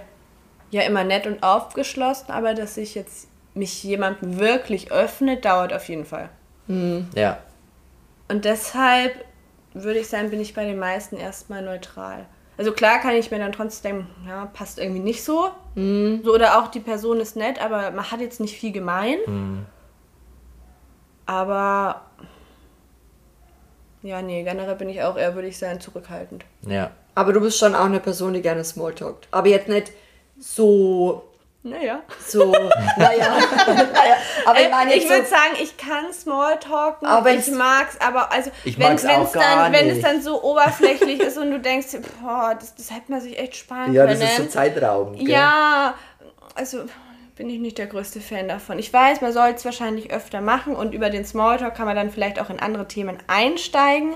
ja 0.72 0.84
immer 0.84 1.04
nett 1.04 1.28
und 1.28 1.44
aufgeschlossen, 1.44 2.32
aber 2.32 2.54
dass 2.54 2.78
ich 2.78 2.96
jetzt 2.96 3.28
mich 3.56 3.84
jemandem 3.84 4.40
wirklich 4.40 4.94
öffne, 4.94 5.36
dauert 5.36 5.74
auf 5.74 5.90
jeden 5.90 6.06
Fall. 6.06 6.30
Ja. 7.14 7.40
Und 8.30 8.46
deshalb 8.46 9.27
würde 9.84 10.00
ich 10.00 10.08
sagen, 10.08 10.30
bin 10.30 10.42
ich 10.42 10.54
bei 10.54 10.66
den 10.66 10.80
meisten 10.80 11.18
erstmal 11.18 11.62
neutral. 11.62 12.26
Also 12.58 12.72
klar 12.72 13.00
kann 13.00 13.14
ich 13.14 13.30
mir 13.30 13.40
dann 13.40 13.52
trotzdem 13.52 13.98
denken, 13.98 14.28
ja, 14.28 14.46
passt 14.48 14.80
irgendwie 14.80 15.00
nicht 15.00 15.24
so. 15.24 15.50
so. 15.76 16.34
Oder 16.34 16.60
auch 16.60 16.70
die 16.70 16.80
Person 16.80 17.20
ist 17.20 17.36
nett, 17.36 17.62
aber 17.62 17.92
man 17.92 18.12
hat 18.12 18.20
jetzt 18.20 18.40
nicht 18.40 18.58
viel 18.58 18.72
gemein. 18.72 19.20
Aber 21.28 22.02
ja, 24.02 24.22
nee, 24.22 24.44
generell 24.44 24.76
bin 24.76 24.90
ich 24.90 25.04
auch 25.04 25.18
eher, 25.18 25.36
würde 25.36 25.50
ich 25.50 25.58
sagen, 25.58 25.80
zurückhaltend. 25.80 26.46
Ja. 26.62 26.92
Aber 27.14 27.34
du 27.34 27.42
bist 27.42 27.58
schon 27.58 27.76
auch 27.76 27.86
eine 27.86 28.00
Person, 28.00 28.34
die 28.34 28.42
gerne 28.42 28.64
Smalltalkt. 28.64 29.28
Aber 29.32 29.48
jetzt 29.50 29.68
nicht 29.68 29.92
so, 30.40 31.24
Naja. 31.70 32.00
so, 32.26 32.52
naja, 32.52 32.68
naja. 33.68 34.16
Aber 34.46 34.60
ich 34.62 34.70
meine 34.72 34.94
ich 34.94 35.04
jetzt 35.04 35.10
würde 35.12 35.24
so, 35.26 35.30
sagen, 35.32 35.54
ich 35.62 35.78
kann 35.78 36.12
Smalltalken, 36.14 37.08
Aber 37.08 37.30
ich 37.32 37.36
wenn's- 37.48 37.52
mag's, 37.52 37.98
aber 38.00 38.32
also 38.32 38.52
Ich 38.64 38.78
wenn 38.80 38.90
mag's 38.90 39.04
wenn's 39.04 39.32
dann, 39.32 39.72
wenn 39.74 39.90
es 39.90 40.02
dann 40.02 40.22
so 40.22 40.42
oberflächlich 40.44 41.20
ist 41.20 41.38
und 41.38 41.52
du 41.52 41.60
denkst, 41.60 41.88
boah, 42.22 42.56
das, 42.60 42.76
das 42.76 42.92
hätte 42.92 43.12
man 43.12 43.22
sich 43.22 43.38
echt 43.38 43.56
sparen 43.56 43.94
Ja, 43.94 44.06
können. 44.06 44.20
das 44.20 44.30
ist 44.32 44.38
so 44.38 44.46
zeitraubend. 44.46 45.20
gell? 45.20 45.30
Ja, 45.30 45.94
also 46.56 46.86
bin 47.36 47.50
ich 47.50 47.60
nicht 47.60 47.78
der 47.78 47.86
größte 47.88 48.20
Fan 48.20 48.48
davon. 48.48 48.80
Ich 48.80 48.92
weiß, 48.92 49.22
man 49.22 49.32
soll 49.32 49.50
es 49.50 49.64
wahrscheinlich 49.64 50.12
öfter 50.12 50.42
machen 50.42 50.76
und 50.76 50.94
über 50.94 51.10
den 51.12 51.24
Smalltalk 51.26 51.76
kann 51.76 51.86
man 51.86 51.96
dann 51.96 52.10
vielleicht 52.10 52.40
auch 52.42 52.50
in 52.50 52.60
andere 52.60 52.88
Themen 52.88 53.18
einsteigen. 53.28 54.16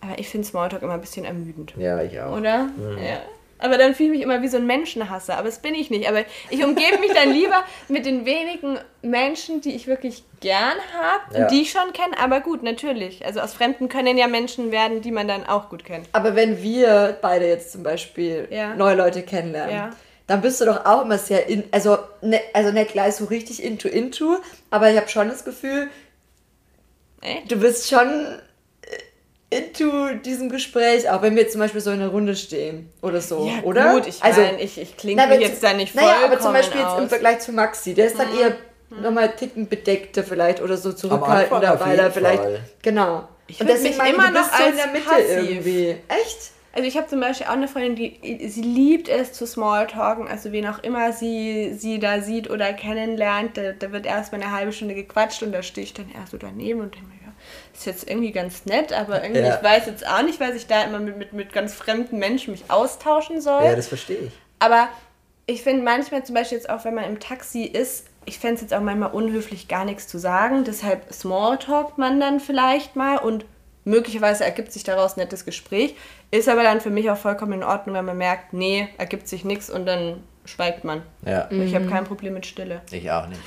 Aber 0.00 0.18
ich 0.18 0.28
finde 0.28 0.46
Smalltalk 0.46 0.82
immer 0.82 0.94
ein 0.94 1.00
bisschen 1.00 1.24
ermüdend. 1.24 1.74
Ja, 1.76 2.00
ich 2.02 2.20
auch. 2.20 2.36
Oder? 2.36 2.68
Ja. 2.98 3.20
Aber 3.62 3.78
dann 3.78 3.94
fühle 3.94 4.08
ich 4.10 4.14
mich 4.16 4.22
immer 4.22 4.42
wie 4.42 4.48
so 4.48 4.56
ein 4.56 4.66
Menschenhasser. 4.66 5.36
Aber 5.38 5.46
das 5.46 5.60
bin 5.60 5.74
ich 5.74 5.88
nicht. 5.90 6.08
Aber 6.08 6.24
ich 6.50 6.64
umgebe 6.64 6.98
mich 6.98 7.12
dann 7.12 7.30
lieber 7.32 7.62
mit 7.88 8.04
den 8.06 8.24
wenigen 8.26 8.78
Menschen, 9.02 9.60
die 9.60 9.74
ich 9.74 9.86
wirklich 9.86 10.24
gern 10.40 10.76
habe 11.00 11.34
Ja. 11.38 11.42
und 11.42 11.50
die 11.52 11.62
ich 11.62 11.70
schon 11.70 11.92
kenne. 11.92 12.18
Aber 12.18 12.40
gut, 12.40 12.62
natürlich. 12.62 13.24
Also 13.24 13.40
aus 13.40 13.54
Fremden 13.54 13.88
können 13.88 14.18
ja 14.18 14.26
Menschen 14.26 14.72
werden, 14.72 15.00
die 15.00 15.10
man 15.12 15.28
dann 15.28 15.46
auch 15.46 15.68
gut 15.70 15.84
kennt. 15.84 16.08
aber 16.12 16.34
wenn 16.34 16.62
wir 16.62 17.16
beide 17.22 17.46
jetzt 17.46 17.72
zum 17.72 17.82
Beispiel 17.82 18.48
Ja. 18.50 18.74
neue 18.74 18.96
Leute 18.96 19.22
kennenlernen, 19.22 19.74
Ja. 19.74 19.90
dann 20.26 20.40
bist 20.40 20.60
du 20.60 20.64
doch 20.64 20.84
auch 20.84 21.02
immer 21.04 21.18
sehr, 21.18 21.46
in, 21.46 21.64
also, 21.70 21.98
ne, 22.20 22.40
also 22.54 22.70
nicht 22.72 22.92
gleich 22.92 23.14
so 23.14 23.26
richtig 23.26 23.62
into 23.62 23.88
into, 23.88 24.38
aber 24.70 24.90
ich 24.90 24.96
habe 24.96 25.08
schon 25.08 25.28
das 25.28 25.44
Gefühl, 25.44 25.88
Echt? 27.20 27.50
du 27.50 27.56
bist 27.56 27.88
schon 27.88 28.38
into 29.52 30.14
diesem 30.24 30.48
Gespräch, 30.48 31.08
auch 31.10 31.22
wenn 31.22 31.34
wir 31.36 31.42
jetzt 31.42 31.52
zum 31.52 31.60
Beispiel 31.60 31.80
so 31.80 31.90
in 31.90 32.00
einer 32.00 32.10
Runde 32.10 32.34
stehen 32.36 32.90
oder 33.02 33.20
so, 33.20 33.46
Ja, 33.46 33.62
oder? 33.64 33.92
gut, 33.94 34.06
ich 34.06 34.20
meine, 34.22 34.60
ich, 34.60 34.78
ich 34.80 34.96
klinge 34.96 35.26
mir 35.26 35.40
jetzt 35.40 35.62
da 35.62 35.72
nicht 35.74 35.94
Naja, 35.94 36.08
vollkommen 36.08 36.32
aber 36.32 36.40
zum 36.40 36.52
Beispiel 36.52 36.80
jetzt 36.80 36.90
aus. 36.90 37.02
im 37.02 37.08
Vergleich 37.08 37.38
zu 37.40 37.52
Maxi, 37.52 37.94
der 37.94 38.06
ist 38.06 38.18
dann 38.18 38.28
eher 38.38 38.56
nochmal 39.02 39.24
einen 39.24 39.36
Ticken 39.36 39.68
bedeckter 39.68 40.22
vielleicht 40.24 40.60
oder 40.62 40.76
so 40.76 40.92
zurückhaltender, 40.92 41.78
weil 41.80 41.98
er 41.98 42.10
vielleicht, 42.10 42.42
Fall. 42.42 42.60
genau. 42.82 43.28
Ich 43.46 43.60
Und 43.60 43.68
deswegen 43.68 43.96
mich 43.98 44.12
immer 44.14 44.30
noch 44.30 44.44
so 44.44 44.64
in 44.64 44.76
der 44.76 44.86
Mitte 44.88 45.04
passiv. 45.08 45.50
irgendwie. 45.50 45.88
Echt? 46.08 46.50
Also 46.74 46.88
ich 46.88 46.96
habe 46.96 47.06
zum 47.06 47.20
Beispiel 47.20 47.46
auch 47.48 47.52
eine 47.52 47.68
Freundin, 47.68 47.96
die 47.96 48.48
sie 48.48 48.62
liebt 48.62 49.10
es 49.10 49.34
zu 49.34 49.46
Smalltalken, 49.46 50.26
also 50.26 50.52
wen 50.52 50.66
auch 50.66 50.82
immer 50.82 51.12
sie, 51.12 51.74
sie 51.74 51.98
da 51.98 52.22
sieht 52.22 52.48
oder 52.48 52.72
kennenlernt, 52.72 53.58
da, 53.58 53.72
da 53.72 53.92
wird 53.92 54.06
erstmal 54.06 54.40
eine 54.42 54.52
halbe 54.52 54.72
Stunde 54.72 54.94
gequatscht 54.94 55.42
und 55.42 55.52
da 55.52 55.62
stehe 55.62 55.84
ich 55.84 55.92
dann 55.92 56.08
eher 56.08 56.24
so 56.30 56.38
daneben 56.38 56.80
und 56.80 56.94
denke 56.94 57.08
mir, 57.08 57.21
ist 57.74 57.86
jetzt 57.86 58.08
irgendwie 58.08 58.32
ganz 58.32 58.64
nett, 58.66 58.92
aber 58.92 59.22
irgendwie, 59.22 59.40
Ja. 59.42 59.56
ich 59.56 59.62
weiß 59.62 59.86
jetzt 59.86 60.06
auch 60.06 60.22
nicht, 60.22 60.40
weil 60.40 60.54
ich 60.56 60.66
da 60.66 60.82
immer 60.84 60.98
mit, 60.98 61.16
mit, 61.16 61.32
mit 61.32 61.52
ganz 61.52 61.74
fremden 61.74 62.18
Menschen 62.18 62.52
mich 62.52 62.64
austauschen 62.68 63.40
soll. 63.40 63.64
Ja, 63.64 63.74
das 63.76 63.88
verstehe 63.88 64.18
ich. 64.18 64.32
Aber 64.58 64.88
ich 65.46 65.62
finde 65.62 65.82
manchmal 65.82 66.24
zum 66.24 66.34
Beispiel 66.34 66.58
jetzt 66.58 66.70
auch, 66.70 66.84
wenn 66.84 66.94
man 66.94 67.04
im 67.04 67.18
Taxi 67.20 67.62
ist, 67.64 68.06
ich 68.24 68.38
fände 68.38 68.56
es 68.56 68.60
jetzt 68.60 68.74
auch 68.74 68.80
manchmal 68.80 69.10
unhöflich, 69.10 69.66
gar 69.66 69.84
nichts 69.84 70.06
zu 70.06 70.18
sagen. 70.18 70.62
Deshalb 70.64 71.12
smalltalkt 71.12 71.98
man 71.98 72.20
dann 72.20 72.38
vielleicht 72.38 72.94
mal 72.94 73.16
und 73.18 73.44
möglicherweise 73.84 74.44
ergibt 74.44 74.72
sich 74.72 74.84
daraus 74.84 75.16
ein 75.16 75.20
nettes 75.20 75.44
Gespräch. 75.44 75.96
Ist 76.30 76.48
aber 76.48 76.62
dann 76.62 76.80
für 76.80 76.90
mich 76.90 77.10
auch 77.10 77.16
vollkommen 77.16 77.54
in 77.54 77.64
Ordnung, 77.64 77.96
wenn 77.96 78.04
man 78.04 78.16
merkt, 78.16 78.52
nee, 78.52 78.88
ergibt 78.98 79.26
sich 79.26 79.44
nichts 79.44 79.68
und 79.70 79.86
dann 79.86 80.22
schweigt 80.44 80.84
man. 80.84 81.02
Ja, 81.24 81.48
Ich 81.50 81.74
habe 81.74 81.86
kein 81.86 82.04
Problem 82.04 82.34
mit 82.34 82.46
Stille. 82.46 82.80
ich 82.90 83.10
auch 83.10 83.26
nicht. 83.28 83.40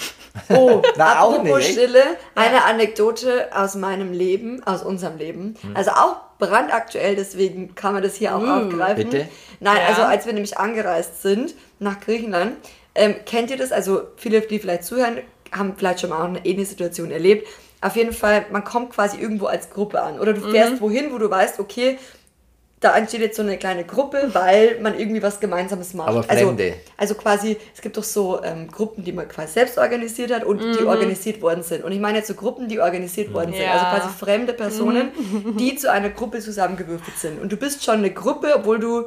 Oh, 0.49 0.81
Na, 0.97 1.21
auch 1.21 1.33
apropos 1.39 1.57
nicht? 1.59 1.71
Stille, 1.71 2.01
eine 2.35 2.63
Anekdote 2.65 3.47
aus 3.53 3.75
meinem 3.75 4.11
Leben, 4.13 4.63
aus 4.65 4.83
unserem 4.83 5.17
Leben. 5.17 5.55
Hm. 5.61 5.75
Also 5.75 5.91
auch 5.91 6.15
brandaktuell, 6.39 7.15
deswegen 7.15 7.75
kann 7.75 7.93
man 7.93 8.03
das 8.03 8.15
hier 8.15 8.35
auch 8.35 8.43
aufgreifen. 8.45 9.09
Bitte? 9.09 9.27
Nein, 9.59 9.77
Ja. 9.77 9.87
also 9.87 10.01
als 10.03 10.25
wir 10.25 10.33
nämlich 10.33 10.57
angereist 10.57 11.21
sind 11.21 11.53
nach 11.79 11.99
Griechenland, 11.99 12.53
ähm, 12.95 13.15
kennt 13.25 13.49
ihr 13.51 13.57
das? 13.57 13.71
Also 13.71 14.03
viele, 14.17 14.41
die 14.41 14.59
vielleicht 14.59 14.83
zuhören, 14.83 15.19
haben 15.51 15.73
vielleicht 15.77 16.01
schon 16.01 16.09
mal 16.09 16.21
auch 16.21 16.27
eine 16.27 16.45
ähnliche 16.45 16.69
Situation 16.71 17.11
erlebt. 17.11 17.47
Auf 17.81 17.95
jeden 17.95 18.13
Fall, 18.13 18.45
man 18.51 18.63
kommt 18.63 18.91
quasi 18.91 19.17
irgendwo 19.19 19.45
als 19.45 19.69
Gruppe 19.69 20.01
an. 20.01 20.19
Oder 20.19 20.33
du 20.33 20.41
fährst 20.49 20.81
wohin, 20.81 21.13
wo 21.13 21.17
du 21.17 21.29
weißt, 21.29 21.59
okay, 21.59 21.97
da 22.85 22.95
entsteht 22.95 23.21
jetzt 23.21 23.35
so 23.35 23.41
eine 23.41 23.57
kleine 23.57 23.83
Gruppe, 23.83 24.29
weil 24.33 24.79
man 24.79 24.97
irgendwie 24.97 25.23
was 25.23 25.39
Gemeinsames 25.39 25.95
macht. 25.95 26.09
Aber 26.09 26.21
Fremde. 26.21 26.75
Also, 26.97 27.15
also 27.15 27.15
quasi, 27.15 27.57
es 27.73 27.81
gibt 27.81 27.97
doch 27.97 28.03
so 28.03 28.43
ähm, 28.43 28.67
Gruppen, 28.67 29.03
die 29.03 29.11
man 29.11 29.27
quasi 29.27 29.53
selbst 29.53 29.79
organisiert 29.79 30.31
hat 30.31 30.43
und 30.43 30.61
die 30.61 30.83
organisiert 30.83 31.41
worden 31.41 31.63
sind. 31.63 31.83
Und 31.83 31.91
ich 31.91 31.99
meine 31.99 32.19
jetzt 32.19 32.27
so 32.27 32.35
Gruppen, 32.35 32.67
die 32.67 32.79
organisiert 32.79 33.33
worden 33.33 33.53
sind. 33.53 33.63
Ja. 33.63 33.89
Also 33.89 34.03
quasi 34.03 34.15
fremde 34.19 34.53
Personen, 34.53 35.09
die 35.57 35.75
zu 35.75 35.91
einer 35.91 36.11
Gruppe 36.11 36.41
zusammengewürfelt 36.41 37.17
sind. 37.17 37.41
Und 37.41 37.51
du 37.51 37.57
bist 37.57 37.83
schon 37.83 37.95
eine 37.95 38.11
Gruppe, 38.11 38.53
obwohl 38.55 38.77
du 38.77 39.05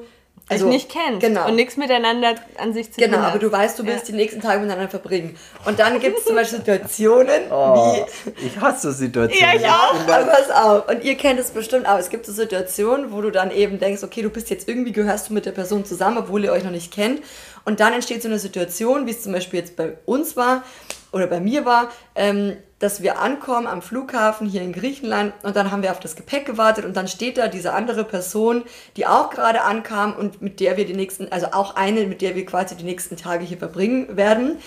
Also, 0.50 0.66
nicht 0.68 0.88
kennst 0.90 1.20
Genau. 1.20 1.46
und 1.46 1.56
nichts 1.56 1.76
miteinander 1.76 2.34
an 2.58 2.72
sich 2.72 2.90
zu 2.92 3.00
Genau, 3.00 3.16
tun 3.16 3.24
aber 3.24 3.34
hat. 3.34 3.42
du 3.42 3.52
weißt, 3.52 3.78
du 3.78 3.84
willst 3.86 4.08
die 4.08 4.12
nächsten 4.12 4.40
Tage 4.40 4.60
miteinander 4.60 4.88
verbringen. 4.88 5.36
Und 5.66 5.78
dann 5.78 6.00
gibt 6.00 6.18
es 6.18 6.24
zum 6.24 6.36
Beispiel 6.36 6.58
Situationen, 6.58 7.42
Oh, 7.50 7.96
wie 8.36 8.46
ich 8.46 8.58
hasse 8.60 8.90
so 8.90 8.98
Situationen. 8.98 9.44
Ja, 9.44 9.54
ich 9.60 9.66
auch. 9.66 9.94
aber 10.08 10.24
pass 10.30 10.50
auf. 10.50 10.88
Und 10.88 11.04
ihr 11.04 11.16
kennt 11.16 11.38
es 11.38 11.50
bestimmt 11.50 11.86
auch. 11.86 11.98
Es 11.98 12.08
gibt 12.08 12.24
so 12.24 12.32
Situationen, 12.32 13.12
wo 13.12 13.20
du 13.20 13.30
dann 13.30 13.50
eben 13.50 13.78
denkst, 13.78 14.02
okay, 14.02 14.22
du 14.22 14.30
bist 14.30 14.48
jetzt 14.50 14.68
irgendwie, 14.68 14.92
gehörst 14.92 15.28
du 15.28 15.34
mit 15.34 15.44
der 15.46 15.52
Person 15.52 15.84
zusammen, 15.84 16.18
obwohl 16.18 16.42
ihr 16.44 16.52
euch 16.52 16.64
noch 16.64 16.70
nicht 16.70 16.92
kennt. 16.92 17.20
Und 17.64 17.80
dann 17.80 17.92
entsteht 17.92 18.22
so 18.22 18.28
eine 18.28 18.38
Situation, 18.38 19.06
wie 19.06 19.10
es 19.10 19.22
zum 19.22 19.32
Beispiel 19.32 19.60
jetzt 19.60 19.76
bei 19.76 19.98
uns 20.06 20.36
war 20.36 20.64
oder 21.12 21.26
bei 21.26 21.40
mir 21.40 21.64
war, 21.64 21.88
ähm, 22.14 22.56
dass 22.78 23.02
wir 23.02 23.18
ankommen 23.18 23.66
am 23.66 23.82
Flughafen 23.82 24.46
hier 24.48 24.62
in 24.62 24.72
Griechenland 24.72 25.32
und 25.42 25.56
dann 25.56 25.72
haben 25.72 25.82
wir 25.82 25.90
auf 25.90 25.98
das 26.00 26.14
Gepäck 26.14 26.44
gewartet 26.46 26.84
und 26.84 26.96
dann 26.96 27.08
steht 27.08 27.36
da 27.38 27.48
diese 27.48 27.72
andere 27.72 28.04
Person, 28.04 28.62
die 28.96 29.06
auch 29.06 29.30
gerade 29.30 29.62
ankam 29.62 30.14
und 30.14 30.40
mit 30.42 30.60
der 30.60 30.76
wir 30.76 30.84
die 30.86 30.94
nächsten, 30.94 31.30
also 31.32 31.48
auch 31.52 31.74
eine, 31.76 32.06
mit 32.06 32.22
der 32.22 32.36
wir 32.36 32.46
quasi 32.46 32.76
die 32.76 32.84
nächsten 32.84 33.16
Tage 33.16 33.44
hier 33.44 33.58
verbringen 33.58 34.16
werden 34.16 34.58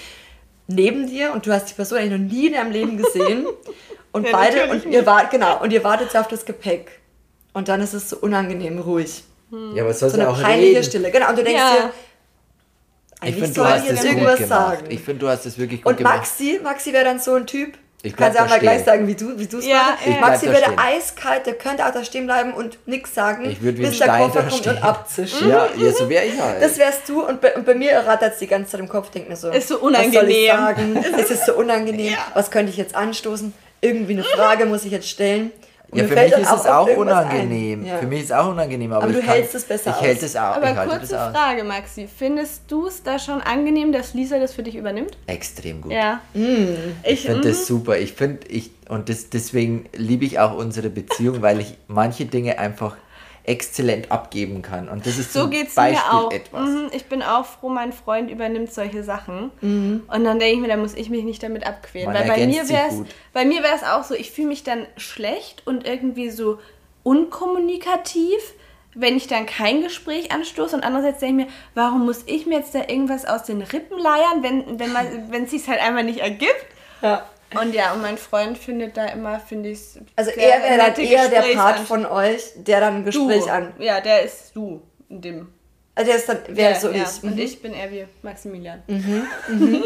neben 0.67 1.07
dir 1.07 1.33
und 1.33 1.45
du 1.45 1.51
hast 1.51 1.69
die 1.69 1.73
Person 1.73 1.97
eigentlich 1.99 2.19
noch 2.21 2.31
nie 2.33 2.47
in 2.47 2.53
deinem 2.53 2.71
Leben 2.71 2.97
gesehen. 2.97 3.45
Und 4.13 4.25
Ja, 4.27 4.31
beide 4.33 4.69
und 4.69 4.85
ihr 4.87 5.05
wart 5.05 5.31
genau 5.31 5.61
und 5.63 5.71
ihr 5.71 5.85
wartet 5.85 6.13
auf 6.17 6.27
das 6.27 6.43
Gepäck. 6.45 6.99
Und 7.53 7.69
dann 7.69 7.79
ist 7.79 7.93
es 7.93 8.09
so 8.09 8.17
unangenehm 8.17 8.77
ruhig. 8.79 9.23
Ja, 9.73 9.83
aber 9.83 9.93
soll 9.93 10.09
so 10.09 10.17
eine 10.19 10.27
auch 10.29 10.41
peinliche 10.41 10.71
reden? 10.79 10.83
Stille. 10.83 11.11
Genau 11.11 11.29
und 11.29 11.37
du 11.39 11.43
denkst 11.45 11.61
Ja. 11.61 11.75
dir 11.75 11.93
Ich 13.23 13.27
eigentlich 13.27 13.43
finde, 13.43 13.47
du 13.53 13.61
soll 13.61 13.67
hast 13.71 13.83
ich 13.83 13.89
das 13.89 13.89
jetzt 13.89 14.01
gut 14.03 14.11
irgendwas 14.13 14.39
gemacht. 14.39 14.49
sagen 14.79 14.85
Ich 14.89 14.99
finde, 15.01 15.19
du 15.19 15.27
hast 15.29 15.45
das 15.45 15.57
wirklich 15.57 15.81
gut 15.83 15.91
und 15.91 15.97
gemacht. 15.97 16.17
Maxi 16.17 16.59
Maxi 16.63 16.93
wäre 16.93 17.05
dann 17.05 17.19
so 17.19 17.35
ein 17.35 17.45
Typ 17.45 17.73
Ich 18.03 18.15
kannst 18.15 18.17
bleib 18.17 18.35
ja 18.35 18.43
da 18.43 18.49
mal 18.49 18.59
gleich 18.59 18.83
sagen, 18.83 19.05
wie 19.07 19.13
du 19.15 19.37
wie 19.37 19.45
du 19.45 19.59
es 19.59 19.65
Ja, 19.67 19.75
machst. 19.91 20.05
ja. 20.07 20.11
Ich 20.13 20.19
Maxi 20.19 20.45
würde 20.47 20.77
eiskalt, 20.77 21.45
der 21.45 21.53
könnte 21.53 21.85
auch 21.85 21.91
da 21.93 22.03
stehen 22.03 22.25
bleiben 22.25 22.51
und 22.53 22.79
nichts 22.87 23.13
sagen, 23.13 23.45
Ich 23.49 23.61
würde 23.61 23.77
wie 23.77 23.85
ein 23.85 23.89
bis 23.91 23.99
der 23.99 24.05
Stein 24.05 24.21
Koffer 24.23 24.41
da 24.43 24.49
kommt 24.49 24.67
und 24.67 24.83
abzischen. 24.83 25.49
Ja, 25.49 25.67
ja, 25.77 25.91
so 25.91 26.09
wäre 26.09 26.25
ich 26.25 26.41
halt. 26.41 26.63
Das 26.63 26.77
wärst 26.79 27.07
du 27.09 27.23
und 27.23 27.41
bei, 27.41 27.53
und 27.55 27.63
bei 27.65 27.75
mir 27.75 27.95
rattert 27.99 28.33
es 28.33 28.39
die 28.39 28.47
ganze 28.47 28.71
Zeit 28.71 28.79
im 28.79 28.89
Kopf, 28.89 29.11
denkt 29.11 29.29
mir 29.29 29.35
so. 29.35 29.49
Ist 29.51 29.67
so 29.67 29.75
Was 29.75 29.81
soll 29.81 29.91
ich 29.93 30.07
unangenehm. 30.15 30.47
sagen? 30.49 31.05
Es 31.21 31.29
ist 31.29 31.45
so 31.45 31.53
unangenehm. 31.57 32.15
Was 32.33 32.49
könnte 32.49 32.71
ich 32.71 32.77
jetzt 32.77 32.95
anstoßen? 32.95 33.53
Irgendwie 33.81 34.13
eine 34.13 34.23
Frage 34.23 34.65
muss 34.65 34.83
ich 34.83 34.91
jetzt 34.91 35.07
stellen. 35.09 35.51
Und 35.91 35.97
ja, 35.99 36.05
für 36.05 36.15
mich 36.15 36.31
ist 36.31 36.53
es 36.53 36.65
auch 36.67 36.87
unangenehm. 36.87 37.85
Ja. 37.85 37.97
Für 37.97 38.07
mich 38.07 38.19
ist 38.19 38.25
es 38.25 38.31
auch 38.31 38.49
unangenehm. 38.49 38.93
Aber, 38.93 39.03
Aber 39.03 39.11
ich 39.11 39.19
du 39.19 39.25
kann, 39.25 39.35
hältst 39.35 39.55
es 39.55 39.63
besser 39.65 39.89
Ich 39.89 39.95
aus. 39.97 40.01
hält 40.01 40.23
es 40.23 40.35
auch. 40.37 40.41
Aber 40.41 40.71
ich 40.71 40.77
halte 40.77 40.97
kurze 40.97 41.13
das 41.13 41.27
aus. 41.27 41.35
Frage, 41.35 41.63
Maxi. 41.65 42.07
Findest 42.07 42.61
du 42.69 42.87
es 42.87 43.03
da 43.03 43.19
schon 43.19 43.41
angenehm, 43.41 43.91
dass 43.91 44.13
Lisa 44.13 44.39
das 44.39 44.53
für 44.53 44.63
dich 44.63 44.75
übernimmt? 44.75 45.17
Extrem 45.27 45.81
gut. 45.81 45.91
Ja. 45.91 46.21
Ich 47.03 47.21
finde 47.21 47.39
mhm. 47.39 47.43
das 47.43 47.67
super. 47.67 47.97
Ich 47.97 48.13
finde, 48.13 48.47
ich, 48.47 48.71
und 48.87 49.09
das, 49.09 49.29
deswegen 49.29 49.89
liebe 49.93 50.23
ich 50.23 50.39
auch 50.39 50.55
unsere 50.55 50.89
Beziehung, 50.89 51.41
weil 51.41 51.59
ich 51.59 51.75
manche 51.87 52.25
Dinge 52.25 52.57
einfach 52.57 52.95
exzellent 53.51 54.11
abgeben 54.11 54.61
kann. 54.61 54.89
Und 54.89 55.05
das 55.05 55.17
ist 55.17 55.33
So 55.33 55.41
zum 55.41 55.51
geht 55.51 55.67
es 55.67 55.75
Beispiel 55.75 56.11
mir 56.11 56.17
auch. 56.19 56.31
etwas. 56.31 56.69
Mhm, 56.69 56.89
ich 56.93 57.05
bin 57.05 57.21
auch 57.21 57.45
froh, 57.45 57.69
mein 57.69 57.91
Freund 57.93 58.31
übernimmt 58.31 58.73
solche 58.73 59.03
Sachen. 59.03 59.51
Mhm. 59.61 60.03
Und 60.07 60.23
dann 60.23 60.39
denke 60.39 60.55
ich 60.55 60.59
mir, 60.61 60.67
da 60.69 60.77
muss 60.77 60.93
ich 60.95 61.09
mich 61.09 61.23
nicht 61.23 61.43
damit 61.43 61.67
abquälen. 61.67 62.11
Man 62.11 62.15
Weil 62.15 62.27
bei 62.27 62.47
mir 62.47 62.67
wäre 62.69 62.87
es 62.89 63.01
bei 63.33 63.45
mir 63.45 63.61
wäre 63.61 63.75
es 63.75 63.83
auch 63.83 64.03
so, 64.03 64.15
ich 64.15 64.31
fühle 64.31 64.47
mich 64.47 64.63
dann 64.63 64.87
schlecht 64.97 65.67
und 65.67 65.85
irgendwie 65.85 66.29
so 66.29 66.59
unkommunikativ, 67.03 68.39
wenn 68.93 69.15
ich 69.15 69.27
dann 69.27 69.45
kein 69.45 69.81
Gespräch 69.81 70.31
anstoße. 70.31 70.75
Und 70.75 70.83
andererseits 70.83 71.19
denke 71.19 71.43
ich 71.43 71.47
mir, 71.47 71.53
warum 71.75 72.05
muss 72.05 72.23
ich 72.25 72.45
mir 72.45 72.57
jetzt 72.59 72.75
da 72.75 72.79
irgendwas 72.79 73.25
aus 73.25 73.43
den 73.43 73.61
Rippen 73.61 73.97
leiern, 73.99 74.41
wenn, 74.43 74.79
wenn 74.79 74.91
man 74.93 75.05
wenn 75.29 75.43
es 75.43 75.51
sich 75.51 75.67
halt 75.67 75.81
einfach 75.81 76.03
nicht 76.03 76.19
ergibt? 76.19 76.65
Ja. 77.01 77.25
Und 77.59 77.73
ja, 77.73 77.93
und 77.93 78.01
mein 78.01 78.17
Freund 78.17 78.57
findet 78.57 78.95
da 78.97 79.05
immer, 79.07 79.39
finde 79.39 79.69
ich 79.69 79.79
Also 80.15 80.31
er 80.31 80.61
wäre 80.63 80.77
dann 80.77 80.95
eher 81.05 81.27
der 81.27 81.41
Part 81.55 81.79
von 81.79 82.05
euch, 82.05 82.51
der 82.55 82.79
dann 82.79 82.95
ein 82.97 83.05
Gespräch 83.05 83.43
du. 83.45 83.51
an. 83.51 83.73
Ja, 83.79 83.99
der 84.01 84.21
ist 84.23 84.55
du 84.55 84.81
in 85.09 85.21
dem 85.21 85.47
Also 85.95 86.09
der 86.11 86.17
ist 86.19 86.29
dann, 86.29 86.37
Ja, 86.55 86.75
so 86.79 86.89
ja. 86.91 87.03
ich. 87.03 87.23
Und 87.23 87.35
Mhm. 87.35 87.39
ich 87.41 87.61
bin 87.61 87.73
eher 87.73 87.91
wie 87.91 88.05
Maximilian. 88.21 88.81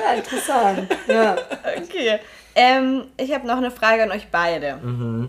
Ja, 0.00 0.14
interessant. 0.14 0.88
ja. 1.08 1.36
Okay. 1.82 2.20
Ähm, 2.54 3.08
ich 3.16 3.32
habe 3.34 3.46
noch 3.46 3.56
eine 3.56 3.70
Frage 3.70 4.04
an 4.04 4.12
euch 4.12 4.28
beide. 4.30 4.78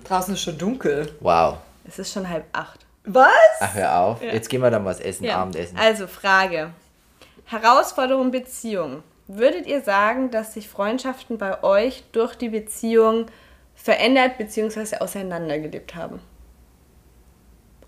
Draußen 0.07 0.33
ist 0.35 0.41
schon 0.41 0.57
dunkel. 0.57 1.11
Wow. 1.19 1.57
Es 1.87 1.97
ist 1.99 2.13
schon 2.13 2.29
halb 2.29 2.45
acht. 2.53 2.79
Was? 3.03 3.27
Ach, 3.59 3.73
hör 3.73 3.99
auf. 3.99 4.21
Jetzt 4.21 4.47
gehen 4.49 4.61
wir 4.61 4.69
dann 4.69 4.85
was 4.85 4.99
essen, 4.99 5.27
Abendessen. 5.29 5.77
Also 5.77 6.05
Frage. 6.07 6.69
Herausforderung 7.45 8.29
Beziehung. 8.31 9.01
Würdet 9.31 9.67
ihr 9.67 9.81
sagen, 9.81 10.31
dass 10.31 10.55
sich 10.55 10.67
Freundschaften 10.67 11.37
bei 11.37 11.61
euch 11.63 12.03
durch 12.13 12.33
die 12.33 12.49
Beziehung 12.49 13.27
verändert 13.75 14.39
bzw. 14.39 14.97
auseinandergelebt 14.97 15.93
haben? 15.93 16.19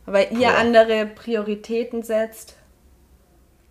Weil 0.06 0.28
ihr 0.32 0.50
Boah. 0.50 0.58
andere 0.58 1.08
Prioritäten 1.08 2.04
setzt? 2.04 2.56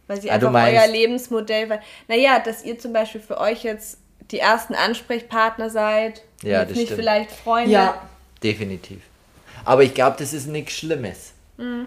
Weil 0.09 0.21
sie 0.21 0.31
Ah, 0.31 0.35
einfach 0.35 0.53
euer 0.53 0.87
Lebensmodell... 0.89 1.71
weil- 1.71 1.81
Naja, 2.09 2.41
dass 2.41 2.65
ihr 2.65 2.77
zum 2.79 2.93
Beispiel 2.93 3.21
für 3.21 3.39
euch 3.39 3.63
jetzt 3.63 3.99
die 4.33 4.41
ersten 4.41 4.75
Ansprechpartner 4.75 5.71
seid. 5.71 6.23
Ja, 6.43 6.63
und 6.63 6.69
jetzt 6.69 6.71
das 6.71 6.77
nicht 6.79 6.87
stimmt. 6.89 7.01
vielleicht 7.01 7.31
Freunde. 7.31 7.71
Ja. 7.71 8.03
Definitiv. 8.43 9.01
Aber 9.65 9.85
ich 9.85 9.95
glaube, 9.95 10.17
das 10.19 10.33
ist 10.33 10.47
nichts 10.47 10.73
Schlimmes. 10.73 11.35
Mhm. 11.57 11.87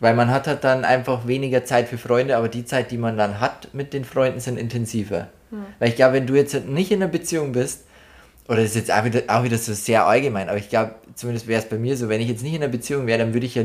Weil 0.00 0.14
man 0.14 0.30
hat 0.30 0.46
halt 0.46 0.62
dann 0.62 0.84
einfach 0.84 1.26
weniger 1.26 1.64
Zeit 1.64 1.88
für 1.88 1.98
Freunde, 1.98 2.36
aber 2.36 2.48
die 2.48 2.64
Zeit, 2.64 2.90
die 2.92 2.98
man 2.98 3.16
dann 3.16 3.40
hat 3.40 3.68
mit 3.74 3.92
den 3.92 4.04
Freunden, 4.04 4.38
sind 4.38 4.56
intensiver. 4.58 5.26
Mhm. 5.50 5.64
Weil 5.80 5.88
ich 5.88 5.96
glaube, 5.96 6.14
wenn 6.14 6.26
du 6.26 6.34
jetzt 6.34 6.54
halt 6.54 6.68
nicht 6.68 6.90
in 6.92 7.02
einer 7.02 7.10
Beziehung 7.10 7.52
bist, 7.52 7.84
oder 8.46 8.58
das 8.58 8.66
ist 8.70 8.76
jetzt 8.76 8.92
auch 8.92 9.04
wieder, 9.04 9.22
auch 9.28 9.42
wieder 9.42 9.58
so 9.58 9.74
sehr 9.74 10.06
allgemein, 10.06 10.48
aber 10.48 10.58
ich 10.58 10.68
glaube, 10.68 10.94
zumindest 11.14 11.48
wäre 11.48 11.60
es 11.60 11.68
bei 11.68 11.76
mir 11.78 11.96
so, 11.96 12.08
wenn 12.08 12.20
ich 12.20 12.28
jetzt 12.28 12.42
nicht 12.42 12.54
in 12.54 12.62
einer 12.62 12.70
Beziehung 12.70 13.06
wäre, 13.06 13.18
dann 13.18 13.34
würde 13.34 13.44
ich 13.46 13.56
ja 13.56 13.64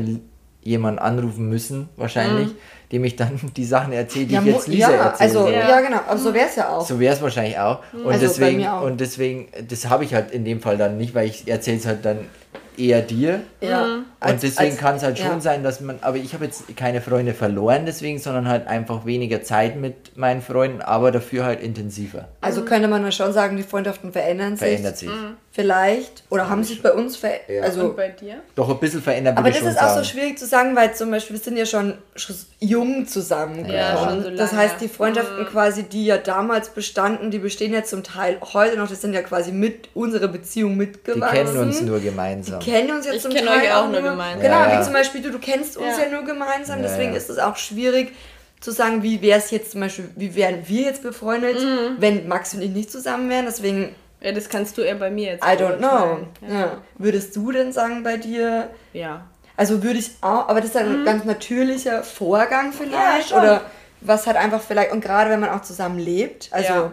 jemanden 0.62 0.98
anrufen 0.98 1.48
müssen, 1.48 1.88
wahrscheinlich, 1.96 2.48
dem 2.90 3.04
ich 3.04 3.16
dann 3.16 3.38
die 3.56 3.64
Sachen 3.64 3.92
erzähle, 3.92 4.26
die 4.26 4.34
Ja, 4.34 4.40
ich 4.40 4.46
jetzt 4.46 4.66
Lisa 4.66 4.90
ja, 4.90 4.96
erzähle. 5.04 5.28
also, 5.30 5.48
Ja. 5.48 5.68
ja. 5.68 5.80
genau, 5.82 5.98
aber 6.08 6.18
so 6.18 6.34
wäre 6.34 6.46
es 6.48 6.56
ja 6.56 6.68
auch. 6.70 6.84
So 6.86 6.98
wäre 6.98 7.14
es 7.14 7.22
wahrscheinlich 7.22 7.58
auch. 7.58 7.78
Und, 7.92 8.06
Also 8.06 8.10
bei 8.10 8.18
deswegen, 8.26 8.56
mir 8.58 8.72
auch. 8.74 8.82
und 8.82 9.00
deswegen, 9.00 9.48
das 9.68 9.88
habe 9.88 10.04
ich 10.04 10.14
halt 10.14 10.30
in 10.32 10.44
dem 10.44 10.60
Fall 10.60 10.76
dann 10.78 10.96
nicht, 10.96 11.14
weil 11.14 11.28
ich 11.28 11.46
erzähle 11.46 11.76
es 11.76 11.86
halt 11.86 12.04
dann 12.04 12.18
eher 12.78 13.02
dir. 13.02 13.40
ja. 13.60 13.84
Und 13.84 14.04
Als- 14.20 14.40
deswegen 14.40 14.70
als- 14.72 14.78
kann 14.80 14.96
es 14.96 15.02
halt 15.02 15.18
schon 15.18 15.26
ja. 15.28 15.40
sein, 15.40 15.62
dass 15.62 15.80
man, 15.80 15.98
aber 16.00 16.16
ich 16.16 16.32
habe 16.34 16.44
jetzt 16.46 16.76
keine 16.76 17.00
Freunde 17.00 17.34
verloren 17.34 17.84
deswegen, 17.86 18.18
sondern 18.18 18.48
halt 18.48 18.66
einfach 18.66 19.04
weniger 19.04 19.42
Zeit 19.42 19.76
mit 19.76 20.16
meinen 20.16 20.40
Freunden, 20.42 20.80
aber 20.80 21.10
dafür 21.10 21.44
halt 21.44 21.60
intensiver. 21.60 22.28
Also 22.40 22.64
könnte 22.64 22.88
man 22.88 23.02
ja 23.04 23.12
schon 23.12 23.32
sagen, 23.32 23.56
die 23.56 23.62
Freundschaften 23.62 24.12
verändern 24.12 24.56
sich. 24.56 24.68
Verändert 24.68 24.96
sich. 24.98 25.10
Vielleicht. 25.54 26.24
Oder 26.30 26.48
haben 26.50 26.64
sich 26.64 26.82
bei 26.82 26.90
uns 26.92 27.16
verändert. 27.16 27.48
Ja. 27.48 27.62
Also, 27.62 27.82
Und 27.84 27.96
bei 27.96 28.08
dir? 28.08 28.40
Doch 28.56 28.68
ein 28.68 28.80
bisschen 28.80 29.00
verändert 29.00 29.38
aber 29.38 29.50
das 29.50 29.60
ist 29.62 29.78
auch 29.78 29.82
sagen. 29.90 29.98
so 30.02 30.04
schwierig 30.10 30.36
zu 30.36 30.46
sagen, 30.46 30.74
weil 30.74 30.92
zum 30.96 31.12
Beispiel, 31.12 31.36
wir 31.36 31.42
sind 31.44 31.56
ja 31.56 31.64
schon, 31.64 31.94
jung 32.58 33.06
zusammengekommen. 33.06 33.72
Ja, 33.76 33.96
schon 33.96 34.22
so 34.24 34.30
das 34.30 34.52
heißt, 34.52 34.80
die 34.80 34.88
Freundschaften 34.88 35.46
quasi, 35.46 35.84
die 35.84 36.06
ja 36.06 36.16
damals 36.18 36.70
bestanden, 36.70 37.30
die 37.30 37.38
bestehen 37.38 37.72
ja 37.72 37.84
zum 37.84 38.02
Teil 38.02 38.38
heute 38.52 38.76
noch. 38.76 38.88
Das 38.88 39.00
sind 39.00 39.12
ja 39.14 39.22
quasi 39.22 39.52
mit 39.52 39.90
unserer 39.94 40.26
Beziehung 40.26 40.72
Die 40.72 40.76
mitgewachsen. 40.78 41.36
kennen 41.46 41.56
uns 41.58 41.80
nur 41.82 42.00
gemeinsam. 42.00 42.58
Die 42.58 42.70
kennen 42.70 42.90
uns 42.90 43.06
ja 43.06 43.12
Ich 43.12 43.22
zum 43.22 43.32
kenn 43.32 43.46
Teil 43.46 43.60
euch 43.62 43.72
auch 43.74 43.88
nur 43.88 44.02
gemeinsam. 44.02 44.40
Genau, 44.42 44.54
Ja, 44.58 44.72
ja. 44.72 44.80
wie 44.80 44.84
zum 44.84 44.92
Beispiel 44.92 45.22
du, 45.22 45.30
du 45.30 45.38
kennst 45.38 45.76
uns 45.76 45.96
Ja. 45.98 46.04
ja, 46.06 46.10
nur 46.10 46.24
gemeinsam, 46.24 46.78
Ja, 46.82 46.88
deswegen 46.88 47.12
ja. 47.12 47.16
ist 47.16 47.30
es 47.30 47.38
auch 47.38 47.56
schwierig 47.56 48.12
zu 48.60 48.72
sagen, 48.72 49.04
wie 49.04 49.22
wäre 49.22 49.38
es 49.38 49.52
jetzt 49.52 49.70
zum 49.70 49.82
Beispiel, 49.82 50.06
wie 50.16 50.34
wären 50.34 50.66
wir 50.66 50.82
jetzt 50.82 51.02
befreundet, 51.04 51.60
Mhm. 51.62 51.96
wenn 51.98 52.26
Max 52.26 52.54
und 52.54 52.62
ich 52.62 52.70
nicht 52.70 52.90
zusammen 52.90 53.28
wären. 53.30 53.44
Deswegen, 53.44 53.94
Ja, 54.24 54.32
das 54.32 54.48
kannst 54.48 54.76
du 54.78 54.82
eher 54.82 54.94
bei 54.94 55.10
mir 55.10 55.32
jetzt 55.32 55.44
I 55.44 55.48
don't 55.50 55.76
know. 55.76 55.88
beurteilen. 55.88 56.26
Ja. 56.48 56.78
Würdest 56.96 57.36
du 57.36 57.52
denn 57.52 57.72
sagen 57.72 58.02
bei 58.02 58.16
dir, 58.16 58.70
Ja. 58.94 59.26
also 59.56 59.82
würde 59.82 59.98
ich 59.98 60.12
auch, 60.22 60.48
aber 60.48 60.60
das 60.60 60.70
ist 60.70 60.76
ein 60.78 61.04
ganz 61.04 61.24
natürlicher 61.24 62.02
Vorgang 62.02 62.72
vielleicht 62.72 63.28
schon. 63.28 63.38
oder 63.38 63.60
was 64.00 64.26
halt 64.26 64.36
einfach 64.38 64.60
vielleicht, 64.62 64.92
und 64.92 65.00
gerade 65.02 65.30
wenn 65.30 65.40
man 65.40 65.50
auch 65.50 65.62
zusammen 65.62 65.98
lebt, 65.98 66.48
also 66.52 66.72
Ja. 66.72 66.92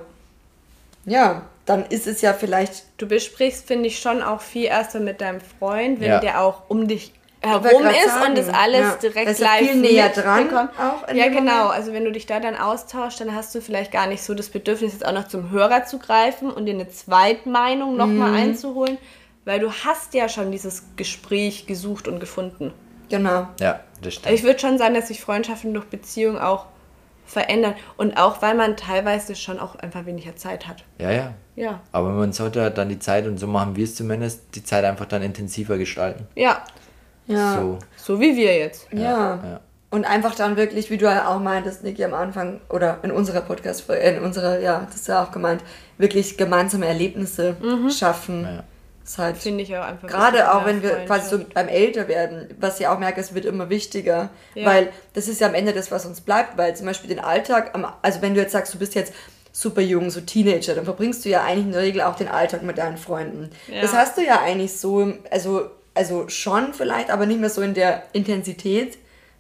ja, 1.05 1.41
dann 1.65 1.85
ist 1.85 2.05
es 2.07 2.21
ja 2.21 2.33
vielleicht 2.33 2.83
Du 2.97 3.07
besprichst, 3.07 3.65
finde 3.65 3.87
ich, 3.87 3.99
schon 3.99 4.21
auch 4.21 4.41
viel 4.41 4.65
erster 4.65 4.99
mit 4.99 5.21
deinem 5.21 5.39
Freund, 5.59 5.99
wenn 6.01 6.09
Ja. 6.09 6.19
der 6.19 6.41
auch 6.41 6.63
um 6.69 6.87
dich 6.87 7.13
herum 7.41 7.85
ist 7.87 8.05
sagen, 8.05 8.29
und 8.29 8.37
das 8.37 8.49
alles 8.49 8.79
ja. 8.81 8.95
direkt 9.01 9.39
ja 9.39 9.45
live 9.45 9.59
viel 9.71 9.75
näher 9.81 10.09
dran 10.09 10.49
in 11.09 11.17
ja, 11.17 11.27
genau. 11.27 11.39
Moment. 11.63 11.71
Also 11.73 11.93
wenn 11.93 12.05
du 12.05 12.11
dich 12.11 12.25
da 12.27 12.39
dann 12.39 12.55
austauschst, 12.55 13.19
dann 13.19 13.33
hast 13.35 13.53
du 13.55 13.61
vielleicht 13.61 13.91
gar 13.91 14.07
nicht 14.07 14.21
so 14.23 14.33
das 14.33 14.49
Bedürfnis, 14.49 14.93
jetzt 14.93 15.05
auch 15.05 15.13
noch 15.13 15.27
zum 15.27 15.49
Hörer 15.49 15.85
zu 15.85 15.97
greifen 15.99 16.51
und 16.51 16.65
dir 16.67 16.73
eine 16.75 16.89
Zweitmeinung 16.89 17.97
nochmal 17.97 18.29
Mhm. 18.31 18.35
einzuholen, 18.37 18.97
weil 19.45 19.59
du 19.59 19.71
hast 19.71 20.13
ja 20.13 20.29
schon 20.29 20.51
dieses 20.51 20.83
Gespräch 20.95 21.65
gesucht 21.67 22.07
und 22.07 22.19
gefunden. 22.19 22.73
genau. 23.09 23.47
Ja, 23.59 23.81
das 24.01 24.13
stimmt. 24.15 24.33
ich 24.35 24.43
würde 24.43 24.59
schon 24.59 24.77
sagen, 24.77 24.93
dass 24.93 25.09
sich 25.09 25.19
Freundschaften 25.21 25.73
durch 25.73 25.85
Beziehung 25.85 26.39
auch 26.39 26.67
verändern 27.25 27.75
und 27.97 28.17
auch, 28.17 28.41
weil 28.41 28.55
man 28.55 28.75
teilweise 28.77 29.35
schon 29.35 29.59
auch 29.59 29.75
einfach 29.75 30.05
weniger 30.05 30.35
Zeit 30.35 30.67
hat. 30.67 30.83
Ja, 30.99 31.11
ja. 31.11 31.33
Ja. 31.55 31.81
Aber 31.91 32.09
man 32.09 32.31
sollte 32.33 32.61
halt 32.61 32.77
dann 32.77 32.89
die 32.89 32.99
Zeit, 32.99 33.25
und 33.27 33.37
so 33.37 33.47
machen 33.47 33.75
wir 33.75 33.83
es 33.83 33.95
zumindest, 33.95 34.43
die 34.55 34.63
Zeit 34.63 34.83
einfach 34.85 35.05
dann 35.05 35.21
intensiver 35.21 35.77
gestalten. 35.77 36.27
Ja, 36.35 36.63
Ja. 37.27 37.55
So. 37.59 37.79
so 37.95 38.19
wie 38.19 38.35
wir 38.35 38.57
jetzt. 38.57 38.87
Ja. 38.91 39.01
ja. 39.01 39.59
Und 39.89 40.05
einfach 40.05 40.35
dann 40.35 40.55
wirklich, 40.55 40.89
wie 40.89 40.97
du 40.97 41.05
ja 41.05 41.27
auch 41.27 41.39
meintest, 41.39 41.83
Niki, 41.83 42.03
am 42.05 42.13
Anfang 42.13 42.61
oder 42.69 42.99
in 43.03 43.11
unserer 43.11 43.41
Podcast, 43.41 43.89
in 43.89 44.21
unserer, 44.21 44.59
ja, 44.59 44.85
das 44.85 45.01
ist 45.01 45.07
ja 45.09 45.21
auch 45.23 45.31
gemeint, 45.31 45.63
wirklich 45.97 46.37
gemeinsame 46.37 46.87
Erlebnisse 46.87 47.57
schaffen. 47.89 48.43
Ja. 48.43 48.63
Ist 49.03 49.17
halt 49.17 49.37
Finde 49.37 49.63
ich 49.63 49.75
auch 49.75 49.83
einfach. 49.83 50.07
Gerade 50.07 50.53
auch 50.53 50.65
wenn 50.65 50.81
wir 50.81 50.91
quasi 51.05 51.29
so 51.29 51.43
beim 51.53 51.67
älter 51.67 52.07
werden, 52.07 52.47
was 52.59 52.79
ich 52.79 52.87
auch 52.87 52.99
merke, 52.99 53.19
es 53.19 53.33
wird 53.33 53.45
immer 53.45 53.69
wichtiger, 53.69 54.29
Ja. 54.53 54.65
weil 54.65 54.89
das 55.13 55.27
ist 55.27 55.41
ja 55.41 55.47
am 55.47 55.55
Ende 55.55 55.73
das, 55.73 55.91
was 55.91 56.05
uns 56.05 56.21
bleibt, 56.21 56.57
weil 56.57 56.75
zum 56.75 56.85
Beispiel 56.85 57.09
den 57.09 57.19
Alltag, 57.19 57.77
also 58.01 58.21
wenn 58.21 58.35
du 58.35 58.39
jetzt 58.39 58.51
sagst, 58.51 58.73
du 58.73 58.77
bist 58.77 58.95
jetzt 58.95 59.13
super 59.51 59.81
jung, 59.81 60.09
so 60.11 60.21
Teenager, 60.21 60.75
dann 60.75 60.85
verbringst 60.85 61.25
du 61.25 61.29
ja 61.29 61.43
eigentlich 61.43 61.65
in 61.65 61.71
der 61.73 61.81
Regel 61.81 62.01
auch 62.01 62.15
den 62.15 62.27
Alltag 62.29 62.63
mit 62.63 62.77
deinen 62.77 62.97
Freunden. 62.97 63.49
Ja. 63.67 63.81
Das 63.81 63.93
hast 63.93 64.17
du 64.17 64.21
ja 64.23 64.39
eigentlich 64.41 64.77
so, 64.79 65.13
also, 65.29 65.69
also 65.93 66.27
schon 66.29 66.73
vielleicht, 66.73 67.09
aber 67.09 67.25
nicht 67.25 67.39
mehr 67.39 67.49
so 67.49 67.61
in 67.61 67.73
der 67.73 68.03
Intensität, 68.13 68.97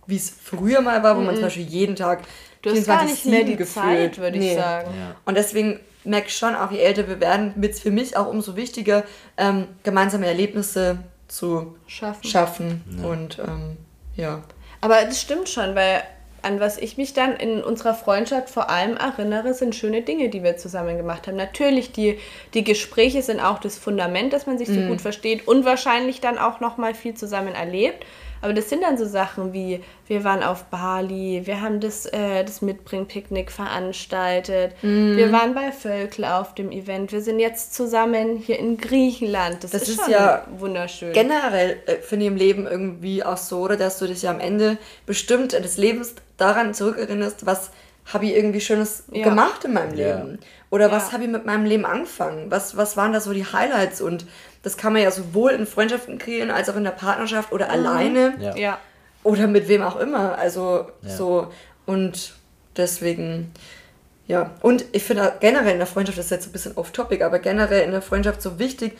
wie 0.07 0.15
es 0.17 0.29
früher 0.29 0.81
mal 0.81 1.03
war, 1.03 1.15
wo 1.17 1.21
man 1.21 1.35
zum 1.35 1.43
Beispiel 1.45 1.65
jeden 1.65 1.95
Tag 1.95 2.21
Mhm. 2.21 2.25
Du 2.63 2.69
hast 2.69 2.85
gar 2.85 3.05
nicht 3.05 3.25
mehr 3.25 3.39
24/7 3.41 3.45
die 3.45 3.55
gefühlt. 3.55 3.85
Zeit, 3.85 4.17
würde 4.19 4.37
ich 4.37 4.43
Nee. 4.43 4.55
sagen. 4.55 4.91
Ja. 4.95 5.15
Und 5.25 5.35
deswegen 5.35 5.79
merke 6.03 6.27
ich 6.27 6.37
schon, 6.37 6.53
auch 6.55 6.69
je 6.71 6.77
älter 6.77 7.07
wir 7.07 7.19
werden, 7.19 7.53
wird 7.55 7.73
es 7.73 7.79
für 7.79 7.89
mich 7.89 8.15
auch 8.15 8.27
umso 8.27 8.55
wichtiger, 8.55 9.03
ähm, 9.37 9.67
gemeinsame 9.81 10.27
Erlebnisse 10.27 10.99
zu 11.27 11.75
Schaffen. 11.87 12.23
schaffen. 12.29 13.01
Und 13.03 13.39
ähm, 13.39 13.77
ja. 14.15 14.43
Aber 14.79 15.03
das 15.05 15.19
stimmt 15.21 15.49
schon, 15.49 15.73
weil 15.73 16.03
an 16.43 16.59
was 16.59 16.77
ich 16.77 16.97
mich 16.97 17.13
dann 17.13 17.35
in 17.35 17.63
unserer 17.63 17.93
Freundschaft 17.93 18.49
vor 18.49 18.69
allem 18.69 18.97
erinnere, 18.97 19.53
sind 19.53 19.75
schöne 19.75 20.01
Dinge, 20.01 20.29
die 20.29 20.43
wir 20.43 20.57
zusammen 20.57 20.97
gemacht 20.97 21.27
haben. 21.27 21.37
Natürlich, 21.37 21.91
die, 21.91 22.17
die 22.53 22.63
Gespräche 22.63 23.21
sind 23.21 23.39
auch 23.39 23.59
das 23.59 23.77
Fundament, 23.77 24.33
dass 24.33 24.47
man 24.47 24.57
sich 24.57 24.67
so 24.71 24.81
Mhm. 24.81 24.87
gut 24.87 25.01
versteht 25.01 25.47
und 25.47 25.65
wahrscheinlich 25.65 26.21
dann 26.21 26.37
auch 26.37 26.59
nochmal 26.59 26.93
viel 26.95 27.13
zusammen 27.13 27.53
erlebt. 27.53 28.05
Aber 28.41 28.53
das 28.53 28.69
sind 28.69 28.81
dann 28.83 28.97
so 28.97 29.05
Sachen 29.05 29.53
wie, 29.53 29.83
wir 30.07 30.23
waren 30.23 30.41
auf 30.43 30.63
Bali, 30.65 31.41
wir 31.45 31.61
haben 31.61 31.79
das, 31.79 32.05
äh, 32.07 32.43
das 32.43 32.61
Mitbring-Picknick 32.61 33.51
veranstaltet, 33.51 34.73
Mhm. 34.81 35.15
wir 35.17 35.31
waren 35.31 35.53
bei 35.53 35.71
Völkel 35.71 36.25
auf 36.25 36.55
dem 36.55 36.71
Event, 36.71 37.11
wir 37.11 37.21
sind 37.21 37.39
jetzt 37.39 37.73
zusammen 37.75 38.37
hier 38.37 38.57
in 38.59 38.77
Griechenland. 38.77 39.63
Das, 39.63 39.71
Das 39.71 39.83
ist, 39.83 39.89
ist 39.89 40.01
schon 40.01 40.11
ja 40.11 40.45
wunderschön. 40.57 41.13
Generell 41.13 41.77
äh, 41.85 41.95
finde 41.97 42.25
ich 42.25 42.31
im 42.31 42.37
Leben 42.37 42.67
irgendwie 42.67 43.23
auch 43.23 43.37
so, 43.37 43.59
oder 43.59 43.77
dass 43.77 43.99
du 43.99 44.07
dich 44.07 44.23
ja 44.23 44.31
am 44.31 44.39
Ende 44.39 44.77
bestimmt 45.05 45.53
des 45.53 45.77
Lebens 45.77 46.15
daran 46.37 46.73
zurückerinnerst, 46.73 47.45
was 47.45 47.71
habe 48.11 48.25
ich 48.25 48.35
irgendwie 48.35 48.61
Schönes 48.61 49.03
Ja. 49.11 49.23
gemacht 49.23 49.63
in 49.65 49.73
meinem 49.73 49.95
Ja. 49.95 50.15
Leben? 50.17 50.39
Oder 50.71 50.91
was 50.91 51.07
Ja. 51.07 51.13
habe 51.13 51.23
ich 51.25 51.29
mit 51.29 51.45
meinem 51.45 51.65
Leben 51.65 51.85
angefangen? 51.85 52.49
Was, 52.49 52.75
was 52.75 52.97
waren 52.97 53.13
da 53.13 53.19
so 53.19 53.31
die 53.33 53.45
Highlights? 53.45 54.01
Und 54.01 54.25
das 54.63 54.77
kann 54.77 54.93
man 54.93 55.01
ja 55.01 55.11
sowohl 55.11 55.51
in 55.51 55.65
Freundschaften 55.65 56.17
kreieren, 56.17 56.51
als 56.51 56.69
auch 56.69 56.75
in 56.75 56.83
der 56.83 56.91
Partnerschaft 56.91 57.51
oder 57.51 57.69
alleine. 57.69 58.33
Ja. 58.39 58.55
ja. 58.55 58.77
Oder 59.23 59.47
mit 59.47 59.67
wem 59.67 59.81
auch 59.81 59.97
immer. 59.97 60.37
Also 60.37 60.87
Ja. 61.01 61.09
so. 61.09 61.47
Und 61.85 62.33
deswegen, 62.77 63.51
ja. 64.27 64.51
Und 64.61 64.85
ich 64.91 65.03
finde 65.03 65.33
generell 65.39 65.73
in 65.73 65.77
der 65.79 65.87
Freundschaft, 65.87 66.17
das 66.17 66.25
ist 66.25 66.31
jetzt 66.31 66.47
ein 66.47 66.51
bisschen 66.51 66.77
off-topic, 66.77 67.23
aber 67.23 67.39
generell 67.39 67.83
in 67.83 67.91
der 67.91 68.01
Freundschaft 68.01 68.41
so 68.41 68.59
wichtig, 68.59 68.97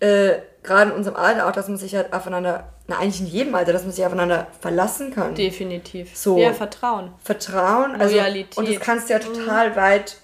äh, 0.00 0.38
gerade 0.62 0.90
in 0.90 0.96
unserem 0.96 1.16
Alter 1.16 1.46
auch, 1.46 1.52
dass 1.52 1.68
man 1.68 1.76
sich 1.76 1.94
halt 1.94 2.12
aufeinander, 2.12 2.72
na 2.86 2.98
eigentlich 2.98 3.20
in 3.20 3.26
jedem 3.26 3.54
Alter, 3.54 3.72
dass 3.72 3.82
man 3.82 3.92
sich 3.92 4.04
aufeinander 4.04 4.46
verlassen 4.60 5.14
kann. 5.14 5.34
Definitiv. 5.34 6.16
So. 6.16 6.38
Ja, 6.38 6.52
Vertrauen. 6.52 7.12
Vertrauen, 7.22 8.00
also 8.00 8.14
Loyalität. 8.14 8.56
und 8.56 8.68
das 8.68 8.80
kannst 8.80 9.08
du 9.08 9.12
ja 9.14 9.18
total 9.18 9.76
weit 9.76 10.16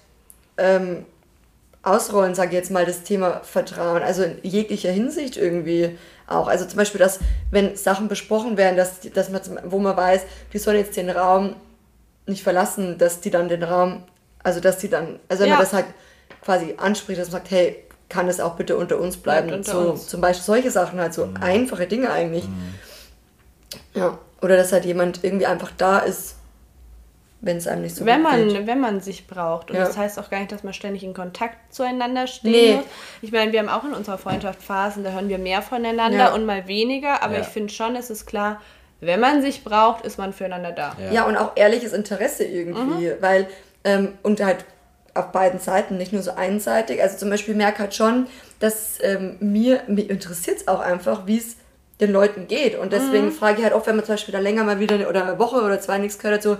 ähm, 0.56 1.04
ausrollen, 1.86 2.34
sage 2.34 2.48
ich 2.50 2.54
jetzt 2.54 2.70
mal, 2.70 2.84
das 2.84 3.02
Thema 3.02 3.40
Vertrauen, 3.44 4.02
also 4.02 4.22
in 4.24 4.38
jeglicher 4.42 4.90
Hinsicht 4.90 5.36
irgendwie 5.36 5.96
auch. 6.26 6.48
Also 6.48 6.64
zum 6.64 6.76
Beispiel, 6.78 6.98
dass 6.98 7.20
wenn 7.50 7.76
Sachen 7.76 8.08
besprochen 8.08 8.56
werden, 8.56 8.76
dass, 8.76 9.00
die- 9.00 9.10
dass 9.10 9.30
man, 9.30 9.40
wo 9.64 9.78
man 9.78 9.96
weiß, 9.96 10.22
die 10.52 10.58
sollen 10.58 10.78
jetzt 10.78 10.96
den 10.96 11.10
Raum 11.10 11.54
nicht 12.26 12.42
verlassen, 12.42 12.98
dass 12.98 13.20
die 13.20 13.30
dann 13.30 13.48
den 13.48 13.62
Raum, 13.62 14.02
also 14.42 14.58
dass 14.60 14.78
die 14.78 14.88
dann, 14.88 15.20
also 15.28 15.42
wenn 15.44 15.50
Ja. 15.50 15.56
man 15.56 15.64
das 15.64 15.72
halt 15.72 15.86
quasi 16.44 16.74
anspricht, 16.76 17.20
dass 17.20 17.28
man 17.28 17.40
sagt, 17.40 17.50
hey, 17.52 17.84
kann 18.08 18.26
das 18.26 18.40
auch 18.40 18.54
bitte 18.56 18.76
unter 18.76 18.98
uns 18.98 19.16
bleiben? 19.16 19.52
Unter 19.52 19.72
so 19.72 19.78
uns. 19.92 20.06
zum 20.08 20.20
Beispiel 20.20 20.44
solche 20.44 20.70
Sachen 20.70 21.00
halt 21.00 21.14
so 21.14 21.28
einfache 21.40 21.86
Dinge 21.86 22.10
eigentlich. 22.10 22.44
Ja. 23.94 24.18
Oder 24.42 24.56
dass 24.56 24.72
halt 24.72 24.84
jemand 24.84 25.24
irgendwie 25.24 25.46
einfach 25.46 25.70
da 25.76 25.98
ist, 26.00 26.35
wenn 27.40 27.58
es 27.58 27.66
einem 27.66 27.82
nicht 27.82 27.94
so 27.94 28.04
wenn 28.06 28.22
gut 28.22 28.30
man, 28.32 28.48
geht. 28.48 28.66
wenn 28.66 28.80
man 28.80 29.00
sich 29.00 29.26
braucht. 29.26 29.70
Und 29.70 29.76
Ja. 29.76 29.84
das 29.84 29.96
heißt 29.96 30.18
auch 30.18 30.30
gar 30.30 30.38
nicht, 30.38 30.52
dass 30.52 30.64
man 30.64 30.72
ständig 30.72 31.04
in 31.04 31.12
Kontakt 31.14 31.72
zueinander 31.74 32.26
stehen 32.26 32.50
Nee. 32.52 32.74
muss. 32.76 32.84
Ich 33.22 33.30
meine, 33.32 33.52
wir 33.52 33.60
haben 33.60 33.68
auch 33.68 33.84
in 33.84 33.92
unserer 33.92 34.18
Freundschaft 34.18 34.62
Phasen, 34.62 35.04
da 35.04 35.10
hören 35.10 35.28
wir 35.28 35.38
mehr 35.38 35.62
voneinander 35.62 36.18
Ja. 36.18 36.34
und 36.34 36.46
mal 36.46 36.66
weniger. 36.66 37.22
Aber 37.22 37.34
Ja. 37.34 37.40
ich 37.40 37.46
finde 37.46 37.72
schon, 37.72 37.94
es 37.94 38.10
ist 38.10 38.26
klar, 38.26 38.60
wenn 39.00 39.20
man 39.20 39.42
sich 39.42 39.62
braucht, 39.64 40.06
ist 40.06 40.16
man 40.18 40.32
füreinander 40.32 40.72
da. 40.72 40.96
Ja. 40.98 41.12
Ja, 41.12 41.24
und 41.26 41.36
auch 41.36 41.52
ehrliches 41.56 41.92
Interesse 41.92 42.44
irgendwie, 42.44 43.12
weil, 43.20 43.46
ähm, 43.84 44.14
und 44.22 44.42
halt 44.42 44.64
auf 45.12 45.32
beiden 45.32 45.60
Seiten, 45.60 45.96
nicht 45.98 46.12
nur 46.12 46.22
so 46.22 46.32
einseitig. 46.32 47.00
Also 47.02 47.16
zum 47.18 47.30
Beispiel 47.30 47.54
merke 47.54 47.80
halt 47.80 47.94
schon, 47.94 48.26
dass 48.60 48.98
ähm, 49.02 49.36
mir, 49.40 49.82
mir 49.86 50.08
interessiert 50.10 50.58
es 50.58 50.68
auch 50.68 50.80
einfach, 50.80 51.26
wie 51.26 51.38
es 51.38 51.56
den 52.00 52.12
Leuten 52.12 52.46
geht. 52.48 52.78
Und 52.78 52.92
deswegen 52.92 53.30
frage 53.32 53.58
ich 53.58 53.64
halt 53.64 53.72
auch, 53.72 53.86
wenn 53.86 53.96
man 53.96 54.04
zum 54.04 54.14
Beispiel 54.14 54.32
da 54.32 54.38
länger 54.40 54.64
mal 54.64 54.78
wieder 54.80 54.96
eine, 54.96 55.08
oder 55.08 55.22
eine 55.26 55.38
Woche 55.38 55.56
oder 55.62 55.80
zwei 55.80 55.96
nichts 55.98 56.18
gehört 56.18 56.36
hat, 56.36 56.42
so, 56.42 56.56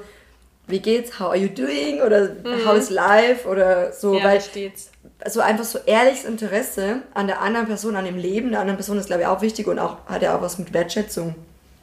wie 0.69 0.81
geht's, 0.81 1.19
how 1.21 1.29
are 1.29 1.37
you 1.37 1.49
doing 1.49 2.01
oder 2.03 2.31
how 2.67 2.77
is 2.77 2.91
life 2.91 3.49
oder 3.49 3.93
so, 3.93 4.15
Ja, 4.19 4.25
weil 4.25 4.41
steht's. 4.41 4.91
so 5.29 5.41
einfach 5.41 5.65
so 5.65 5.79
ehrliches 5.87 6.25
Interesse 6.25 7.03
an 7.15 7.27
der 7.29 7.41
anderen 7.41 7.67
Person, 7.67 7.95
an 7.97 8.05
dem 8.05 8.17
Leben 8.19 8.51
der 8.51 8.61
anderen 8.61 8.77
Person 8.77 8.99
ist, 8.99 9.07
glaube 9.07 9.23
ich, 9.23 9.29
auch 9.29 9.43
wichtig 9.43 9.67
und 9.69 9.79
auch 9.79 9.99
hat 10.07 10.23
ja 10.23 10.37
auch 10.37 10.43
was 10.43 10.59
mit 10.59 10.73
Wertschätzung. 10.73 11.35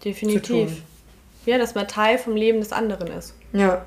Definitiv. 0.03 0.41
tun. 0.47 0.83
Ja, 1.45 1.57
dass 1.57 1.75
man 1.75 1.87
Teil 1.87 2.17
vom 2.17 2.35
Leben 2.35 2.59
des 2.59 2.71
anderen 2.71 3.07
ist. 3.07 3.33
Ja. 3.53 3.83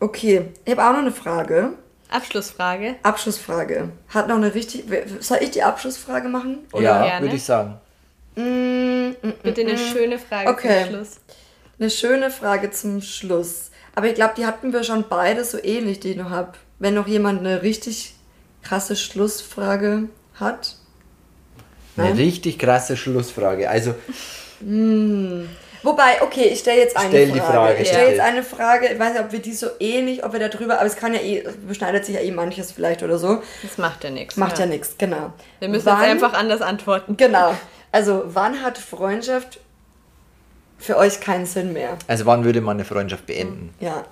Okay, 0.00 0.42
ich 0.64 0.72
habe 0.72 0.84
auch 0.84 0.92
noch 0.92 0.98
eine 1.00 1.12
Frage. 1.12 1.72
Abschlussfrage. 2.10 2.96
Abschlussfrage. 3.02 3.88
Hat 4.08 4.28
noch 4.28 4.36
eine 4.36 4.54
richtig. 4.54 4.84
Soll 5.20 5.38
ich 5.40 5.50
die 5.50 5.62
Abschlussfrage 5.62 6.28
machen? 6.28 6.58
ja, 6.74 7.02
gerne? 7.04 7.26
würde 7.26 7.36
ich 7.36 7.44
sagen. 7.44 7.78
Mm, 8.36 9.08
mm, 9.26 9.32
Bitte 9.42 9.62
eine 9.62 9.76
schöne 9.78 10.18
Frage 10.18 10.50
Okay. 10.50 10.84
zum 10.84 10.94
Schluss. 10.94 11.16
Eine 11.78 11.90
schöne 11.90 12.30
Frage 12.30 12.70
zum 12.70 13.02
Schluss. 13.02 13.70
Aber 13.94 14.06
ich 14.08 14.14
glaube, 14.14 14.34
die 14.36 14.46
hatten 14.46 14.72
wir 14.72 14.82
schon 14.84 15.04
beide 15.08 15.44
so 15.44 15.58
ähnlich, 15.62 16.00
die 16.00 16.12
ich 16.12 16.16
noch 16.16 16.30
habe. 16.30 16.52
Wenn 16.78 16.94
noch 16.94 17.06
jemand 17.06 17.40
eine 17.40 17.62
richtig 17.62 18.14
krasse 18.62 18.96
Schlussfrage 18.96 20.08
hat. 20.34 20.76
Eine 21.96 22.08
Nein? 22.08 22.16
richtig 22.18 22.58
krasse 22.58 22.96
Schlussfrage. 22.96 23.70
Also, 23.70 23.94
Wobei, 25.82 26.20
okay, 26.22 26.48
ich 26.52 26.58
stelle 26.60 26.80
jetzt 26.80 26.96
eine 26.96 27.08
Stell 27.08 27.26
die 27.30 27.38
Frage. 27.38 27.52
Frage, 27.52 27.82
Ich 27.82 27.88
stelle 27.88 28.02
stell. 28.04 28.10
jetzt 28.16 28.20
eine 28.24 28.42
Frage. 28.42 28.86
Ich 28.92 28.98
weiß 28.98 29.12
nicht, 29.12 29.22
ob 29.22 29.32
wir 29.32 29.38
die 29.38 29.52
so 29.54 29.68
ähnlich, 29.78 30.24
ob 30.24 30.32
wir 30.32 30.40
da 30.40 30.48
drüber, 30.48 30.74
aber 30.78 30.86
es 30.86 30.96
kann 30.96 31.14
ja 31.14 31.20
eh, 31.20 31.44
beschneidet 31.66 32.04
sich 32.04 32.14
ja 32.16 32.20
eh 32.22 32.30
manches 32.32 32.72
vielleicht 32.72 33.02
oder 33.02 33.18
so. 33.18 33.40
Das 33.62 33.78
macht 33.78 34.02
ja 34.04 34.10
nichts. 34.10 34.36
Macht 34.36 34.58
ja, 34.58 34.66
nichts, 34.66 34.96
genau. 34.98 35.32
Wir 35.60 35.68
müssen 35.68 35.86
Wann- 35.86 36.00
jetzt 36.02 36.10
einfach 36.10 36.32
anders 36.32 36.60
antworten. 36.60 37.16
Genau. 37.16 37.54
Also, 37.92 38.24
wann 38.26 38.62
hat 38.62 38.78
Freundschaft 38.78 39.60
für 40.78 40.96
euch 40.96 41.20
keinen 41.20 41.46
Sinn 41.46 41.72
mehr? 41.72 41.96
also 42.06 42.26
wann 42.26 42.44
würde 42.44 42.60
man 42.60 42.76
eine 42.76 42.84
Freundschaft 42.84 43.26
beenden? 43.26 43.74
Ja. 43.80 44.04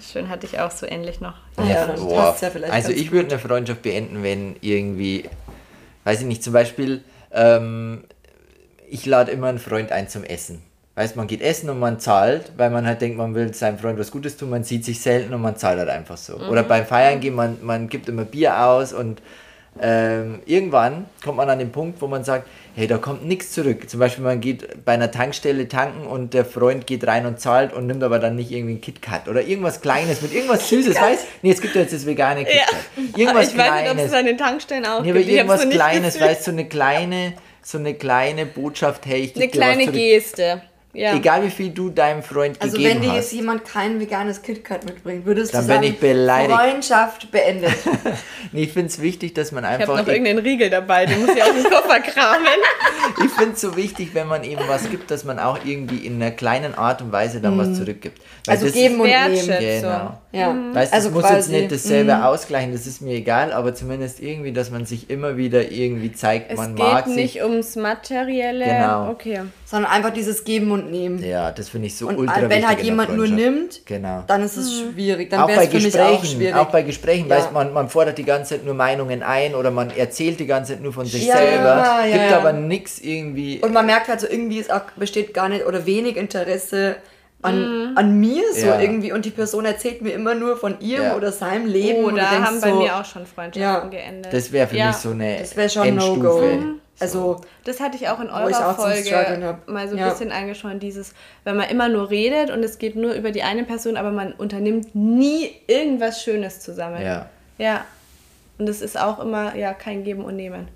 Schön 0.00 0.28
hatte 0.28 0.46
ich 0.46 0.58
auch 0.58 0.70
so 0.70 0.86
ähnlich 0.86 1.20
noch. 1.20 1.34
Ah 1.56 1.64
ja, 1.64 1.86
dann 1.86 1.96
Boah. 1.96 2.16
passt's 2.16 2.40
ja 2.40 2.50
vielleicht 2.50 2.72
also 2.72 2.90
ich 2.90 3.12
würde 3.12 3.30
eine 3.30 3.38
Freundschaft 3.38 3.82
beenden, 3.82 4.22
wenn 4.22 4.56
irgendwie, 4.60 5.28
weiß 6.04 6.20
ich 6.20 6.26
nicht, 6.26 6.42
zum 6.42 6.52
Beispiel, 6.52 7.04
ähm, 7.30 8.04
ich 8.88 9.06
lade 9.06 9.30
immer 9.30 9.46
einen 9.46 9.58
Freund 9.58 9.92
ein 9.92 10.08
zum 10.08 10.24
Essen. 10.24 10.62
Weißt, 10.94 11.16
man 11.16 11.26
geht 11.26 11.40
essen 11.40 11.70
und 11.70 11.78
man 11.78 12.00
zahlt, 12.00 12.52
weil 12.58 12.68
man 12.68 12.86
halt 12.86 13.00
denkt, 13.00 13.16
man 13.16 13.34
will 13.34 13.54
seinem 13.54 13.78
Freund 13.78 13.98
was 13.98 14.10
Gutes 14.10 14.36
tun, 14.36 14.50
man 14.50 14.62
sieht 14.62 14.84
sich 14.84 15.00
selten 15.00 15.32
und 15.32 15.40
man 15.40 15.56
zahlt 15.56 15.78
halt 15.78 15.88
einfach 15.88 16.18
so. 16.18 16.36
Mhm. 16.36 16.50
Oder 16.50 16.64
beim 16.64 16.84
Feiern 16.84 17.20
gehen, 17.20 17.34
man, 17.34 17.58
man 17.62 17.88
gibt 17.88 18.10
immer 18.10 18.24
Bier 18.24 18.66
aus 18.66 18.92
und 18.92 19.22
ähm, 19.80 20.40
irgendwann 20.44 21.06
kommt 21.24 21.38
man 21.38 21.48
an 21.48 21.58
den 21.58 21.72
Punkt, 21.72 22.00
wo 22.02 22.06
man 22.06 22.24
sagt, 22.24 22.46
hey, 22.74 22.86
da 22.86 22.98
kommt 22.98 23.24
nichts 23.26 23.52
zurück. 23.52 23.88
Zum 23.88 24.00
Beispiel, 24.00 24.22
man 24.24 24.40
geht 24.40 24.84
bei 24.84 24.92
einer 24.92 25.10
Tankstelle 25.10 25.68
tanken 25.68 26.06
und 26.06 26.34
der 26.34 26.44
Freund 26.44 26.86
geht 26.86 27.06
rein 27.06 27.26
und 27.26 27.40
zahlt 27.40 27.72
und 27.72 27.86
nimmt 27.86 28.02
aber 28.02 28.18
dann 28.18 28.36
nicht 28.36 28.50
irgendwie 28.50 28.72
einen 28.72 28.80
KitKat 28.80 29.28
oder 29.28 29.42
irgendwas 29.42 29.80
Kleines 29.80 30.20
mit 30.22 30.32
irgendwas 30.34 30.68
Süßes, 30.70 31.00
weißt 31.00 31.26
Nee, 31.42 31.52
es 31.52 31.60
gibt 31.60 31.74
ja 31.74 31.82
jetzt 31.82 31.92
das 31.94 32.06
vegane 32.06 32.44
KitKat. 32.44 32.74
Irgendwas 33.16 33.52
ich 33.52 33.58
weiß 33.58 33.72
nicht, 33.72 33.90
ob 33.90 33.96
Kleines. 33.96 34.04
es 34.06 34.12
an 34.12 34.24
den 34.26 34.38
Tankstellen 34.38 34.86
auch 34.86 35.02
Nee, 35.02 35.10
aber 35.10 35.18
gibt. 35.18 35.30
Ich 35.30 35.36
irgendwas 35.36 35.68
Kleines, 35.68 36.20
weißt 36.20 36.40
du, 36.46 36.50
so 36.50 36.50
eine 36.50 36.68
kleine, 36.68 37.32
so 37.62 37.78
eine 37.78 37.94
kleine 37.94 38.46
Botschaft, 38.46 39.06
hey, 39.06 39.20
ich 39.22 39.36
Eine 39.36 39.46
gebe 39.48 39.58
dir 39.58 39.60
was 39.60 39.76
kleine. 39.76 39.92
Geste. 39.92 40.62
Ja. 40.94 41.14
Egal 41.16 41.42
wie 41.42 41.50
viel 41.50 41.70
du 41.70 41.88
deinem 41.88 42.22
Freund 42.22 42.60
Also, 42.60 42.76
gegeben 42.76 42.96
wenn 42.96 43.00
dir 43.02 43.14
jetzt 43.14 43.26
hast. 43.28 43.32
jemand 43.32 43.64
kein 43.64 43.98
veganes 43.98 44.42
KitKat 44.42 44.84
mitbringt, 44.84 45.24
würdest 45.24 45.54
Dann 45.54 45.62
du 45.62 45.68
bin 45.68 45.76
sagen, 45.76 45.86
ich 45.94 45.98
beleidigt. 45.98 46.52
Freundschaft 46.58 47.30
beendet. 47.30 47.72
Nee, 48.54 48.64
ich 48.64 48.72
finde 48.72 48.88
es 48.88 49.00
wichtig, 49.00 49.32
dass 49.32 49.50
man 49.52 49.64
Ich 49.64 49.70
habe 49.70 49.80
einfach. 49.84 49.96
noch 50.00 50.06
irgendeinen 50.08 50.40
Riegel 50.40 50.68
dabei, 50.68 51.06
den 51.06 51.20
muss 51.24 51.34
ich 51.34 51.42
aus 51.42 51.52
dem 51.54 51.62
Koffer 51.70 52.00
kramen. 52.00 52.44
ich 53.24 53.30
finde 53.30 53.52
es 53.54 53.62
so 53.62 53.76
wichtig, 53.76 54.10
wenn 54.12 54.26
man 54.28 54.44
eben 54.44 54.60
was 54.68 54.90
gibt, 54.90 55.10
dass 55.10 55.24
man 55.24 55.38
auch 55.38 55.58
irgendwie 55.64 56.04
in 56.04 56.16
einer 56.16 56.32
kleinen 56.32 56.74
Art 56.74 57.00
und 57.00 57.12
Weise 57.12 57.40
dann 57.40 57.56
was 57.56 57.72
zurückgibt. 57.78 58.20
Weil 58.44 58.56
Also 58.56 58.66
geben 58.70 59.00
und 59.00 59.06
nehmen. 59.08 59.58
Genau. 59.58 60.18
Ja. 60.32 60.54
Weißt 60.74 60.92
du, 60.92 60.96
also 60.96 61.08
es 61.08 61.14
muss 61.14 61.30
jetzt 61.30 61.48
nicht 61.50 61.72
dasselbe 61.72 62.26
ausgleichen, 62.26 62.72
das 62.72 62.86
ist 62.86 63.00
mir 63.00 63.14
egal, 63.14 63.52
aber 63.54 63.74
zumindest 63.74 64.20
irgendwie, 64.20 64.52
dass 64.52 64.70
man 64.70 64.84
sich 64.84 65.08
immer 65.08 65.38
wieder 65.38 65.70
irgendwie 65.70 66.12
zeigt, 66.12 66.50
Es 66.50 66.58
man 66.58 66.74
geht 66.74 66.84
mag 66.84 67.06
nicht 67.06 67.32
sich. 67.34 67.42
ums 67.42 67.76
Materielle. 67.76 68.64
Genau. 68.66 69.08
Okay. 69.10 69.40
sondern 69.64 69.90
einfach 69.90 70.10
dieses 70.12 70.44
Geben 70.44 70.70
und 70.72 70.81
Nehmen. 70.90 71.22
Ja, 71.22 71.50
das 71.52 71.68
finde 71.68 71.86
ich 71.86 71.96
so 71.96 72.08
Und 72.08 72.18
ultra 72.18 72.42
wenn 72.42 72.50
wichtig. 72.50 72.66
halt 72.66 72.80
jemand 72.80 73.16
nur 73.16 73.28
nimmt, 73.28 73.86
Genau. 73.86 74.24
dann 74.26 74.42
ist 74.42 74.56
es 74.56 74.80
schwierig. 74.80 75.30
Dann 75.30 75.40
auch 75.42 75.48
wäre 75.48 75.58
bei 75.58 75.64
es 75.64 75.70
für 75.70 75.76
mich 75.76 75.84
Gesprächen, 75.84 76.14
auch 76.16 76.24
schwierig. 76.24 76.54
auch 76.54 76.70
bei 76.70 76.82
Gesprächen, 76.82 77.28
Ja. 77.28 77.36
weißt 77.36 77.52
man, 77.52 77.72
man 77.72 77.88
fordert 77.88 78.18
die 78.18 78.24
ganze 78.24 78.56
Zeit 78.56 78.64
nur 78.64 78.74
Meinungen 78.74 79.22
ein 79.22 79.54
oder 79.54 79.70
man 79.70 79.90
erzählt 79.96 80.40
die 80.40 80.46
ganze 80.46 80.72
Zeit 80.74 80.82
nur 80.82 80.92
von 80.92 81.06
sich 81.06 81.26
Ja, 81.26 81.36
selber, 81.36 81.64
ja, 82.06 82.06
gibt 82.06 82.30
ja. 82.30 82.38
aber 82.38 82.52
nichts 82.52 82.98
irgendwie. 83.00 83.60
und 83.62 83.72
man 83.72 83.86
merkt 83.86 84.08
halt 84.08 84.20
so, 84.20 84.26
irgendwie 84.28 84.58
ist 84.58 84.72
auch, 84.72 84.82
besteht 84.96 85.32
gar 85.34 85.48
nicht 85.48 85.66
oder 85.66 85.86
wenig 85.86 86.16
Interesse 86.16 86.96
an, 87.44 87.92
an 87.96 88.20
mir 88.20 88.42
so 88.54 88.66
Ja. 88.66 88.80
irgendwie 88.80 89.10
und 89.12 89.24
die 89.24 89.30
Person 89.30 89.64
erzählt 89.64 90.00
mir 90.00 90.12
immer 90.12 90.34
nur 90.36 90.56
von 90.56 90.80
ihrem 90.80 91.06
Ja. 91.06 91.16
oder 91.16 91.32
seinem 91.32 91.66
Leben. 91.66 92.04
Oh, 92.04 92.08
und 92.08 92.14
du 92.14 92.20
da 92.20 92.30
haben 92.40 92.60
bei 92.60 92.70
so, 92.70 92.76
mir 92.76 92.96
auch 92.96 93.04
schon 93.04 93.26
Freundschaften 93.26 93.60
Ja. 93.60 93.80
geendet. 93.98 94.32
das 94.32 94.52
wäre 94.52 94.68
für 94.68 94.76
Ja. 94.76 94.86
mich 94.88 94.96
so 94.96 95.10
eine 95.10 95.38
Das 95.38 95.56
wäre 95.56 95.68
schon 95.68 95.86
Endstufe. 95.88 96.20
No-Go. 96.20 96.80
Also, 97.02 97.40
Das 97.64 97.80
hatte 97.80 97.96
ich 97.96 98.08
auch 98.08 98.20
in 98.20 98.30
eurer 98.30 98.70
auch 98.70 98.76
Folge 98.76 99.58
mal 99.66 99.88
so 99.88 99.94
ein 99.96 99.98
Ja. 100.00 100.10
bisschen 100.10 100.32
angeschaut, 100.32 100.80
dieses, 100.82 101.14
wenn 101.44 101.56
man 101.56 101.68
immer 101.68 101.88
nur 101.88 102.10
redet 102.10 102.50
und 102.50 102.62
es 102.62 102.78
geht 102.78 102.96
nur 102.96 103.12
über 103.12 103.30
die 103.32 103.42
eine 103.42 103.64
Person, 103.64 103.96
aber 103.96 104.10
man 104.10 104.32
unternimmt 104.32 104.94
nie 104.94 105.50
irgendwas 105.66 106.22
Schönes 106.22 106.60
zusammen. 106.60 107.02
Ja. 107.02 107.26
Ja. 107.58 107.84
Und 108.58 108.68
das 108.68 108.80
ist 108.80 108.98
auch 108.98 109.18
immer, 109.18 109.56
ja, 109.56 109.74
kein 109.74 110.04
Geben 110.04 110.24
und 110.24 110.36
Nehmen. 110.36 110.68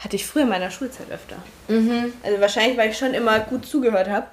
Hatte 0.00 0.16
ich 0.16 0.26
früher 0.26 0.42
in 0.42 0.48
meiner 0.48 0.70
Schulzeit 0.70 1.06
öfter. 1.10 1.36
Mhm. 1.68 2.12
Also 2.22 2.40
wahrscheinlich, 2.40 2.76
weil 2.76 2.90
ich 2.90 2.98
schon 2.98 3.14
immer 3.14 3.38
gut 3.40 3.66
zugehört 3.66 4.08
habe, 4.08 4.26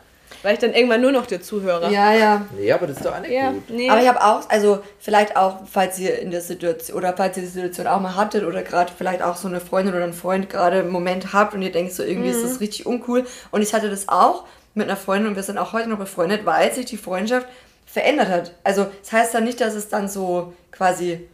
weil 0.43 0.53
ich 0.53 0.59
dann 0.59 0.73
irgendwann 0.73 1.01
nur 1.01 1.11
noch 1.11 1.25
der 1.25 1.41
Zuhörer. 1.41 1.89
ja, 1.89 2.13
ja. 2.13 2.45
Ja, 2.59 2.75
aber 2.75 2.87
das 2.87 2.97
ist 2.97 3.05
doch 3.05 3.15
auch 3.15 3.19
nicht 3.21 3.31
Ja, 3.31 3.51
gut. 3.51 3.69
nee. 3.69 3.89
Aber 3.89 4.01
ich 4.01 4.07
habe 4.07 4.23
auch, 4.23 4.49
also 4.49 4.79
vielleicht 4.99 5.35
auch, 5.35 5.59
falls 5.71 5.97
ihr 5.99 6.19
in 6.19 6.31
der 6.31 6.41
Situation 6.41 6.97
oder 6.97 7.15
falls 7.15 7.37
ihr 7.37 7.43
die 7.43 7.49
Situation 7.49 7.87
auch 7.87 7.99
mal 8.01 8.15
hattet 8.15 8.43
oder 8.43 8.61
gerade 8.63 8.91
vielleicht 8.95 9.21
auch 9.21 9.35
so 9.35 9.47
eine 9.47 9.59
Freundin 9.59 9.93
oder 9.95 10.03
einen 10.03 10.13
Freund 10.13 10.49
gerade 10.49 10.79
einen 10.79 10.89
Moment 10.89 11.33
habt 11.33 11.53
und 11.53 11.61
ihr 11.61 11.71
denkt 11.71 11.93
so, 11.93 12.03
irgendwie 12.03 12.29
ist 12.29 12.43
Mhm. 12.43 12.49
das 12.49 12.59
richtig 12.59 12.85
uncool. 12.85 13.25
Und 13.51 13.61
ich 13.61 13.73
hatte 13.73 13.89
das 13.89 14.09
auch 14.09 14.43
mit 14.75 14.87
einer 14.87 14.97
Freundin 14.97 15.29
und 15.29 15.35
wir 15.35 15.43
sind 15.43 15.57
auch 15.57 15.73
heute 15.73 15.89
noch 15.89 15.97
befreundet, 15.97 16.45
weil 16.45 16.71
sich 16.71 16.85
die 16.85 16.97
Freundschaft 16.97 17.47
verändert 17.85 18.27
hat. 18.29 18.51
Also 18.63 18.85
das 19.01 19.11
heißt 19.11 19.33
dann 19.33 19.43
nicht, 19.45 19.59
dass 19.61 19.73
es 19.73 19.89
dann 19.89 20.07
so 20.07 20.53
quasi 20.71 21.27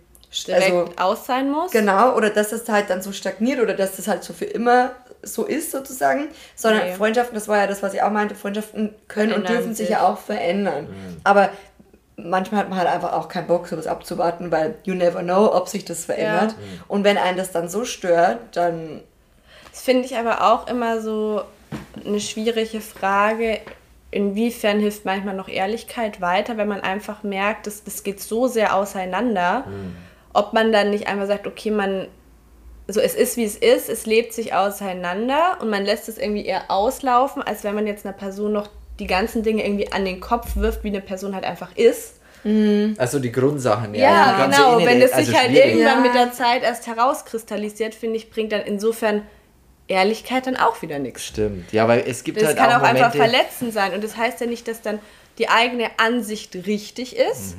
direkt 0.47 0.63
also, 0.71 0.89
aus 0.97 1.25
sein 1.25 1.51
muss. 1.51 1.71
Genau, 1.71 2.15
oder 2.15 2.29
dass 2.29 2.49
das 2.49 2.67
halt 2.69 2.89
dann 2.89 3.01
so 3.01 3.11
stagniert 3.11 3.59
oder 3.59 3.73
dass 3.73 3.97
das 3.97 4.07
halt 4.07 4.23
so 4.23 4.33
für 4.33 4.45
immer 4.45 4.91
so 5.23 5.45
ist 5.45 5.71
sozusagen, 5.71 6.27
sondern 6.55 6.87
Nee. 6.87 6.93
Freundschaften, 6.93 7.35
das 7.35 7.47
war 7.47 7.57
ja 7.57 7.67
das, 7.67 7.81
was 7.81 7.93
ich 7.93 8.01
auch 8.01 8.11
meinte, 8.11 8.35
Freundschaften 8.35 8.93
können 9.07 9.33
und 9.33 9.41
Verändern 9.41 9.53
dürfen 9.53 9.75
sich 9.75 9.87
sich. 9.87 9.95
ja 9.95 10.07
auch 10.07 10.17
verändern. 10.19 10.87
Aber 11.23 11.49
manchmal 12.15 12.61
hat 12.61 12.69
man 12.69 12.77
halt 12.77 12.89
einfach 12.89 13.13
auch 13.13 13.27
keinen 13.27 13.47
Bock, 13.47 13.67
sowas 13.67 13.87
abzuwarten, 13.87 14.51
weil 14.51 14.75
you 14.83 14.93
never 14.93 15.21
know, 15.21 15.53
ob 15.53 15.67
sich 15.67 15.85
das 15.85 16.05
verändert. 16.05 16.55
Und 16.87 17.03
wenn 17.03 17.17
einen 17.17 17.37
das 17.37 17.51
dann 17.51 17.69
so 17.69 17.85
stört, 17.85 18.39
dann 18.51 19.01
Das 19.71 19.81
finde 19.81 20.05
ich 20.05 20.15
aber 20.17 20.53
auch 20.53 20.67
immer 20.67 21.01
so 21.01 21.41
eine 22.05 22.19
schwierige 22.19 22.81
Frage. 22.81 23.59
Inwiefern 24.11 24.79
hilft 24.79 25.05
manchmal 25.05 25.35
noch 25.35 25.47
Ehrlichkeit 25.49 26.21
weiter, 26.21 26.55
wenn 26.57 26.67
man 26.67 26.81
einfach 26.81 27.23
merkt, 27.23 27.65
dass 27.65 27.83
das 27.83 28.03
geht 28.03 28.21
so 28.21 28.47
sehr 28.47 28.75
auseinander, 28.75 29.63
ob 30.33 30.53
man 30.53 30.71
dann 30.71 30.91
nicht 30.91 31.07
einfach 31.07 31.25
sagt, 31.25 31.47
okay, 31.47 31.71
man 31.71 32.07
so 32.87 32.99
es 32.99 33.15
ist 33.15 33.37
wie 33.37 33.43
es 33.45 33.55
ist, 33.55 33.89
es 33.89 34.05
lebt 34.05 34.33
sich 34.33 34.53
auseinander 34.53 35.57
und 35.61 35.69
man 35.69 35.83
lässt 35.85 36.09
es 36.09 36.17
irgendwie 36.17 36.45
eher 36.45 36.69
auslaufen, 36.69 37.41
als 37.41 37.63
wenn 37.63 37.75
man 37.75 37.87
jetzt 37.87 38.05
einer 38.05 38.13
Person 38.15 38.51
noch 38.53 38.69
die 38.99 39.07
ganzen 39.07 39.41
Dinge 39.43 39.65
irgendwie 39.65 39.91
an 39.91 40.05
den 40.05 40.19
Kopf 40.19 40.55
wirft, 40.55 40.83
wie 40.83 40.89
eine 40.89 41.01
Person 41.01 41.33
halt 41.35 41.45
einfach 41.45 41.75
ist. 41.75 42.15
Also 42.97 43.19
die 43.19 43.31
Grundsachen, 43.31 43.95
ja. 43.95 44.01
Ja, 44.03 44.31
die 44.33 44.37
ganze 44.41 44.57
genau. 44.61 44.77
Innere- 44.77 44.85
Wenn 44.85 45.01
es 45.01 45.13
also 45.13 45.25
sich 45.31 45.39
halt 45.39 45.49
schwierig. 45.51 45.65
irgendwann 45.75 45.97
Ja. 45.97 46.01
mit 46.01 46.13
der 46.13 46.31
Zeit 46.33 46.61
erst 46.63 46.87
herauskristallisiert, 46.87 47.95
finde 47.95 48.17
ich, 48.17 48.29
bringt 48.29 48.51
dann 48.51 48.61
insofern 48.63 49.21
Ehrlichkeit 49.87 50.45
dann 50.47 50.57
auch 50.57 50.81
wieder 50.81 50.99
nichts. 50.99 51.23
Stimmt. 51.25 51.71
Ja, 51.71 51.87
weil 51.87 52.03
es 52.05 52.23
gibt 52.25 52.37
Das 52.41 52.47
halt 52.47 52.57
kann 52.57 52.69
auch 52.71 52.79
auch 52.81 52.83
einfach 52.83 53.13
Momente, 53.13 53.17
verletzend 53.17 53.73
sein 53.73 53.93
und 53.93 54.03
das 54.03 54.17
heißt 54.17 54.41
ja 54.41 54.47
nicht, 54.47 54.67
dass 54.67 54.81
dann 54.81 54.99
die 55.37 55.47
eigene 55.49 55.87
Ansicht 55.97 56.55
richtig 56.67 57.15
ist, 57.15 57.55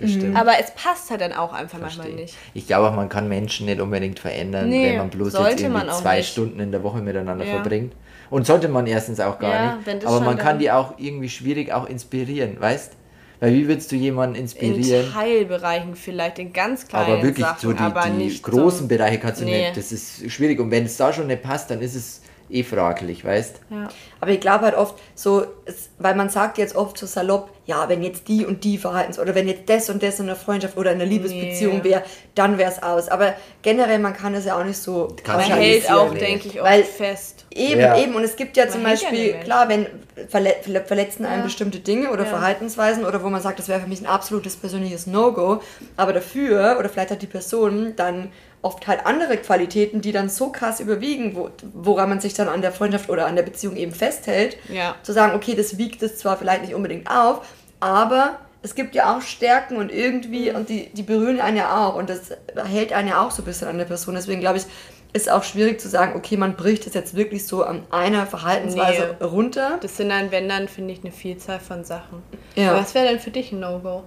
das 0.00 0.10
stimmt. 0.12 0.36
aber 0.36 0.52
es 0.60 0.70
passt 0.74 1.10
halt 1.10 1.20
dann 1.20 1.32
auch 1.32 1.52
einfach 1.52 1.78
manchmal 1.78 2.06
Verstehe. 2.06 2.24
nicht. 2.24 2.34
Ich 2.54 2.66
glaube 2.66 2.88
auch, 2.88 2.94
man 2.94 3.08
kann 3.08 3.28
Menschen 3.28 3.66
nicht 3.66 3.80
unbedingt 3.80 4.18
verändern, 4.18 4.68
Nee, 4.68 4.90
wenn 4.90 4.98
man 4.98 5.10
bloß 5.10 5.32
jetzt 5.34 5.60
irgendwie 5.60 5.90
zwei 5.90 6.18
nicht. 6.18 6.30
Stunden 6.30 6.60
in 6.60 6.70
der 6.72 6.82
Woche 6.82 6.98
miteinander 7.00 7.44
Ja. 7.44 7.54
verbringt. 7.54 7.94
Und 8.30 8.46
sollte 8.46 8.68
man 8.68 8.86
erstens 8.86 9.20
auch 9.20 9.38
gar 9.38 9.52
Ja, 9.52 9.78
nicht. 9.86 10.04
Aber 10.06 10.20
man 10.20 10.36
kann 10.36 10.58
die 10.58 10.70
auch 10.70 10.94
irgendwie 10.98 11.28
schwierig 11.30 11.72
auch 11.72 11.86
inspirieren, 11.88 12.60
weißt? 12.60 12.92
Weil 13.40 13.54
wie 13.54 13.68
willst 13.68 13.90
du 13.92 13.96
jemanden 13.96 14.34
In 14.34 14.42
inspirieren? 14.42 15.12
Teilbereichen 15.12 15.94
vielleicht, 15.94 16.38
in 16.40 16.52
ganz 16.52 16.88
kleinen 16.88 17.12
Aber 17.12 17.22
wirklich 17.22 17.46
Sachen, 17.46 17.60
so 17.60 17.72
die, 17.72 18.28
die 18.28 18.42
großen 18.42 18.78
zum- 18.80 18.88
Bereiche 18.88 19.18
kannst 19.20 19.40
du 19.40 19.44
Nee. 19.44 19.60
nicht. 19.68 19.76
Das 19.76 19.92
ist 19.92 20.30
schwierig. 20.30 20.58
Und 20.58 20.70
wenn 20.72 20.84
es 20.84 20.96
da 20.96 21.12
schon 21.12 21.28
nicht 21.28 21.42
passt, 21.42 21.70
dann 21.70 21.80
ist 21.80 21.94
es 21.94 22.20
eh 22.50 22.62
fraglich, 22.62 23.24
weißt? 23.24 23.60
Ja. 23.70 23.88
Aber 24.20 24.30
ich 24.30 24.40
glaube 24.40 24.64
halt 24.64 24.74
oft 24.74 24.96
so, 25.14 25.46
es, 25.64 25.90
weil 25.98 26.14
man 26.14 26.28
sagt 26.30 26.58
jetzt 26.58 26.74
oft 26.76 26.96
so 26.98 27.06
salopp, 27.06 27.50
ja, 27.66 27.88
wenn 27.88 28.02
jetzt 28.02 28.28
die 28.28 28.46
und 28.46 28.64
die 28.64 28.78
Verhaltens 28.78 29.18
oder 29.18 29.34
wenn 29.34 29.46
jetzt 29.46 29.68
das 29.68 29.90
und 29.90 30.02
das 30.02 30.18
in 30.20 30.26
einer 30.26 30.36
Freundschaft 30.36 30.76
oder 30.78 30.90
in 30.92 31.00
einer 31.00 31.08
Liebesbeziehung 31.10 31.78
Nee. 31.78 31.84
wäre, 31.84 32.02
dann 32.34 32.56
wäre 32.56 32.70
es 32.72 32.82
aus. 32.82 33.08
Aber 33.08 33.34
generell, 33.62 33.98
man 33.98 34.14
kann 34.14 34.34
es 34.34 34.46
ja 34.46 34.58
auch 34.58 34.64
nicht 34.64 34.78
so 34.78 35.14
Kann 35.22 35.36
Man 35.36 35.44
hält 35.50 35.90
auch, 35.92 36.12
nee. 36.12 36.18
denke 36.18 36.48
ich, 36.48 36.62
Weil- 36.62 36.80
oft 36.82 36.90
fest. 36.92 37.44
Eben, 37.50 37.80
Ja. 37.80 37.98
eben. 37.98 38.14
Und 38.14 38.24
es 38.24 38.36
gibt 38.36 38.56
ja 38.56 38.68
zum 38.68 38.82
Man 38.82 38.94
ja 38.94 38.98
Beispiel, 39.00 39.32
mehr. 39.34 39.40
klar, 39.42 39.68
wenn 39.68 39.86
verle 40.28 40.54
verle- 40.64 40.84
verletzen 40.84 41.26
einen 41.26 41.40
Ja. 41.40 41.44
bestimmte 41.44 41.78
Dinge 41.80 42.10
oder 42.10 42.24
Ja. 42.24 42.30
Verhaltensweisen 42.30 43.04
oder 43.04 43.22
wo 43.22 43.28
man 43.28 43.42
sagt, 43.42 43.58
das 43.58 43.68
wäre 43.68 43.80
für 43.80 43.86
mich 43.88 44.00
ein 44.00 44.06
absolutes 44.06 44.56
persönliches 44.56 45.06
No-Go, 45.06 45.60
aber 45.96 46.12
dafür, 46.14 46.76
oder 46.78 46.88
vielleicht 46.88 47.10
hat 47.10 47.20
die 47.22 47.26
Person 47.26 47.94
dann 47.96 48.30
oft 48.62 48.86
halt 48.86 49.06
andere 49.06 49.36
Qualitäten, 49.36 50.00
die 50.00 50.12
dann 50.12 50.28
so 50.28 50.50
krass 50.50 50.80
überwiegen, 50.80 51.36
wo, 51.36 51.50
woran 51.74 52.08
man 52.08 52.20
sich 52.20 52.34
dann 52.34 52.48
an 52.48 52.60
der 52.62 52.72
Freundschaft 52.72 53.08
oder 53.08 53.26
an 53.26 53.36
der 53.36 53.42
Beziehung 53.44 53.76
eben 53.76 53.92
festhält, 53.92 54.56
Ja. 54.68 54.96
zu 55.02 55.12
sagen, 55.12 55.34
okay, 55.36 55.54
das 55.54 55.78
wiegt 55.78 56.02
es 56.02 56.18
zwar 56.18 56.36
vielleicht 56.36 56.62
nicht 56.62 56.74
unbedingt 56.74 57.08
auf, 57.10 57.46
aber 57.80 58.38
es 58.62 58.74
gibt 58.74 58.94
ja 58.96 59.16
auch 59.16 59.22
Stärken 59.22 59.76
und 59.76 59.92
irgendwie, 59.92 60.50
und 60.50 60.68
die, 60.68 60.90
die 60.92 61.02
berühren 61.04 61.40
einen 61.40 61.56
ja 61.56 61.86
auch 61.86 61.94
und 61.94 62.10
das 62.10 62.32
hält 62.66 62.92
einen 62.92 63.08
ja 63.08 63.24
auch 63.24 63.30
so 63.30 63.42
ein 63.42 63.44
bisschen 63.44 63.68
an 63.68 63.78
der 63.78 63.84
Person. 63.84 64.16
Deswegen 64.16 64.40
glaube 64.40 64.58
ich, 64.58 64.64
ist 65.12 65.30
auch 65.30 65.44
schwierig 65.44 65.80
zu 65.80 65.88
sagen, 65.88 66.14
okay, 66.16 66.36
man 66.36 66.54
bricht 66.56 66.86
es 66.86 66.92
jetzt 66.94 67.14
wirklich 67.16 67.46
so 67.46 67.62
an 67.62 67.84
einer 67.90 68.26
Verhaltensweise 68.26 69.16
Nee. 69.20 69.24
runter. 69.26 69.78
Das 69.80 69.96
sind 69.96 70.08
dann, 70.10 70.32
wenn 70.32 70.48
dann, 70.48 70.66
finde 70.68 70.92
ich, 70.92 71.00
eine 71.02 71.12
Vielzahl 71.12 71.60
von 71.60 71.84
Sachen. 71.84 72.22
Ja. 72.56 72.72
Aber 72.72 72.80
Was 72.80 72.94
wäre 72.94 73.06
denn 73.06 73.20
für 73.20 73.30
dich 73.30 73.52
ein 73.52 73.60
No-Go? 73.60 74.02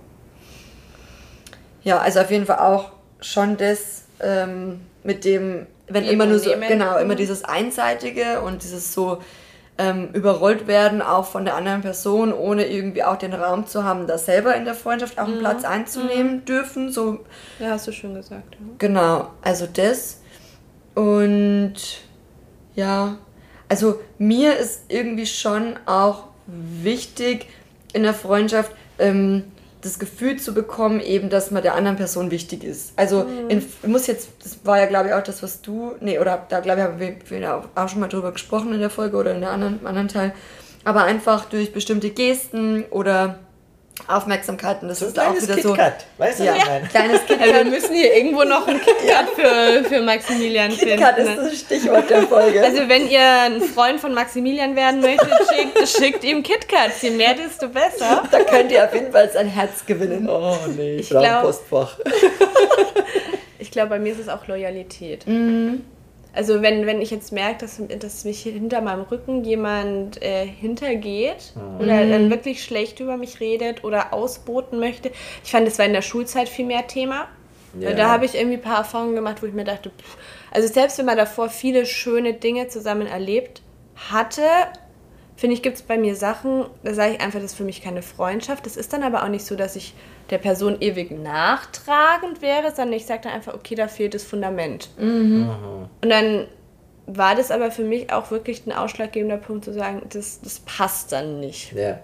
Ja, 1.84 1.98
also 2.00 2.20
auf 2.20 2.30
jeden 2.30 2.46
Fall 2.46 2.60
auch 2.60 2.92
schon 3.22 3.58
das 3.58 4.01
ähm, 4.22 4.82
mit 5.04 5.26
dem, 5.26 5.66
wenn 5.88 6.04
Geben 6.04 6.14
immer 6.14 6.26
nur 6.26 6.40
so, 6.40 6.50
nehmen. 6.50 6.68
genau, 6.68 6.98
immer 6.98 7.14
Mhm. 7.14 7.18
dieses 7.18 7.44
Einseitige 7.44 8.42
und 8.42 8.64
dieses 8.64 8.94
so 8.94 9.18
ähm, 9.78 10.10
überrollt 10.14 10.68
werden, 10.68 11.02
auch 11.02 11.26
von 11.26 11.44
der 11.46 11.56
anderen 11.56 11.82
Person, 11.82 12.34
ohne 12.34 12.68
irgendwie 12.68 13.04
auch 13.04 13.16
den 13.18 13.34
Raum 13.34 13.66
zu 13.66 13.84
haben, 13.84 14.06
da 14.06 14.18
selber 14.18 14.56
in 14.56 14.66
der 14.66 14.76
Freundschaft 14.76 15.18
auch 15.20 15.28
einen 15.28 15.40
Platz 15.40 15.64
einzunehmen 15.64 16.46
dürfen. 16.46 16.92
So, 16.92 17.20
Ja, 17.60 17.72
hast 17.72 17.88
du 17.88 17.92
schon 17.92 18.14
gesagt. 18.14 18.54
Ja. 18.56 18.66
genau, 18.78 19.30
also 19.42 19.68
das. 19.72 20.20
Und 20.94 21.74
ja, 22.76 23.18
also 23.70 24.00
mir 24.18 24.58
ist 24.58 24.84
irgendwie 24.90 25.26
schon 25.26 25.78
auch 25.86 26.26
wichtig 26.48 27.48
in 27.94 28.04
der 28.04 28.14
Freundschaft 28.14 28.72
ähm, 29.00 29.46
das 29.82 30.00
Gefühl 30.00 30.38
zu 30.38 30.54
bekommen, 30.54 31.00
eben, 31.00 31.30
dass 31.30 31.52
man 31.52 31.64
der 31.64 31.76
anderen 31.76 31.98
Person 31.98 32.32
wichtig 32.32 32.64
ist. 32.64 32.94
Also 32.96 33.26
in, 33.50 33.60
ich 33.60 33.88
muss 33.88 34.08
jetzt, 34.08 34.30
das 34.44 34.60
war 34.64 34.80
ja 34.80 34.86
glaube 34.86 35.10
ich 35.10 35.14
auch 35.14 35.24
das, 35.24 35.42
was 35.44 35.62
du, 35.62 35.94
nee, 36.00 36.20
oder 36.20 36.46
da 36.50 36.60
glaube 36.60 36.82
ich 36.82 36.86
haben 36.86 37.00
wir, 37.00 37.16
wir 37.28 37.64
auch 37.76 37.90
schon 37.90 38.00
mal 38.00 38.08
drüber 38.08 38.32
gesprochen 38.32 38.74
in 38.74 38.80
der 38.80 38.90
Folge 38.90 39.18
oder 39.18 39.34
in 39.34 39.42
der 39.42 39.52
anderen, 39.52 39.86
anderen 39.86 40.08
Teil, 40.08 40.34
aber 40.84 41.04
einfach 41.04 41.46
durch 41.46 41.74
bestimmte 41.74 42.10
Gesten 42.12 42.86
oder 42.92 43.40
Aufmerksamkeiten, 44.08 44.88
das 44.88 45.02
ist 45.02 45.18
auch 45.20 45.36
wieder 45.36 45.58
so. 45.62 45.78
weißt 46.18 46.40
du, 46.40 46.44
Ja, 46.46 46.56
meine? 46.68 46.88
kleines 46.90 47.20
Also 47.22 47.30
wir 47.30 47.38
KitKat. 47.38 47.66
müssen 47.68 47.94
hier 47.96 48.16
irgendwo 48.18 48.44
noch 48.44 48.68
ein 48.68 48.82
KitKat 48.82 49.30
für, 49.36 49.84
für 49.88 50.02
Maximilian 50.02 50.72
finden. 50.72 50.96
KitKat 50.98 51.18
ist 51.20 51.28
ne? 51.30 51.36
das 51.36 51.60
Stichwort 51.60 52.10
der 52.10 52.24
Folge. 52.24 52.62
Also 52.66 52.90
wenn 52.90 53.08
ihr 53.10 53.22
ein 53.22 53.62
Freund 53.62 54.00
von 54.00 54.14
Maximilian 54.14 54.76
werden 54.76 55.02
möchtet, 55.02 55.30
schickt, 55.54 55.88
schickt 55.90 56.24
ihm 56.24 56.42
KitKat. 56.42 56.92
Je 57.02 57.12
mehr, 57.12 57.36
desto 57.36 57.70
besser. 57.70 58.24
da 58.32 58.40
könnt 58.44 58.72
ihr 58.72 58.84
auf 58.86 58.94
jeden 58.94 59.12
Fall 59.12 59.30
sein 59.32 59.48
Herz 59.48 59.86
gewinnen. 59.86 60.28
Oh 60.28 60.58
nee, 60.76 60.96
Ich 60.98 61.10
glaub- 61.10 61.24
Frauenpostfach. 61.26 61.98
Ich 63.60 63.70
glaube, 63.72 63.90
bei 63.90 64.00
mir 64.00 64.12
ist 64.14 64.20
es 64.20 64.30
auch 64.30 64.48
Loyalität. 64.48 65.28
Mhm. 65.28 65.84
Also 66.34 66.62
wenn, 66.62 66.86
wenn 66.86 67.02
ich 67.02 67.12
jetzt 67.12 67.34
merke, 67.34 67.60
dass, 67.60 67.82
dass 68.00 68.24
mich 68.24 68.44
hinter 68.44 68.82
meinem 68.82 69.02
Rücken 69.02 69.44
jemand 69.44 70.22
äh, 70.22 70.46
hintergeht 70.46 71.54
oder 71.80 72.08
dann 72.08 72.30
wirklich 72.30 72.64
schlecht 72.64 73.02
über 73.02 73.18
mich 73.18 73.42
redet 73.42 73.84
oder 73.84 74.14
ausboten 74.14 74.80
möchte. 74.80 75.12
Ich 75.44 75.52
fand, 75.52 75.68
das 75.68 75.78
war 75.78 75.86
in 75.86 75.94
der 75.94 76.02
Schulzeit 76.02 76.48
viel 76.48 76.66
mehr 76.66 76.88
Thema. 76.88 77.28
Ja. 77.78 77.94
Da 77.94 78.10
habe 78.10 78.26
ich 78.26 78.36
irgendwie 78.36 78.58
ein 78.58 78.62
paar 78.62 78.80
Erfahrungen 78.80 79.16
gemacht, 79.16 79.42
wo 79.42 79.46
ich 79.46 79.54
mir 79.54 79.64
dachte, 79.64 79.90
pff, 79.90 80.18
also 80.52 80.68
selbst 80.68 80.98
wenn 80.98 81.06
man 81.06 81.18
davor 81.18 81.50
viele 81.50 81.86
schöne 81.86 82.34
Dinge 82.34 82.68
zusammen 82.68 83.08
erlebt 83.08 83.62
hatte, 84.10 84.44
finde 85.42 85.56
ich, 85.56 85.64
gibt 85.64 85.78
es 85.78 85.82
bei 85.82 85.98
mir 85.98 86.16
Sachen, 86.16 86.66
da 86.84 86.94
sage 86.94 87.16
ich 87.16 87.20
einfach, 87.20 87.40
das 87.40 87.54
ist 87.54 87.58
für 87.58 87.64
mich 87.64 87.82
keine 87.82 88.04
Freundschaft. 88.04 88.64
Das 88.68 88.78
ist 88.78 88.94
dann 88.94 89.02
aber 89.02 89.24
auch 89.24 89.28
nicht 89.28 89.44
so, 89.44 89.56
dass 89.56 89.76
ich 89.76 89.96
der 90.30 90.38
Person 90.38 90.78
ewig 90.80 91.10
nachtragend 91.10 92.44
wäre, 92.44 92.68
sondern 92.68 92.94
ich 92.94 93.08
sage 93.08 93.22
dann 93.24 93.34
einfach, 93.34 93.56
okay, 93.56 93.74
da 93.74 93.88
fehlt 93.88 94.14
das 94.14 94.24
Fundament. 94.24 94.92
Und 96.00 96.10
dann 96.10 96.46
war 97.08 97.34
das 97.34 97.50
aber 97.50 97.72
für 97.72 97.84
mich 97.84 98.14
auch 98.14 98.30
wirklich 98.30 98.68
ein 98.68 98.72
ausschlaggebender 98.72 99.38
Punkt 99.38 99.66
zu 99.66 99.74
sagen, 99.74 100.04
das, 100.10 100.42
das 100.42 100.60
passt 100.60 101.12
dann 101.12 101.40
nicht. 101.40 101.74
Ja. 101.74 102.00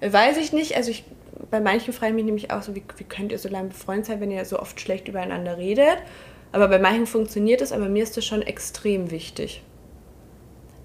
Weiß 0.00 0.36
ich 0.36 0.52
nicht, 0.52 0.76
also 0.76 0.92
ich, 0.92 1.02
bei 1.50 1.58
manchen 1.58 1.92
frage 1.92 2.10
ich 2.10 2.14
mich 2.14 2.24
nämlich 2.24 2.52
auch 2.52 2.62
so, 2.62 2.76
wie, 2.76 2.84
wie 2.98 3.04
könnt 3.04 3.32
ihr 3.32 3.38
so 3.40 3.48
lange 3.48 3.70
befreundet 3.70 4.06
sein, 4.06 4.20
wenn 4.20 4.30
ihr 4.30 4.44
so 4.44 4.60
oft 4.60 4.80
schlecht 4.80 5.08
übereinander 5.08 5.58
redet? 5.58 5.98
Aber 6.52 6.68
bei 6.68 6.78
manchen 6.78 7.08
funktioniert 7.08 7.62
es, 7.62 7.72
aber 7.72 7.88
mir 7.88 8.04
ist 8.04 8.16
das 8.16 8.24
schon 8.24 8.42
extrem 8.42 9.10
wichtig. 9.10 9.64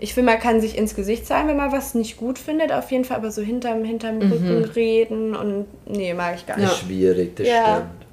Ich 0.04 0.16
finde, 0.16 0.32
man 0.32 0.42
kann 0.42 0.60
sich 0.62 0.76
ins 0.76 0.96
Gesicht 0.96 1.28
sagen, 1.28 1.48
wenn 1.48 1.58
man 1.58 1.72
was 1.72 1.94
nicht 1.94 2.18
gut 2.18 2.40
findet, 2.40 2.72
auf 2.72 2.90
jeden 2.92 3.06
Fall, 3.06 3.18
aber 3.18 3.30
so 3.32 3.44
hinterm, 3.44 3.84
hinterm 3.84 4.20
Rücken 4.20 4.66
reden 4.66 5.36
und 5.36 5.68
nee, 5.88 6.12
mag 6.16 6.36
ich 6.36 6.48
gar 6.48 6.58
Das 6.58 6.66
nicht. 6.66 6.74
ist 6.74 6.80
schwierig, 6.88 7.36
das 7.36 7.48
Ja. 7.48 7.64
stimmt. 7.76 8.06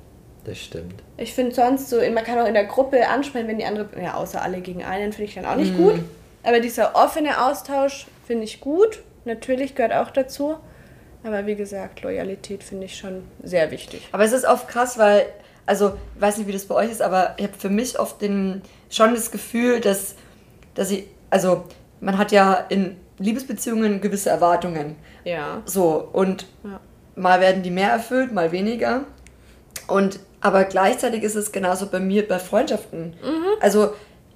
Das 0.45 0.59
stimmt. 0.59 0.95
Ich 1.17 1.33
finde 1.35 1.55
sonst 1.55 1.89
so, 1.89 1.97
man 2.13 2.25
kann 2.25 2.39
auch 2.39 2.47
in 2.47 2.53
der 2.55 2.67
Gruppe 2.67 3.09
ansprechen, 3.09 3.49
wenn 3.49 3.57
die 3.59 3.65
andere, 3.65 3.89
ja, 4.03 4.15
außer 4.15 4.41
alle 4.43 4.61
gegen 4.61 4.85
einen, 4.85 5.13
finde 5.13 5.29
ich 5.31 5.35
dann 5.35 5.47
auch 5.47 5.57
nicht 5.57 5.77
gut. 5.77 5.95
Aber 6.43 6.61
dieser 6.61 6.95
offene 6.95 7.43
Austausch 7.47 8.07
finde 8.27 8.45
ich 8.45 8.61
gut. 8.61 9.01
Natürlich 9.25 9.75
gehört 9.75 9.93
auch 9.95 10.11
dazu. 10.11 10.57
Aber 11.25 11.47
wie 11.47 11.55
gesagt, 11.57 12.03
Loyalität 12.03 12.63
finde 12.63 12.85
ich 12.85 12.97
schon 12.97 13.23
sehr 13.43 13.71
wichtig. 13.71 14.07
Aber 14.13 14.25
es 14.25 14.33
ist 14.33 14.45
oft 14.47 14.69
krass, 14.69 14.97
weil, 14.99 15.27
also, 15.67 15.95
ich 16.15 16.21
weiß 16.21 16.37
nicht, 16.39 16.47
wie 16.47 16.53
das 16.53 16.67
bei 16.67 16.75
euch 16.75 16.91
ist, 16.91 17.03
aber 17.03 17.35
ich 17.39 17.45
habe 17.45 17.59
für 17.59 17.71
mich 17.71 17.99
oft 17.99 18.21
den, 18.23 18.63
schon 18.91 19.15
das 19.15 19.31
Gefühl, 19.31 19.81
dass, 19.81 20.15
dass 20.75 20.91
ich, 20.91 21.05
also, 21.31 21.65
man 22.01 22.19
hat 22.19 22.33
ja 22.33 22.55
in 22.69 22.97
Liebesbeziehungen 23.19 24.01
gewisse 24.01 24.31
Erwartungen. 24.31 24.97
Ja. 25.25 25.63
So, 25.65 26.09
und 26.13 26.47
Ja. 26.65 26.81
mal 27.17 27.41
werden 27.41 27.63
die 27.63 27.71
mehr 27.71 27.91
erfüllt, 27.91 28.33
mal 28.33 28.53
weniger. 28.53 29.05
Und, 29.89 30.21
aber 30.41 30.65
gleichzeitig 30.65 31.23
ist 31.23 31.35
es 31.35 31.51
genauso 31.53 31.87
bei 31.87 31.99
mir 32.01 32.27
bei 32.29 32.39
Freundschaften. 32.39 33.15
Also, 33.61 33.93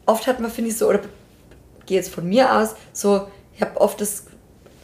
oft 0.06 0.26
hat 0.26 0.40
man, 0.40 0.50
finde 0.50 0.70
ich, 0.70 0.78
so, 0.78 0.88
oder 0.88 1.00
gehe 1.86 1.96
jetzt 1.98 2.12
von 2.12 2.28
mir 2.28 2.56
aus, 2.56 2.74
so, 2.92 3.28
ich 3.54 3.60
habe 3.60 3.80
oft 3.80 4.00
das 4.00 4.24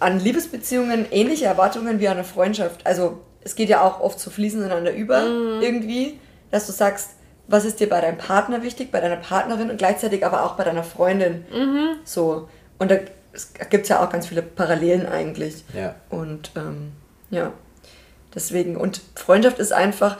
an 0.00 0.20
Liebesbeziehungen 0.20 1.06
ähnliche 1.10 1.46
Erwartungen 1.46 1.98
wie 1.98 2.06
an 2.08 2.18
eine 2.18 2.24
Freundschaft. 2.24 2.86
Also 2.86 3.18
es 3.42 3.56
geht 3.56 3.68
ja 3.68 3.82
auch 3.82 4.00
oft 4.00 4.20
so 4.20 4.30
fließend 4.30 4.62
ineinander 4.64 4.92
über 4.92 5.22
irgendwie, 5.60 6.20
dass 6.50 6.66
du 6.66 6.72
sagst, 6.72 7.10
was 7.48 7.64
ist 7.64 7.80
dir 7.80 7.88
bei 7.88 8.00
deinem 8.00 8.18
Partner 8.18 8.62
wichtig, 8.62 8.92
bei 8.92 9.00
deiner 9.00 9.16
Partnerin 9.16 9.70
und 9.70 9.78
gleichzeitig 9.78 10.24
aber 10.24 10.44
auch 10.44 10.52
bei 10.54 10.64
deiner 10.64 10.84
Freundin. 10.84 11.44
So. 12.04 12.48
Und 12.78 12.90
da 12.90 12.98
gibt 13.70 13.84
es 13.84 13.88
ja 13.88 14.02
auch 14.04 14.10
ganz 14.10 14.26
viele 14.26 14.42
Parallelen 14.42 15.06
eigentlich. 15.06 15.64
Ja. 15.74 15.94
Und 16.10 16.52
ähm, 16.56 16.92
ja, 17.30 17.52
deswegen. 18.34 18.76
Und 18.76 19.00
Freundschaft 19.14 19.58
ist 19.58 19.72
einfach, 19.72 20.18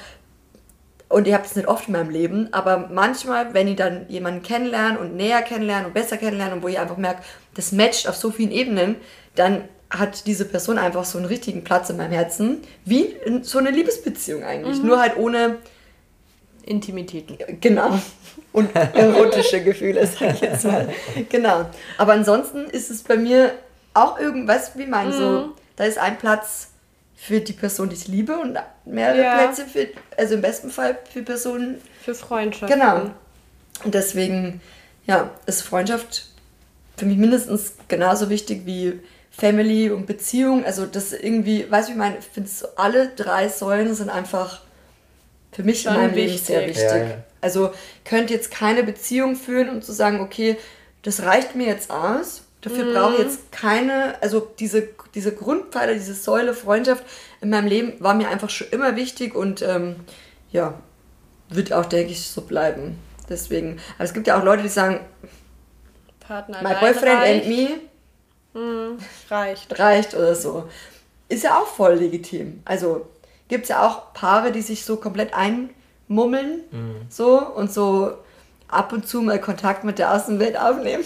und 1.09 1.27
ihr 1.27 1.35
habt 1.35 1.47
es 1.47 1.57
nicht 1.57 1.69
oft 1.69 1.89
in 1.89 1.93
meinem 1.93 2.11
Leben, 2.11 2.49
aber 2.53 2.89
manchmal, 2.93 3.55
wenn 3.55 3.69
ich 3.69 3.77
dann 3.77 4.09
jemanden 4.09 4.43
kennenlerne 4.43 4.99
und 4.99 5.17
näher 5.17 5.43
kennenlerne 5.43 5.87
und 5.87 5.95
besser 5.95 6.19
kennenlerne 6.19 6.55
und 6.57 6.63
wo 6.63 6.69
ich 6.69 6.79
einfach 6.79 6.99
merke, 6.99 7.23
das 7.55 7.73
matcht 7.73 8.09
auf 8.09 8.17
so 8.17 8.31
vielen 8.31 8.51
Ebenen, 8.51 8.97
dann 9.35 9.65
hat 9.91 10.27
diese 10.27 10.45
Person 10.45 10.77
einfach 10.79 11.07
so 11.07 11.17
einen 11.17 11.27
richtigen 11.27 11.65
Platz 11.65 11.89
in 11.89 11.97
meinem 11.97 12.13
Herzen, 12.13 12.59
wie 12.85 13.05
in 13.05 13.43
so 13.43 13.59
eine 13.59 13.71
Liebesbeziehung 13.71 14.45
eigentlich. 14.45 14.83
Nur 14.83 15.01
halt 15.01 15.17
ohne, 15.17 15.57
Intimitäten. 16.69 17.39
genau. 17.61 17.99
Und 18.53 18.75
erotische 18.75 19.63
Gefühle, 19.63 20.07
sag 20.07 20.35
ich 20.35 20.41
jetzt 20.41 20.65
mal. 20.65 20.89
Genau. 21.29 21.67
Aber 21.99 22.13
ansonsten 22.15 22.65
ist 22.67 22.91
es 22.91 23.03
bei 23.03 23.17
mir 23.17 23.53
auch 23.95 24.19
irgendwas, 24.19 24.73
wie 24.77 24.87
mein, 24.87 25.13
so, 25.13 25.29
Mhm. 25.31 25.53
da 25.77 25.85
ist 25.85 25.99
ein 25.99 26.19
Platz 26.19 26.69
für 27.17 27.41
die 27.41 27.53
Person, 27.53 27.89
die 27.89 27.97
ich 27.97 28.07
liebe 28.09 28.37
und 28.39 28.57
mehrere 28.85 29.21
Ja. 29.23 29.39
Plätze 29.39 29.67
für, 29.67 29.89
also 30.17 30.35
im 30.35 30.41
besten 30.41 30.71
Fall 30.71 30.97
für 31.13 31.23
Personen, 31.23 31.81
Für 32.05 32.15
Freundschaften. 32.15 32.79
Genau. 32.79 33.11
Und 33.85 33.95
deswegen, 33.95 34.61
ja, 35.07 35.31
ist 35.47 35.63
Freundschaft 35.63 36.27
für 36.97 37.07
mich 37.07 37.17
mindestens 37.19 37.75
genauso 37.89 38.29
wichtig 38.31 38.63
wie 38.67 39.01
Family 39.31 39.91
und 39.91 40.07
Beziehung. 40.07 40.65
Also 40.65 40.87
das 40.87 41.13
irgendwie, 41.13 41.71
weißt 41.71 41.89
du, 41.89 41.93
wie 41.93 41.95
ich 41.95 41.99
meine, 41.99 42.19
ich 42.19 42.25
finde 42.25 42.49
so 42.49 42.67
alle 42.77 43.09
drei 43.15 43.49
Säulen 43.49 43.95
sind 43.95 44.11
einfach 44.11 44.63
für 45.53 45.63
mich 45.63 45.83
Schon 45.83 45.95
in 45.95 46.01
meinem 46.01 46.15
Leben 46.15 46.39
sehr 46.39 46.61
wichtig. 46.67 46.77
wichtig. 46.77 46.91
Ja, 46.93 47.07
ja. 47.09 47.15
Also 47.41 47.71
könnt 48.05 48.31
jetzt 48.31 48.51
keine 48.51 48.83
Beziehung 48.83 49.37
führen 49.37 49.69
und 49.69 49.85
zu 49.85 49.93
sagen, 49.93 50.21
okay, 50.21 50.57
das 51.03 51.23
reicht 51.23 51.55
mir 51.55 51.67
jetzt 51.67 51.91
aus. 51.91 52.43
Dafür 52.61 52.87
Mhm. 52.87 52.95
brauche 52.95 53.13
ich 53.15 53.19
jetzt 53.21 53.53
keine, 53.53 54.21
also 54.21 54.41
diese, 54.59 54.89
diese 55.15 55.33
Grundpfeiler, 55.35 55.95
diese 55.95 56.15
Säule 56.15 56.55
Freundschaft 56.55 57.05
in 57.41 57.51
meinem 57.51 57.69
Leben 57.69 57.93
war 58.01 58.15
mir 58.15 58.29
einfach 58.29 58.51
schon 58.51 58.67
immer 58.71 58.97
wichtig 58.97 59.35
und 59.35 59.63
ähm, 59.63 59.97
ja, 60.51 60.75
wird 61.51 61.73
auch, 61.73 61.87
denke 61.87 62.13
ich, 62.13 62.29
so 62.29 62.41
bleiben. 62.43 62.99
Deswegen. 63.29 63.79
Aber 63.97 64.05
es 64.05 64.13
gibt 64.13 64.27
ja 64.27 64.39
auch 64.39 64.45
Leute, 64.45 64.63
die 64.65 64.69
sagen, 64.69 65.01
Partner 66.21 66.63
my 66.63 66.75
boyfriend 66.81 67.21
reicht. 67.21 67.47
and 67.47 67.57
me 68.55 68.99
reicht. 69.31 69.79
reicht 69.79 70.15
oder 70.15 70.35
so. 70.35 70.69
Ist 71.29 71.45
ja 71.45 71.59
auch 71.59 71.67
voll 71.67 71.95
legitim. 71.95 72.61
Also 72.65 73.07
gibt 73.49 73.65
es 73.65 73.69
ja 73.69 73.87
auch 73.87 74.13
Paare, 74.15 74.51
die 74.51 74.63
sich 74.63 74.85
so 74.85 74.97
komplett 74.97 75.35
einmummeln 76.09 76.61
so 77.09 77.39
und 77.55 77.73
so 77.73 78.13
ab 78.69 78.93
und 78.93 79.07
zu 79.07 79.23
mal 79.23 79.41
Kontakt 79.41 79.85
mit 79.85 79.99
der 79.99 80.13
Außenwelt 80.15 80.59
aufnehmen. 80.59 81.05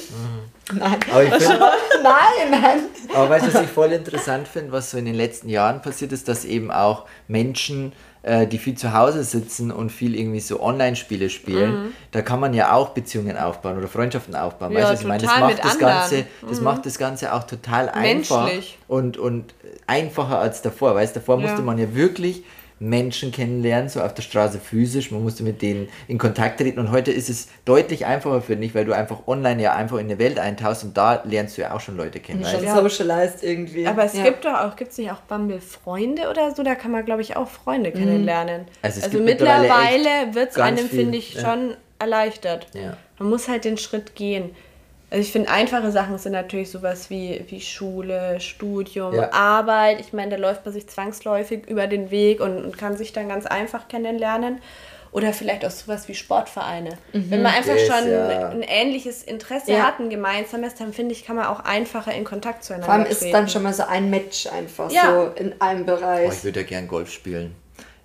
Nein. 0.72 0.96
Aber 1.10 1.22
ich 1.24 1.30
finde, 1.34 1.58
nein, 2.02 2.50
nein. 2.50 2.78
Aber 3.14 3.30
weißt 3.30 3.46
du, 3.46 3.54
was 3.54 3.62
ich 3.62 3.68
voll 3.68 3.92
interessant 3.92 4.48
finde, 4.48 4.72
was 4.72 4.90
so 4.90 4.98
in 4.98 5.04
den 5.04 5.14
letzten 5.14 5.48
Jahren 5.48 5.82
passiert 5.82 6.12
ist, 6.12 6.28
dass 6.28 6.44
eben 6.44 6.70
auch 6.70 7.04
Menschen, 7.28 7.92
äh, 8.22 8.46
die 8.46 8.58
viel 8.58 8.76
zu 8.76 8.92
Hause 8.94 9.22
sitzen 9.22 9.70
und 9.70 9.90
viel 9.90 10.16
irgendwie 10.18 10.40
so 10.40 10.60
Online-Spiele 10.62 11.30
spielen, 11.30 11.92
da 12.12 12.22
kann 12.22 12.40
man 12.40 12.54
ja 12.54 12.72
auch 12.72 12.90
Beziehungen 12.90 13.36
aufbauen 13.36 13.76
oder 13.78 13.88
Freundschaften 13.88 14.34
aufbauen. 14.34 14.70
Mhm. 14.72 14.78
Ja, 14.78 14.84
weißt 14.90 15.02
du, 15.02 15.04
ich 15.04 15.08
meine, 15.08 15.22
das 15.24 15.38
macht 15.38 15.58
das 15.58 15.72
anderen. 15.72 15.78
Mhm. 15.94 15.98
Ganze, 15.98 16.24
das 16.48 16.60
macht 16.60 16.86
das 16.86 16.98
Ganze 16.98 17.32
auch 17.34 17.44
total 17.44 17.88
einfach 17.88 18.44
Menschlich. 18.44 18.78
und, 18.88 19.18
und 19.18 19.54
einfacher 19.86 20.38
als 20.38 20.62
davor. 20.62 20.94
Weißt 20.94 21.14
du, 21.14 21.20
davor 21.20 21.38
Ja. 21.40 21.42
musste 21.48 21.62
man 21.62 21.78
ja 21.78 21.94
wirklich 21.94 22.44
Menschen 22.82 23.32
kennenlernen, 23.32 23.88
so 23.88 24.00
auf 24.00 24.12
der 24.14 24.22
Straße 24.22 24.58
physisch, 24.58 25.10
man 25.10 25.22
musste 25.22 25.42
mit 25.42 25.62
denen 25.62 25.88
in 26.08 26.18
Kontakt 26.18 26.60
treten 26.60 26.80
und 26.80 26.90
heute 26.90 27.12
ist 27.12 27.30
es 27.30 27.48
deutlich 27.64 28.06
einfacher 28.06 28.42
für 28.42 28.56
dich, 28.56 28.74
weil 28.74 28.84
du 28.84 28.92
einfach 28.92 29.26
online 29.26 29.62
ja 29.62 29.74
einfach 29.74 29.98
in 29.98 30.06
eine 30.06 30.18
Welt 30.18 30.38
eintauchst 30.38 30.84
und 30.84 30.96
da 30.96 31.22
lernst 31.24 31.56
du 31.56 31.62
ja 31.62 31.74
auch 31.74 31.80
schon 31.80 31.96
Leute 31.96 32.20
kennen. 32.20 32.44
Schon 32.44 32.64
du? 32.64 32.82
socialized 32.82 33.42
irgendwie. 33.42 33.86
Aber 33.86 34.04
es 34.04 34.14
ja. 34.14 34.24
gibt 34.24 34.44
doch 34.44 34.54
auch, 34.54 34.76
gibt 34.76 34.92
es 34.92 34.98
nicht 34.98 35.10
auch 35.10 35.20
Bumble-Freunde 35.20 36.28
oder 36.28 36.54
so? 36.54 36.62
Da 36.62 36.74
kann 36.74 36.90
man, 36.90 37.04
glaube 37.04 37.22
ich, 37.22 37.36
auch 37.36 37.48
Freunde 37.48 37.92
kennenlernen. 37.92 38.66
Also 38.82 38.98
es 38.98 39.04
Also, 39.04 39.18
gibt 39.18 39.24
mittlerweile 39.24 39.62
mittlerweile 39.62 40.34
wird 40.34 40.50
es 40.50 40.58
einem, 40.58 40.88
finde 40.88 41.18
ich, 41.18 41.34
ja. 41.34 41.40
schon 41.40 41.74
erleichtert. 41.98 42.66
Ja. 42.74 42.96
Man 43.18 43.30
muss 43.30 43.48
halt 43.48 43.64
den 43.64 43.78
Schritt 43.78 44.14
gehen. 44.14 44.50
Also 45.12 45.20
ich 45.20 45.30
finde, 45.32 45.50
einfache 45.50 45.90
Sachen 45.92 46.16
sind 46.16 46.32
natürlich 46.32 46.70
sowas 46.70 47.10
wie, 47.10 47.44
wie 47.48 47.60
Schule, 47.60 48.40
Studium, 48.40 49.14
Ja. 49.14 49.30
Arbeit. 49.32 50.00
Ich 50.00 50.14
meine, 50.14 50.30
da 50.30 50.36
läuft 50.38 50.64
man 50.64 50.72
sich 50.72 50.88
zwangsläufig 50.88 51.66
über 51.68 51.86
den 51.86 52.10
Weg 52.10 52.40
und, 52.40 52.56
und 52.64 52.78
kann 52.78 52.96
sich 52.96 53.12
dann 53.12 53.28
ganz 53.28 53.44
einfach 53.44 53.88
kennenlernen. 53.88 54.62
Oder 55.10 55.34
vielleicht 55.34 55.66
auch 55.66 55.70
sowas 55.70 56.08
wie 56.08 56.14
Sportvereine. 56.14 56.96
Wenn 57.12 57.42
man 57.42 57.52
einfach 57.52 57.74
Das, 57.74 57.86
schon 57.86 58.10
ja. 58.10 58.48
ein 58.48 58.62
ähnliches 58.62 59.22
Interesse 59.22 59.72
Ja. 59.72 59.80
hat, 59.88 60.00
ein 60.00 60.08
gemeinsames, 60.08 60.76
dann 60.76 60.94
finde 60.94 61.12
ich, 61.12 61.26
kann 61.26 61.36
man 61.36 61.44
auch 61.44 61.60
einfacher 61.60 62.14
in 62.14 62.24
Kontakt 62.24 62.64
zueinander 62.64 62.86
Vor 62.86 62.94
allem 62.94 63.04
ist 63.04 63.18
treten. 63.18 63.32
dann 63.34 63.48
schon 63.50 63.62
mal 63.64 63.74
so 63.74 63.82
ein 63.82 64.08
Match 64.08 64.46
einfach 64.46 64.90
Ja. 64.90 65.02
so 65.36 65.42
in 65.42 65.60
einem 65.60 65.82
Oh, 65.82 65.84
Bereich. 65.84 66.32
ich 66.32 66.44
würde 66.44 66.60
ja 66.60 66.66
gern 66.66 66.88
Golf 66.88 67.12
spielen. 67.12 67.54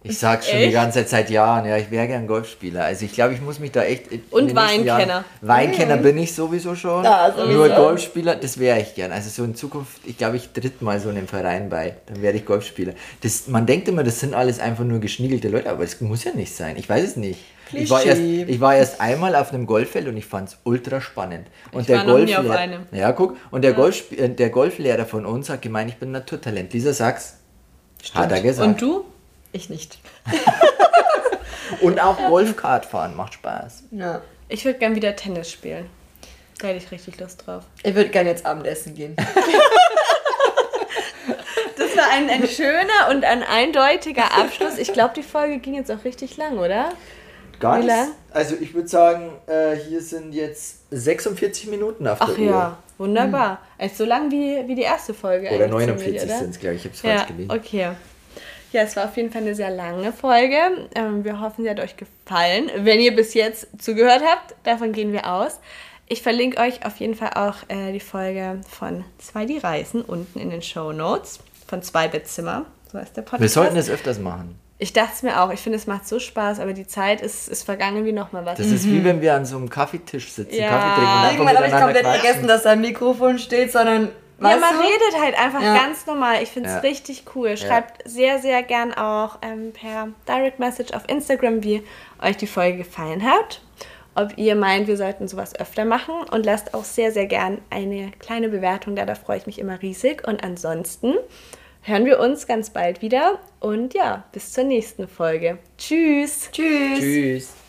Ich 0.09 0.17
sag's 0.19 0.47
schon 0.49 0.57
die 0.59 0.65
Echt? 0.65 0.73
ganze 0.73 0.99
Zeit 0.99 1.09
seit 1.09 1.29
Jahren, 1.29 1.65
ja, 1.65 1.77
ich 1.77 1.91
wäre 1.91 2.07
gern 2.07 2.27
Golfspieler. 2.27 2.85
Also 2.85 3.05
ich 3.05 3.13
glaube, 3.13 3.33
ich 3.33 3.41
muss 3.41 3.59
mich 3.59 3.71
da 3.71 3.83
echt. 3.83 4.07
in 4.07 4.21
Und 4.31 4.55
Weinkenner. 4.55 5.23
Weinkenner 5.41 5.97
bin 5.97 6.17
ich 6.17 6.33
sowieso 6.33 6.75
schon. 6.75 7.03
Ja, 7.03 7.31
sowieso. 7.35 7.51
Nur 7.57 7.69
Golfspieler, 7.69 8.35
das 8.35 8.57
wäre 8.59 8.79
ich 8.79 8.95
gern. 8.95 9.11
Also 9.11 9.29
so 9.29 9.43
in 9.43 9.55
Zukunft, 9.55 10.01
ich 10.05 10.17
glaube, 10.17 10.37
ich 10.37 10.49
tritt 10.49 10.81
mal 10.81 10.99
so 10.99 11.09
einem 11.09 11.27
Verein 11.27 11.69
bei. 11.69 11.95
Dann 12.07 12.21
werde 12.21 12.37
ich 12.37 12.45
Golfspieler. 12.45 12.93
Das, 13.21 13.47
man 13.47 13.65
denkt 13.65 13.87
immer, 13.87 14.03
das 14.03 14.19
sind 14.19 14.33
alles 14.33 14.59
einfach 14.59 14.83
nur 14.83 14.99
geschniegelte 14.99 15.49
Leute, 15.49 15.69
aber 15.69 15.83
es 15.83 15.99
muss 16.01 16.23
ja 16.23 16.31
nicht 16.33 16.55
sein. 16.55 16.75
Ich 16.77 16.87
weiß 16.87 17.03
es 17.03 17.15
nicht. 17.15 17.39
Ich 17.73 17.89
war, 17.89 18.01
erst, 18.01 18.21
ich 18.21 18.61
war 18.61 18.75
erst 18.75 19.01
einmal 19.01 19.35
auf 19.35 19.51
einem 19.53 19.65
Golffeld 19.65 20.07
und 20.07 20.15
ich 20.15 20.25
fand 20.25 20.47
es 20.47 20.57
ultra 20.63 21.01
spannend. 21.01 21.47
Und 21.73 21.81
Ich 21.81 21.87
der 21.87 21.97
war 21.97 22.03
noch 22.05 22.17
nie 22.19 22.33
auf 22.33 22.45
Golflehrer- 22.45 22.57
einem. 22.57 22.81
Ja, 22.93 23.11
guck. 23.11 23.35
Und 23.51 23.63
der, 23.63 23.73
Golf, 23.73 24.09
äh, 24.13 24.29
der 24.29 24.49
Golflehrer 24.51 25.05
von 25.05 25.25
uns 25.25 25.49
hat 25.49 25.61
gemeint, 25.61 25.89
ich 25.89 25.97
bin 25.97 26.09
ein 26.09 26.13
Naturtalent. 26.13 26.71
Lisa, 26.71 26.93
sag's. 26.93 27.33
Hat 28.13 28.31
er 28.31 28.39
gesagt. 28.41 28.65
Und 28.69 28.81
du? 28.81 29.03
Ich 29.57 29.69
nicht. 29.71 29.97
Und 31.81 31.99
auch 31.99 32.15
Golfkart 32.27 32.85
fahren 32.85 33.15
macht 33.15 33.33
Spaß. 33.33 33.85
Ja. 33.89 34.21
Ich 34.49 34.63
würde 34.65 34.77
gern 34.77 34.95
wieder 34.95 35.15
Tennis 35.15 35.51
spielen. 35.51 35.89
Da 36.59 36.67
hätte 36.67 36.77
ich 36.77 36.91
richtig 36.91 37.19
Lust 37.19 37.45
drauf. 37.47 37.63
Ich 37.81 37.95
würde 37.95 38.09
gerne 38.09 38.29
jetzt 38.29 38.45
Abendessen 38.45 38.93
gehen. 38.93 39.15
Das 41.75 41.95
war 41.95 42.11
ein, 42.11 42.29
ein 42.29 42.47
schöner 42.47 43.09
und 43.11 43.23
ein 43.23 43.43
eindeutiger 43.43 44.35
Abschluss. 44.35 44.77
Ich 44.77 44.93
glaube, 44.93 45.13
die 45.15 45.23
Folge 45.23 45.57
ging 45.59 45.73
jetzt 45.75 45.91
auch 45.91 46.03
richtig 46.05 46.37
lang, 46.37 46.57
oder? 46.57 46.89
Gar 47.59 47.79
lang? 47.83 48.09
Also 48.31 48.55
ich 48.59 48.73
würde 48.73 48.87
sagen, 48.87 49.31
äh, 49.47 49.75
hier 49.75 50.01
sind 50.01 50.33
jetzt 50.33 50.79
46 50.91 51.67
Minuten 51.67 52.07
auf 52.07 52.19
der 52.19 52.27
Ach 52.31 52.37
Uhr. 52.37 52.45
ja, 52.45 52.77
wunderbar. 52.97 53.59
Also 53.77 53.95
so 54.03 54.05
lang 54.05 54.31
wie, 54.31 54.67
wie 54.67 54.75
die 54.75 54.83
erste 54.83 55.13
Folge. 55.13 55.47
Oder 55.47 55.65
eigentlich 55.65 55.87
49 55.87 56.05
ziemlich, 56.05 56.23
oder? 56.23 56.37
sind 56.39 56.49
es, 56.51 56.59
glaube 56.59 56.75
ich. 56.75 56.81
Ich 56.81 56.85
habe 56.85 56.95
es 56.95 57.01
falsch 57.01 57.21
Ja, 57.21 57.25
gelesen. 57.25 57.51
okay. 57.51 57.89
Ja, 58.73 58.81
es 58.81 58.95
war 58.95 59.05
auf 59.05 59.15
jeden 59.17 59.31
Fall 59.31 59.41
eine 59.43 59.55
sehr 59.55 59.69
lange 59.69 60.11
Folge. 60.11 60.57
Ähm, 60.95 61.23
wir 61.23 61.39
hoffen, 61.39 61.63
sie 61.63 61.69
hat 61.69 61.79
euch 61.79 61.95
gefallen. 61.97 62.69
Wenn 62.77 62.99
ihr 62.99 63.15
bis 63.15 63.33
jetzt 63.33 63.67
zugehört 63.81 64.21
habt, 64.25 64.55
davon 64.63 64.91
gehen 64.91 65.13
wir 65.13 65.31
aus. 65.31 65.59
Ich 66.09 66.21
verlinke 66.21 66.61
euch 66.61 66.85
auf 66.85 66.97
jeden 66.97 67.15
Fall 67.15 67.31
auch 67.35 67.55
äh, 67.69 67.91
die 67.91 67.99
Folge 67.99 68.59
von 68.69 69.03
Zwei 69.19 69.45
die 69.45 69.57
Reisen 69.57 70.01
unten 70.01 70.39
in 70.39 70.49
den 70.49 70.61
Show 70.61 70.91
Notes 70.91 71.39
von 71.67 71.81
Zwei 71.81 72.07
Bettzimmer. 72.07 72.65
So 72.91 72.97
heißt 72.99 73.15
der 73.17 73.21
Podcast. 73.23 73.41
Wir 73.41 73.49
sollten 73.49 73.77
es 73.77 73.89
öfters 73.89 74.19
machen. 74.19 74.57
Ich 74.79 74.93
dachte 74.93 75.11
es 75.15 75.23
mir 75.23 75.41
auch. 75.41 75.51
Ich 75.51 75.59
finde, 75.59 75.77
es 75.77 75.87
macht 75.87 76.07
so 76.07 76.19
Spaß, 76.19 76.59
aber 76.59 76.71
die 76.73 76.85
Zeit 76.85 77.19
ist, 77.21 77.47
ist 77.49 77.63
vergangen 77.63 78.05
wie 78.05 78.11
nochmal 78.11 78.45
was. 78.45 78.57
Das 78.57 78.67
ist 78.67 78.85
wie 78.85 79.03
wenn 79.03 79.21
wir 79.21 79.33
an 79.33 79.45
so 79.45 79.57
einem 79.57 79.69
Kaffeetisch 79.69 80.31
sitzen, 80.31 80.53
Ja. 80.55 80.69
Kaffee 80.69 81.01
trinken 81.01 81.19
und 81.23 81.31
Irgendwann 81.31 81.57
habe 81.57 81.67
ich 81.67 81.73
komplett 81.73 82.03
quatschen. 82.03 82.21
vergessen, 82.21 82.47
dass 82.47 82.63
da 82.63 82.69
ein 82.71 82.81
Mikrofon 82.81 83.39
steht, 83.39 83.71
sondern. 83.71 84.09
Ja, 84.39 84.45
weißt 84.49 84.61
man 84.61 84.73
du? 84.75 84.81
redet 84.81 85.21
halt 85.21 85.39
einfach 85.39 85.61
Ja. 85.61 85.75
ganz 85.75 86.05
normal. 86.05 86.43
Ich 86.43 86.49
finde 86.49 86.69
es 86.69 86.75
Ja. 86.75 86.81
richtig 86.81 87.23
cool. 87.35 87.57
Schreibt 87.57 88.07
sehr, 88.07 88.39
sehr 88.39 88.61
gern 88.63 88.93
auch 88.93 89.39
ähm, 89.41 89.73
per 89.73 90.09
Direct 90.27 90.59
Message 90.59 90.93
auf 90.93 91.03
Instagram, 91.07 91.63
wie 91.63 91.83
euch 92.21 92.37
die 92.37 92.47
Folge 92.47 92.79
gefallen 92.79 93.23
hat. 93.23 93.61
Ob 94.15 94.37
ihr 94.37 94.55
meint, 94.55 94.87
wir 94.87 94.97
sollten 94.97 95.27
sowas 95.27 95.53
öfter 95.59 95.85
machen. 95.85 96.15
Und 96.31 96.45
lasst 96.45 96.73
auch 96.73 96.83
sehr, 96.83 97.11
sehr 97.11 97.25
gern 97.27 97.59
eine 97.69 98.11
kleine 98.19 98.49
Bewertung 98.49 98.95
da. 98.95 99.05
Da 99.05 99.15
freue 99.15 99.37
ich 99.37 99.45
mich 99.45 99.59
immer 99.59 99.81
riesig. 99.81 100.27
Und 100.27 100.43
ansonsten 100.43 101.13
hören 101.83 102.05
wir 102.05 102.19
uns 102.19 102.47
ganz 102.47 102.69
bald 102.71 103.01
wieder. 103.01 103.39
Und 103.59 103.93
ja, 103.93 104.23
bis 104.31 104.53
zur 104.53 104.63
nächsten 104.63 105.07
Folge. 105.07 105.57
Tschüss. 105.77 106.49
Tschüss. 106.51 106.99
Tschüss. 106.99 107.66